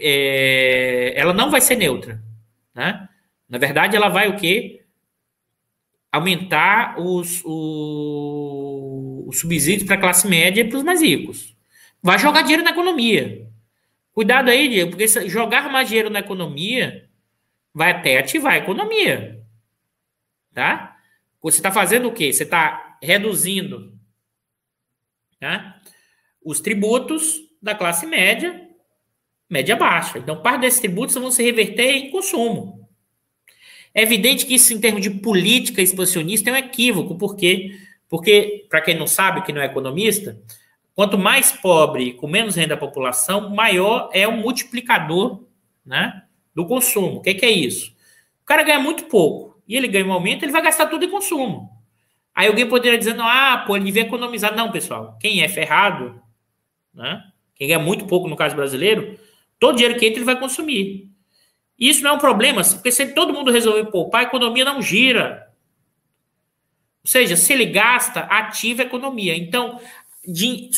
[0.00, 2.18] é, ela não vai ser neutra,
[2.74, 3.06] né?
[3.46, 4.83] Na verdade, ela vai o quê?
[6.14, 11.56] Aumentar os, os o subsídio para a classe média e para os mais ricos.
[12.02, 13.48] Vai jogar dinheiro na economia.
[14.12, 17.08] Cuidado aí, Diego, porque jogar mais dinheiro na economia
[17.72, 19.42] vai até ativar a economia.
[20.52, 20.96] Tá?
[21.42, 22.32] Você está fazendo o quê?
[22.32, 23.98] Você está reduzindo
[25.40, 25.80] tá?
[26.44, 28.68] os tributos da classe média,
[29.50, 30.18] média baixa.
[30.18, 32.83] Então, parte desses tributos vão se reverter em consumo.
[33.94, 38.80] É evidente que isso, em termos de política expansionista, é um equívoco, porque, porque para
[38.80, 40.36] quem não sabe, que não é economista,
[40.94, 45.44] quanto mais pobre, com menos renda da população, maior é o multiplicador
[45.86, 47.18] né, do consumo.
[47.18, 47.94] O que, que é isso?
[48.42, 51.10] O cara ganha muito pouco e ele ganha um aumento, ele vai gastar tudo em
[51.10, 51.70] consumo.
[52.34, 54.56] Aí alguém poderia dizer, não, ah, pô, ele devia economizar.
[54.56, 56.20] Não, pessoal, quem é ferrado,
[56.92, 57.22] né?
[57.54, 59.16] Quem ganha muito pouco no caso brasileiro,
[59.60, 61.13] todo dinheiro que entra ele vai consumir.
[61.78, 65.48] Isso não é um problema, porque se todo mundo resolver poupar, a economia não gira.
[67.04, 69.36] Ou seja, se ele gasta, ativa a economia.
[69.36, 69.80] Então,
[70.26, 70.70] de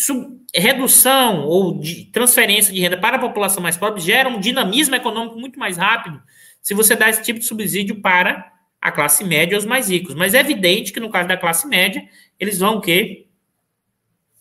[0.55, 5.39] redução ou de transferência de renda para a população mais pobre gera um dinamismo econômico
[5.39, 6.21] muito mais rápido
[6.61, 10.17] se você dá esse tipo de subsídio para a classe média e os mais ricos.
[10.17, 12.05] Mas é evidente que no caso da classe média,
[12.41, 13.29] eles vão que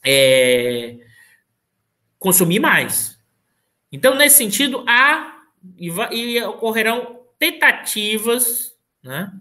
[0.04, 0.98] é,
[2.18, 3.20] consumir mais.
[3.92, 5.35] Então, nesse sentido, há
[5.78, 8.74] e, e ocorrerão tentativas
[9.04, 9.32] né,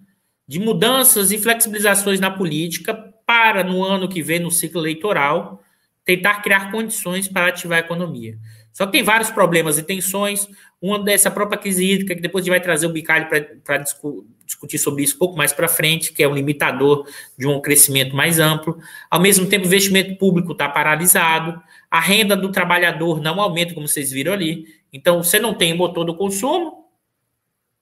[0.47, 2.95] de mudanças e flexibilizações na política
[3.27, 5.63] para, no ano que vem, no ciclo eleitoral,
[6.05, 8.39] tentar criar condições para ativar a economia.
[8.75, 10.49] Só que tem vários problemas e tensões.
[10.83, 13.29] Uma dessa própria crise hídrica, que depois a gente vai trazer o Bicalho
[13.63, 17.47] para discu discutir sobre isso um pouco mais para frente, que é um limitador de
[17.47, 18.79] um crescimento mais amplo.
[19.11, 21.59] Ao mesmo tempo, o investimento público está paralisado,
[21.91, 24.67] a renda do trabalhador não aumenta, como vocês viram ali.
[24.95, 26.89] Então, você não tem motor do consumo,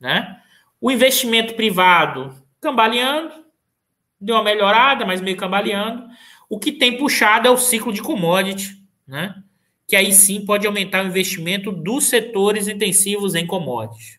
[0.00, 0.40] né?
[0.80, 3.34] O investimento privado cambaleando,
[4.18, 6.08] deu uma melhorada, mas meio cambaleando.
[6.48, 9.34] O que tem puxado é o ciclo de commodity, né?
[9.86, 14.18] que aí sim pode aumentar o investimento dos setores intensivos em commodities.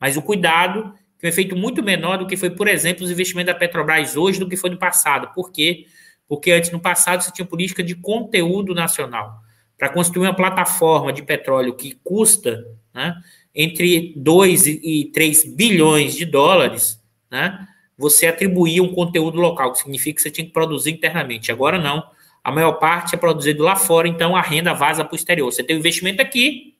[0.00, 3.52] Mas o cuidado, que um efeito muito menor do que foi, por exemplo, os investimentos
[3.52, 5.34] da Petrobras hoje do que foi no passado.
[5.34, 5.84] Por quê?
[6.26, 9.42] Porque antes, no passado, você tinha política de conteúdo nacional.
[9.80, 13.16] Para construir uma plataforma de petróleo que custa né,
[13.54, 17.66] entre 2 e 3 bilhões de dólares, né,
[17.96, 21.50] você atribuía um conteúdo local, que significa que você tinha que produzir internamente.
[21.50, 22.04] Agora não
[22.44, 25.50] a maior parte é produzido lá fora, então a renda vaza para o exterior.
[25.50, 26.74] Você tem o investimento aqui,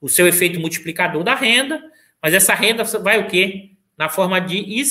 [0.00, 1.82] o seu efeito multiplicador da renda,
[2.22, 3.72] mas essa renda vai o quê?
[3.98, 4.82] Na forma de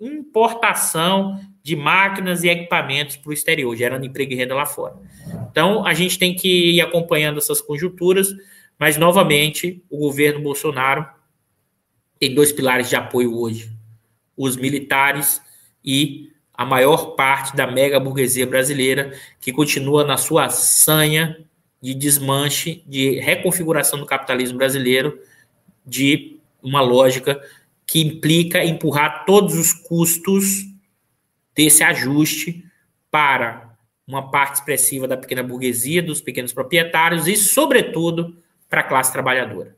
[0.00, 4.96] importação de máquinas e equipamentos para o exterior, gerando emprego e renda lá fora.
[5.50, 8.28] Então, a gente tem que ir acompanhando essas conjunturas,
[8.78, 11.06] mas, novamente, o governo Bolsonaro
[12.18, 13.70] tem dois pilares de apoio hoje:
[14.36, 15.40] os militares
[15.84, 21.44] e a maior parte da mega burguesia brasileira, que continua na sua sanha
[21.82, 25.18] de desmanche, de reconfiguração do capitalismo brasileiro,
[25.84, 27.40] de uma lógica
[27.86, 30.64] que implica empurrar todos os custos
[31.54, 32.64] desse ajuste
[33.10, 33.65] para
[34.06, 38.36] uma parte expressiva da pequena burguesia, dos pequenos proprietários e, sobretudo,
[38.68, 39.76] para a classe trabalhadora.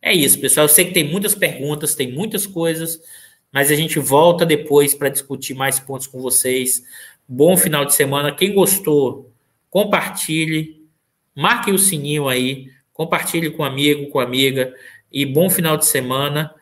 [0.00, 0.64] É isso, pessoal.
[0.64, 3.00] Eu sei que tem muitas perguntas, tem muitas coisas
[3.56, 6.84] mas a gente volta depois para discutir mais pontos com vocês.
[7.26, 8.30] Bom final de semana.
[8.30, 9.32] Quem gostou,
[9.70, 10.86] compartilhe,
[11.34, 14.74] marque o sininho aí, compartilhe com amigo, com amiga
[15.10, 16.54] e bom final de semana.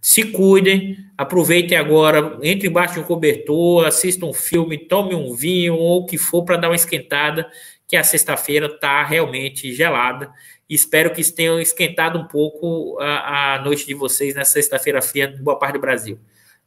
[0.00, 5.74] Se cuidem, aproveitem agora, entre embaixo de um cobertor, assistam um filme, tome um vinho
[5.74, 7.48] ou o que for para dar uma esquentada,
[7.86, 10.32] que a sexta-feira está realmente gelada
[10.68, 15.58] Espero que tenham esquentado um pouco a, a noite de vocês nessa sexta-feira fria boa
[15.58, 16.18] parte do Brasil.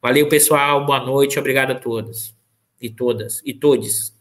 [0.01, 0.85] Valeu, pessoal.
[0.85, 1.39] Boa noite.
[1.39, 2.35] Obrigado a todos
[2.79, 4.16] e todas e todos.